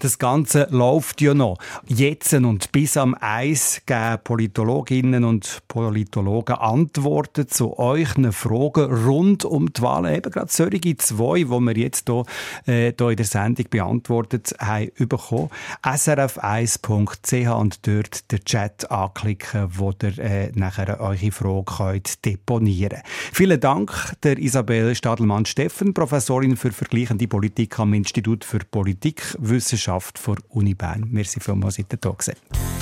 das 0.01 0.19
Ganze 0.19 0.69
läuft 0.71 1.23
ja 1.23 1.33
noch. 1.33 1.57
Jetzt 1.89 2.35
und 2.35 2.71
bis 2.71 2.99
am 2.99 3.17
Eis 3.19 3.81
geben 3.87 4.19
Politologinnen 4.23 5.25
und 5.25 5.63
Politologen 5.69 6.57
Antworten 6.57 7.49
zu 7.49 7.79
euren 7.79 8.31
Fragen 8.31 8.93
rund 9.07 9.47
um 9.47 9.73
die 9.73 9.81
Wahlen. 9.81 10.15
Eben 10.15 10.31
gerade 10.31 10.53
solche 10.53 10.97
zwei, 10.99 11.39
die 11.39 11.49
wir 11.49 11.77
jetzt 11.79 12.09
hier, 12.09 12.25
äh, 12.67 12.93
hier 12.97 13.09
in 13.09 13.17
der 13.17 13.27
Sendung 13.27 13.67
beantwortet 13.71 14.55
haben, 14.59 14.91
bekommen. 14.99 15.49
srf1.ch 15.83 17.49
und 17.59 17.87
dort 17.87 18.31
den 18.31 18.45
Chat 18.45 18.91
anklicken, 18.91 19.62
wo 19.71 19.93
ihr 20.03 20.19
äh, 20.19 20.53
nachher 20.55 21.01
eure 21.01 21.31
Frage 21.31 21.65
könnt 21.65 22.25
deponieren 22.25 23.03
Vielen 23.33 23.61
Dank 23.61 24.15
der 24.23 24.39
Isabel 24.39 24.95
Stadelmann-Steffen, 24.95 25.95
Professorin 25.95 26.57
für 26.57 26.73
vergleichende 26.73 27.29
Politik 27.29 27.79
am 27.79 27.95
Institut 27.95 28.45
für 28.45 28.59
Politikwissenschaft 28.59 30.21
der 30.27 30.37
Uni 30.49 30.75
Bern. 30.75 31.09
Merci 31.11 31.41
vielmals, 31.41 31.77
dass 31.77 31.87
ihr 31.91 31.99
da 31.99 32.11
gewesen. 32.11 32.82